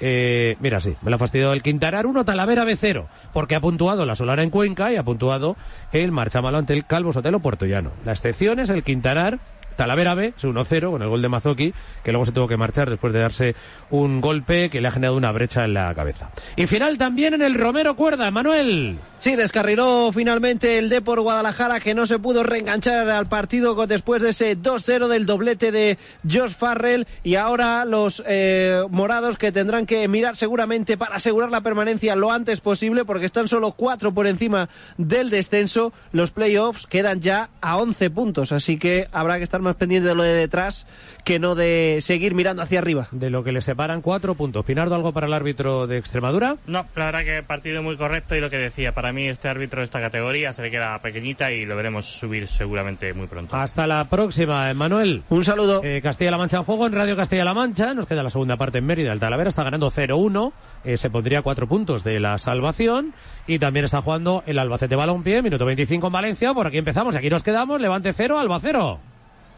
Eh, 0.07 0.59
mira, 0.61 0.82
sí, 0.82 0.94
me 1.00 1.09
lo 1.09 1.16
ha 1.16 1.18
fastidiado 1.18 1.55
el 1.55 1.62
Quintarar 1.62 2.05
1, 2.05 2.26
Talavera 2.26 2.66
B0, 2.66 3.07
porque 3.32 3.55
ha 3.55 3.61
puntuado 3.61 4.05
la 4.05 4.14
Solana 4.14 4.42
en 4.42 4.50
Cuenca 4.50 4.92
y 4.92 4.96
ha 4.96 5.02
puntuado 5.02 5.57
el 5.92 6.12
Marchamalo 6.12 6.59
ante 6.59 6.74
el 6.74 6.84
Calvo 6.84 7.14
Sotelo 7.14 7.40
Puertollano. 7.40 7.90
La 8.05 8.12
excepción 8.12 8.61
es 8.61 8.68
el 8.68 8.82
Quintarar, 8.82 9.38
Talavera 9.76 10.14
B, 10.14 10.34
es 10.36 10.44
1-0 10.44 10.90
con 10.90 11.00
el 11.00 11.09
gol 11.09 11.22
de 11.22 11.30
Mazoki, 11.30 11.72
que 12.02 12.12
luego 12.12 12.26
se 12.26 12.32
tuvo 12.32 12.48
que 12.48 12.59
marchar 12.59 12.90
después 12.90 13.14
de 13.14 13.20
darse 13.20 13.55
un 13.88 14.20
golpe 14.20 14.68
que 14.68 14.82
le 14.82 14.88
ha 14.88 14.90
generado 14.90 15.16
una 15.16 15.32
brecha 15.32 15.64
en 15.64 15.72
la 15.72 15.94
cabeza. 15.94 16.28
Y 16.55 16.66
final 16.66 16.98
también 16.98 17.32
en 17.32 17.40
el 17.40 17.55
Romero 17.55 17.96
Cuerda, 17.96 18.30
Manuel. 18.30 18.98
Sí, 19.25 19.37
descarriló 19.37 20.12
finalmente 20.12 20.77
el 20.77 20.91
Depor 20.91 21.22
Guadalajara 21.22 21.81
que 21.81 21.95
no 21.95 22.05
se 22.05 22.18
pudo 22.18 22.43
reenganchar 22.43 23.09
al 23.09 23.27
partido 23.27 23.87
después 23.87 24.20
de 24.20 24.29
ese 24.29 24.55
2-0 24.55 25.09
del 25.09 25.25
doblete 25.25 25.72
de 25.72 25.97
Josh 26.31 26.51
Farrell 26.51 27.07
y 27.22 27.37
ahora 27.37 27.87
los 27.87 28.22
eh, 28.27 28.83
morados 28.91 29.39
que 29.39 29.51
tendrán 29.51 29.87
que 29.87 30.07
mirar 30.09 30.37
seguramente 30.37 30.99
para 30.99 31.16
asegurar 31.16 31.51
la 31.51 31.62
permanencia 31.62 32.16
lo 32.16 32.33
antes 32.33 32.61
posible 32.61 33.07
porque 33.07 33.25
están 33.25 33.49
solo 33.49 33.72
cuatro 33.72 34.12
por 34.12 34.27
encima 34.27 34.68
del 34.99 35.31
descenso. 35.31 35.95
Los 36.12 36.31
playoffs 36.31 36.87
quedan 36.87 37.22
ya 37.22 37.49
a 37.62 37.79
11 37.79 38.11
puntos, 38.11 38.53
así 38.53 38.77
que 38.77 39.09
habrá 39.11 39.39
que 39.39 39.45
estar 39.45 39.62
más 39.62 39.77
pendiente 39.77 40.07
de 40.07 40.16
lo 40.16 40.22
de 40.22 40.35
detrás 40.35 40.87
que 41.25 41.39
no 41.39 41.55
de 41.55 42.01
seguir 42.03 42.35
mirando 42.35 42.61
hacia 42.61 42.79
arriba. 42.79 43.09
De 43.11 43.31
lo 43.31 43.43
que 43.43 43.53
le 43.53 43.62
separan 43.62 44.03
cuatro 44.03 44.35
puntos. 44.35 44.66
Pinardo, 44.66 44.95
¿algo 44.95 45.14
para 45.14 45.27
el 45.27 45.33
árbitro 45.33 45.87
de 45.87 45.97
Extremadura? 45.97 46.59
No, 46.66 46.85
la 46.95 47.07
verdad 47.07 47.25
que 47.25 47.43
partido 47.43 47.83
muy 47.83 47.97
correcto 47.97 48.37
y 48.37 48.41
lo 48.41 48.51
que 48.51 48.59
decía, 48.59 48.93
para 48.93 49.13
mí 49.14 49.28
este 49.28 49.48
árbitro 49.48 49.80
de 49.80 49.86
esta 49.86 50.00
categoría 50.00 50.52
se 50.52 50.62
le 50.62 50.70
queda 50.70 50.98
pequeñita 51.00 51.50
y 51.50 51.64
lo 51.64 51.76
veremos 51.76 52.06
subir 52.06 52.48
seguramente 52.48 53.12
muy 53.14 53.26
pronto. 53.26 53.56
Hasta 53.56 53.86
la 53.86 54.04
próxima, 54.04 54.72
Manuel. 54.74 55.22
Un 55.30 55.44
saludo. 55.44 55.80
Eh, 55.82 56.00
Castilla-La 56.02 56.38
Mancha 56.38 56.58
en 56.58 56.64
juego 56.64 56.86
en 56.86 56.92
Radio 56.92 57.16
Castilla-La 57.16 57.54
Mancha. 57.54 57.94
Nos 57.94 58.06
queda 58.06 58.22
la 58.22 58.30
segunda 58.30 58.56
parte 58.56 58.78
en 58.78 58.86
Mérida. 58.86 59.12
El 59.12 59.20
Talavera 59.20 59.48
está 59.48 59.62
ganando 59.62 59.90
0-1. 59.90 60.52
Eh, 60.84 60.96
se 60.96 61.10
pondría 61.10 61.42
cuatro 61.42 61.66
puntos 61.66 62.04
de 62.04 62.20
la 62.20 62.38
salvación. 62.38 63.14
Y 63.46 63.58
también 63.58 63.84
está 63.84 64.02
jugando 64.02 64.42
el 64.46 64.58
Albacete 64.58 64.96
Balompié. 64.96 65.42
Minuto 65.42 65.64
25 65.64 66.06
en 66.06 66.12
Valencia. 66.12 66.54
Por 66.54 66.66
aquí 66.66 66.82
quedamos. 66.82 67.14
Aquí 67.16 67.30
nos 67.30 67.42
quedamos. 67.42 67.80
Levante 67.80 68.12
0, 68.12 68.38
Alba 68.38 68.58
0. 68.60 68.98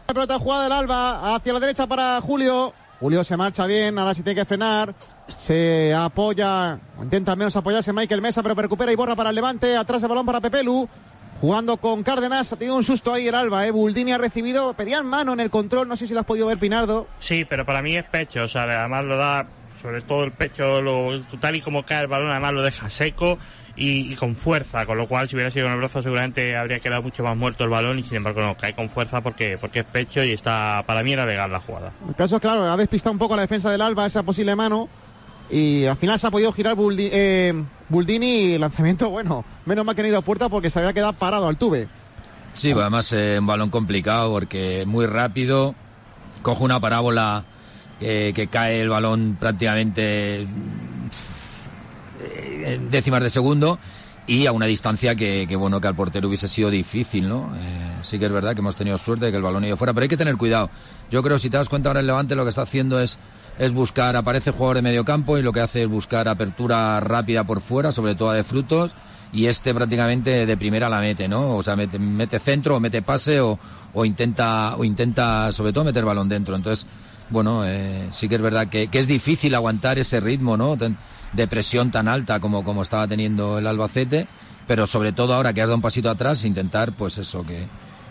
La 0.07 0.13
pelota 0.13 0.39
jugada 0.39 0.63
del 0.63 0.71
Alba 0.71 1.35
hacia 1.35 1.53
la 1.53 1.59
derecha 1.59 1.87
para 1.87 2.21
Julio. 2.21 2.73
Julio 2.99 3.23
se 3.23 3.37
marcha 3.37 3.65
bien, 3.67 3.99
ahora 3.99 4.13
sí 4.13 4.23
tiene 4.23 4.39
que 4.39 4.45
frenar. 4.45 4.93
Se 5.35 5.93
apoya, 5.93 6.79
intenta 7.01 7.35
menos 7.35 7.55
apoyarse 7.55 7.93
Michael 7.93 8.21
Mesa, 8.21 8.41
pero 8.43 8.55
recupera 8.55 8.91
y 8.91 8.95
borra 8.95 9.15
para 9.15 9.29
el 9.29 9.35
levante. 9.35 9.75
Atrás 9.75 10.01
el 10.03 10.09
balón 10.09 10.25
para 10.25 10.41
Pepelu. 10.41 10.87
Jugando 11.39 11.77
con 11.77 12.01
Cárdenas, 12.01 12.51
ha 12.51 12.55
tenido 12.55 12.75
un 12.75 12.83
susto 12.83 13.13
ahí 13.13 13.27
el 13.27 13.35
Alba, 13.35 13.67
eh. 13.67 13.71
Buldini 13.71 14.11
ha 14.11 14.17
recibido, 14.17 14.73
pedían 14.73 15.05
mano 15.05 15.33
en 15.33 15.39
el 15.39 15.51
control, 15.51 15.87
no 15.87 15.95
sé 15.95 16.07
si 16.07 16.15
lo 16.15 16.21
has 16.21 16.25
podido 16.25 16.47
ver 16.47 16.57
Pinardo. 16.57 17.07
Sí, 17.19 17.45
pero 17.45 17.63
para 17.63 17.83
mí 17.83 17.95
es 17.95 18.05
pecho, 18.05 18.43
o 18.43 18.47
sea, 18.47 18.63
además 18.63 19.05
lo 19.05 19.17
da, 19.17 19.45
sobre 19.79 20.01
todo 20.01 20.23
el 20.23 20.31
pecho, 20.31 20.81
lo, 20.81 21.21
tal 21.39 21.55
y 21.55 21.61
como 21.61 21.83
cae 21.83 22.01
el 22.01 22.07
balón, 22.07 22.31
además 22.31 22.53
lo 22.53 22.63
deja 22.63 22.89
seco 22.89 23.37
y, 23.75 24.11
y 24.11 24.15
con 24.15 24.35
fuerza, 24.35 24.87
con 24.87 24.97
lo 24.97 25.07
cual 25.07 25.29
si 25.29 25.35
hubiera 25.35 25.51
sido 25.51 25.67
con 25.67 25.73
el 25.73 25.79
brazo 25.79 26.01
seguramente 26.01 26.57
habría 26.57 26.79
quedado 26.79 27.03
mucho 27.03 27.21
más 27.21 27.37
muerto 27.37 27.63
el 27.63 27.69
balón 27.69 27.99
y 27.99 28.03
sin 28.03 28.15
embargo 28.15 28.41
no, 28.41 28.57
cae 28.57 28.73
con 28.73 28.89
fuerza 28.89 29.21
porque, 29.21 29.59
porque 29.59 29.81
es 29.81 29.85
pecho 29.85 30.23
y 30.23 30.31
está, 30.31 30.83
para 30.87 31.03
mí 31.03 31.13
era 31.13 31.27
legal 31.27 31.51
la 31.51 31.59
jugada. 31.59 31.91
El 32.09 32.15
caso 32.15 32.37
es 32.37 32.41
claro, 32.41 32.63
ha 32.63 32.77
despistado 32.77 33.13
un 33.13 33.19
poco 33.19 33.35
la 33.35 33.43
defensa 33.43 33.69
del 33.69 33.81
Alba 33.81 34.07
esa 34.07 34.23
posible 34.23 34.55
mano. 34.55 34.89
Y 35.49 35.85
al 35.85 35.95
final 35.97 36.19
se 36.19 36.27
ha 36.27 36.31
podido 36.31 36.51
girar 36.51 36.75
Buldi- 36.75 37.09
eh, 37.11 37.53
Buldini 37.89 38.57
lanzamiento, 38.57 39.09
bueno, 39.09 39.45
menos 39.65 39.85
mal 39.85 39.95
que 39.95 40.01
ha 40.01 40.07
ido 40.07 40.17
a 40.17 40.21
puerta 40.21 40.49
porque 40.49 40.69
se 40.69 40.79
había 40.79 40.93
quedado 40.93 41.13
parado 41.13 41.47
al 41.47 41.57
tube. 41.57 41.87
Sí, 42.55 42.73
pues 42.73 42.81
además 42.81 43.11
eh, 43.13 43.37
un 43.39 43.45
balón 43.47 43.69
complicado 43.69 44.31
porque 44.31 44.83
muy 44.85 45.05
rápido, 45.05 45.73
coge 46.41 46.63
una 46.63 46.79
parábola 46.79 47.43
eh, 48.01 48.33
que 48.35 48.47
cae 48.47 48.81
el 48.81 48.89
balón 48.89 49.37
prácticamente 49.39 50.41
eh, 50.41 50.47
en 52.65 52.89
décimas 52.91 53.21
de 53.23 53.29
segundo 53.29 53.79
y 54.27 54.45
a 54.45 54.51
una 54.51 54.65
distancia 54.65 55.15
que, 55.15 55.45
que, 55.47 55.55
bueno 55.55 55.79
que 55.79 55.87
al 55.87 55.95
portero 55.95 56.27
hubiese 56.27 56.49
sido 56.49 56.69
difícil, 56.69 57.29
¿no? 57.29 57.55
Eh, 57.55 58.01
sí 58.01 58.19
que 58.19 58.25
es 58.25 58.31
verdad 58.31 58.53
que 58.53 58.59
hemos 58.59 58.75
tenido 58.75 58.97
suerte 58.97 59.25
de 59.25 59.31
que 59.31 59.37
el 59.37 59.43
balón 59.43 59.63
iba 59.63 59.77
fuera, 59.77 59.93
pero 59.93 60.03
hay 60.03 60.09
que 60.09 60.17
tener 60.17 60.35
cuidado. 60.35 60.69
Yo 61.09 61.23
creo, 61.23 61.39
si 61.39 61.49
te 61.49 61.57
das 61.57 61.69
cuenta 61.69 61.89
ahora 61.89 62.01
el 62.01 62.07
Levante 62.07 62.35
lo 62.35 62.43
que 62.43 62.49
está 62.49 62.63
haciendo 62.63 62.99
es 62.99 63.17
es 63.59 63.73
buscar, 63.73 64.15
aparece 64.15 64.51
jugador 64.51 64.77
de 64.77 64.81
medio 64.83 65.03
campo 65.03 65.37
y 65.37 65.41
lo 65.41 65.51
que 65.51 65.61
hace 65.61 65.83
es 65.83 65.89
buscar 65.89 66.27
apertura 66.27 66.99
rápida 66.99 67.43
por 67.43 67.61
fuera, 67.61 67.91
sobre 67.91 68.15
todo 68.15 68.31
de 68.31 68.43
frutos, 68.43 68.93
y 69.33 69.47
este 69.47 69.73
prácticamente 69.73 70.45
de 70.45 70.57
primera 70.57 70.89
la 70.89 70.99
mete, 70.99 71.27
¿no? 71.27 71.55
O 71.55 71.63
sea, 71.63 71.75
mete, 71.75 71.99
mete 71.99 72.39
centro 72.39 72.75
o 72.75 72.79
mete 72.79 73.01
pase 73.01 73.41
o, 73.41 73.57
o 73.93 74.05
intenta 74.05 74.75
o 74.77 74.83
intenta 74.83 75.51
sobre 75.51 75.73
todo 75.73 75.83
meter 75.83 76.05
balón 76.05 76.29
dentro. 76.29 76.55
Entonces, 76.55 76.85
bueno, 77.29 77.63
eh, 77.65 78.07
sí 78.11 78.29
que 78.29 78.35
es 78.35 78.41
verdad 78.41 78.67
que, 78.67 78.87
que, 78.87 78.99
es 78.99 79.07
difícil 79.07 79.53
aguantar 79.55 79.99
ese 79.99 80.19
ritmo, 80.19 80.55
¿no? 80.55 80.77
De 81.33 81.47
presión 81.47 81.91
tan 81.91 82.07
alta 82.07 82.39
como, 82.39 82.63
como 82.63 82.81
estaba 82.81 83.07
teniendo 83.07 83.59
el 83.59 83.67
Albacete, 83.67 84.27
pero 84.67 84.87
sobre 84.87 85.11
todo 85.11 85.33
ahora 85.33 85.53
que 85.53 85.61
has 85.61 85.67
dado 85.67 85.75
un 85.75 85.81
pasito 85.81 86.09
atrás, 86.09 86.45
intentar, 86.45 86.91
pues 86.91 87.17
eso, 87.17 87.45
que, 87.45 87.65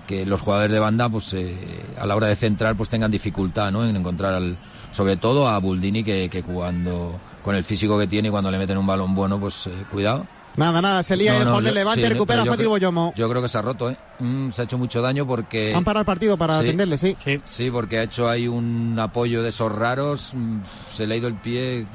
que 0.06 0.26
los 0.26 0.40
jugadores 0.40 0.72
de 0.72 0.78
banda, 0.78 1.08
pues 1.08 1.32
eh, 1.34 1.56
a 2.00 2.06
la 2.06 2.16
hora 2.16 2.28
de 2.28 2.36
centrar, 2.36 2.76
pues 2.76 2.88
tengan 2.88 3.10
dificultad, 3.10 3.72
¿no? 3.72 3.84
En 3.84 3.96
encontrar 3.96 4.34
al, 4.34 4.56
sobre 4.92 5.16
todo 5.16 5.48
a 5.48 5.58
Buldini 5.58 6.02
que, 6.02 6.28
que 6.30 6.42
cuando 6.42 7.18
con 7.42 7.54
el 7.54 7.64
físico 7.64 7.98
que 7.98 8.06
tiene 8.06 8.28
y 8.28 8.30
cuando 8.30 8.50
le 8.50 8.58
meten 8.58 8.78
un 8.78 8.86
balón 8.86 9.14
bueno, 9.14 9.38
pues 9.38 9.66
eh, 9.66 9.72
cuidado. 9.90 10.26
Nada, 10.56 10.80
nada, 10.80 11.02
se 11.02 11.16
lía 11.16 11.34
no, 11.34 11.38
el 11.38 11.44
no, 11.44 11.60
de 11.60 11.72
Levante, 11.72 12.02
sí, 12.02 12.08
recupera 12.08 12.42
a 12.42 12.46
Fati 12.46 12.64
Boyomo. 12.64 13.12
Yo 13.14 13.28
creo 13.28 13.42
que 13.42 13.48
se 13.48 13.58
ha 13.58 13.62
roto, 13.62 13.90
¿eh? 13.90 13.96
Mm, 14.20 14.50
se 14.52 14.62
ha 14.62 14.64
hecho 14.64 14.78
mucho 14.78 15.02
daño 15.02 15.26
porque... 15.26 15.74
Han 15.74 15.84
parado 15.84 16.00
el 16.00 16.06
partido 16.06 16.38
para 16.38 16.58
sí, 16.60 16.64
atenderle, 16.64 16.96
sí. 16.96 17.14
sí. 17.22 17.40
Sí, 17.44 17.70
porque 17.70 17.98
ha 17.98 18.02
hecho 18.04 18.26
ahí 18.26 18.48
un 18.48 18.96
apoyo 18.98 19.42
de 19.42 19.50
esos 19.50 19.70
raros, 19.70 20.30
mm, 20.32 20.60
se 20.90 21.06
le 21.06 21.14
ha 21.14 21.18
ido 21.18 21.28
el 21.28 21.34
pie... 21.34 21.86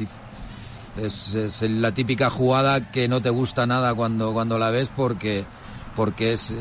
Es, 0.98 1.34
es, 1.36 1.62
la 1.62 1.92
típica 1.94 2.30
jugada 2.30 2.92
que 2.92 3.08
no 3.08 3.22
te 3.22 3.30
gusta 3.30 3.66
nada 3.66 3.94
cuando, 3.94 4.34
cuando 4.34 4.60
la 4.60 4.72
ves 4.72 4.90
porque, 4.96 5.46
porque 5.96 6.34
es, 6.34 6.52
eh, 6.52 6.56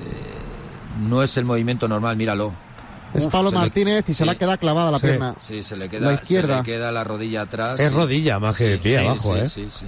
no 1.09 1.23
es 1.23 1.37
el 1.37 1.45
movimiento 1.45 1.89
normal, 1.89 2.17
míralo. 2.17 2.53
Es 3.15 3.27
Uf, 3.27 3.33
Pablo 3.33 3.51
Martínez 3.51 4.05
le... 4.07 4.13
y 4.13 4.15
se 4.15 4.25
le 4.25 4.37
queda 4.37 4.57
clavada 4.57 4.93
la 4.93 4.99
sí. 4.99 5.07
pierna. 5.07 5.35
Sí, 5.45 5.63
se 5.65 5.77
le 5.77 5.89
queda 5.89 6.13
la 6.13 6.15
izquierda. 6.15 6.59
Se 6.59 6.63
le 6.63 6.77
queda 6.77 6.93
la 6.93 7.03
rodilla 7.03 7.43
atrás. 7.43 7.81
Es 7.81 7.93
rodilla 7.93 8.39
más 8.39 8.57
que 8.57 8.79
pie 8.79 8.99
abajo, 8.99 9.35
sí, 9.35 9.41
¿eh? 9.41 9.49
Sí, 9.49 9.69
sí. 9.71 9.87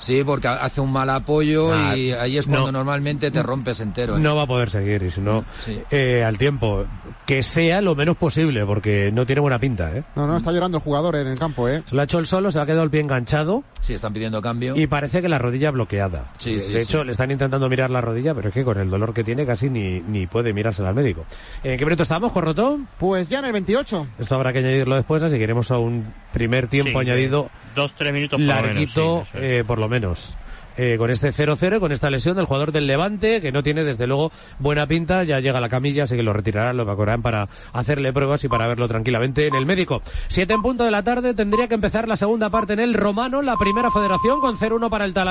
Sí, 0.00 0.22
porque 0.24 0.48
hace 0.48 0.80
un 0.80 0.92
mal 0.92 1.10
apoyo 1.10 1.74
nah, 1.74 1.94
y 1.94 2.12
ahí 2.12 2.38
es 2.38 2.46
cuando 2.46 2.72
no, 2.72 2.78
normalmente 2.78 3.30
te 3.30 3.42
rompes 3.42 3.80
entero. 3.80 4.16
¿eh? 4.16 4.20
No 4.20 4.36
va 4.36 4.42
a 4.42 4.46
poder 4.46 4.70
seguir 4.70 5.02
y 5.02 5.10
si 5.10 5.20
no, 5.20 5.44
sí. 5.64 5.80
eh, 5.90 6.24
al 6.24 6.38
tiempo, 6.38 6.84
que 7.26 7.42
sea 7.42 7.80
lo 7.80 7.94
menos 7.94 8.16
posible 8.16 8.64
porque 8.64 9.10
no 9.12 9.26
tiene 9.26 9.40
buena 9.40 9.58
pinta. 9.58 9.94
¿eh? 9.96 10.02
No, 10.16 10.26
no, 10.26 10.36
está 10.36 10.52
llorando 10.52 10.78
el 10.78 10.84
jugador 10.84 11.16
en 11.16 11.26
el 11.26 11.38
campo. 11.38 11.68
¿eh? 11.68 11.82
Se 11.86 11.94
lo 11.94 12.00
ha 12.00 12.04
hecho 12.04 12.18
el 12.18 12.26
solo, 12.26 12.50
se 12.50 12.58
le 12.58 12.62
ha 12.62 12.66
quedado 12.66 12.82
el 12.82 12.90
pie 12.90 13.00
enganchado. 13.00 13.64
Sí, 13.80 13.94
están 13.94 14.12
pidiendo 14.14 14.40
cambio. 14.40 14.74
Y 14.76 14.86
parece 14.86 15.20
que 15.20 15.28
la 15.28 15.38
rodilla 15.38 15.70
bloqueada. 15.70 16.32
Sí, 16.38 16.60
sí, 16.60 16.72
de 16.72 16.82
hecho, 16.82 17.04
le 17.04 17.12
están 17.12 17.30
intentando 17.30 17.68
mirar 17.68 17.90
la 17.90 18.00
rodilla, 18.00 18.34
pero 18.34 18.48
es 18.48 18.54
que 18.54 18.64
con 18.64 18.78
el 18.78 18.88
dolor 18.88 19.12
que 19.12 19.24
tiene 19.24 19.44
casi 19.44 19.68
ni, 19.68 20.00
ni 20.00 20.26
puede 20.26 20.52
mirársela 20.54 20.88
al 20.88 20.94
médico. 20.94 21.26
¿En 21.62 21.78
qué 21.78 21.84
minuto 21.84 22.02
estamos, 22.02 22.32
Corroto? 22.32 22.78
Pues 22.98 23.28
ya 23.28 23.40
en 23.40 23.46
el 23.46 23.52
28. 23.52 24.06
Esto 24.18 24.34
habrá 24.34 24.52
que 24.52 24.60
añadirlo 24.60 24.96
después, 24.96 25.22
así 25.22 25.36
que 25.36 25.42
iremos 25.42 25.70
a 25.70 25.78
un 25.78 26.12
primer 26.32 26.68
tiempo 26.68 26.98
añadido. 26.98 27.50
Dos, 27.74 27.92
tres 27.96 28.12
minutos 28.12 28.38
por 28.38 28.46
larguito, 28.46 29.00
lo 29.00 29.14
menos. 29.16 29.28
Sí, 29.28 29.38
eh, 29.40 29.64
por 29.74 29.80
lo 29.80 29.88
menos 29.88 30.36
eh, 30.76 30.96
con 30.98 31.10
este 31.10 31.30
0-0, 31.30 31.78
con 31.78 31.92
esta 31.92 32.10
lesión 32.10 32.36
del 32.36 32.46
jugador 32.46 32.72
del 32.72 32.86
Levante, 32.86 33.40
que 33.40 33.52
no 33.52 33.62
tiene 33.62 33.84
desde 33.84 34.06
luego 34.06 34.32
buena 34.58 34.86
pinta, 34.86 35.22
ya 35.22 35.38
llega 35.38 35.58
a 35.58 35.60
la 35.60 35.68
camilla, 35.68 36.04
así 36.04 36.16
que 36.16 36.22
lo 36.22 36.32
retirarán, 36.32 36.76
lo 36.76 36.82
evacuarán 36.82 37.22
para 37.22 37.48
hacerle 37.72 38.12
pruebas 38.12 38.42
y 38.42 38.48
para 38.48 38.66
verlo 38.66 38.88
tranquilamente 38.88 39.46
en 39.46 39.54
el 39.54 39.66
médico. 39.66 40.02
Siete 40.26 40.54
en 40.54 40.62
punto 40.62 40.84
de 40.84 40.90
la 40.90 41.04
tarde, 41.04 41.32
tendría 41.32 41.68
que 41.68 41.74
empezar 41.74 42.08
la 42.08 42.16
segunda 42.16 42.50
parte 42.50 42.72
en 42.72 42.80
el 42.80 42.94
Romano, 42.94 43.40
la 43.40 43.56
primera 43.56 43.90
federación, 43.90 44.40
con 44.40 44.56
0-1 44.56 44.90
para 44.90 45.04
el 45.04 45.14
Talavera. 45.14 45.22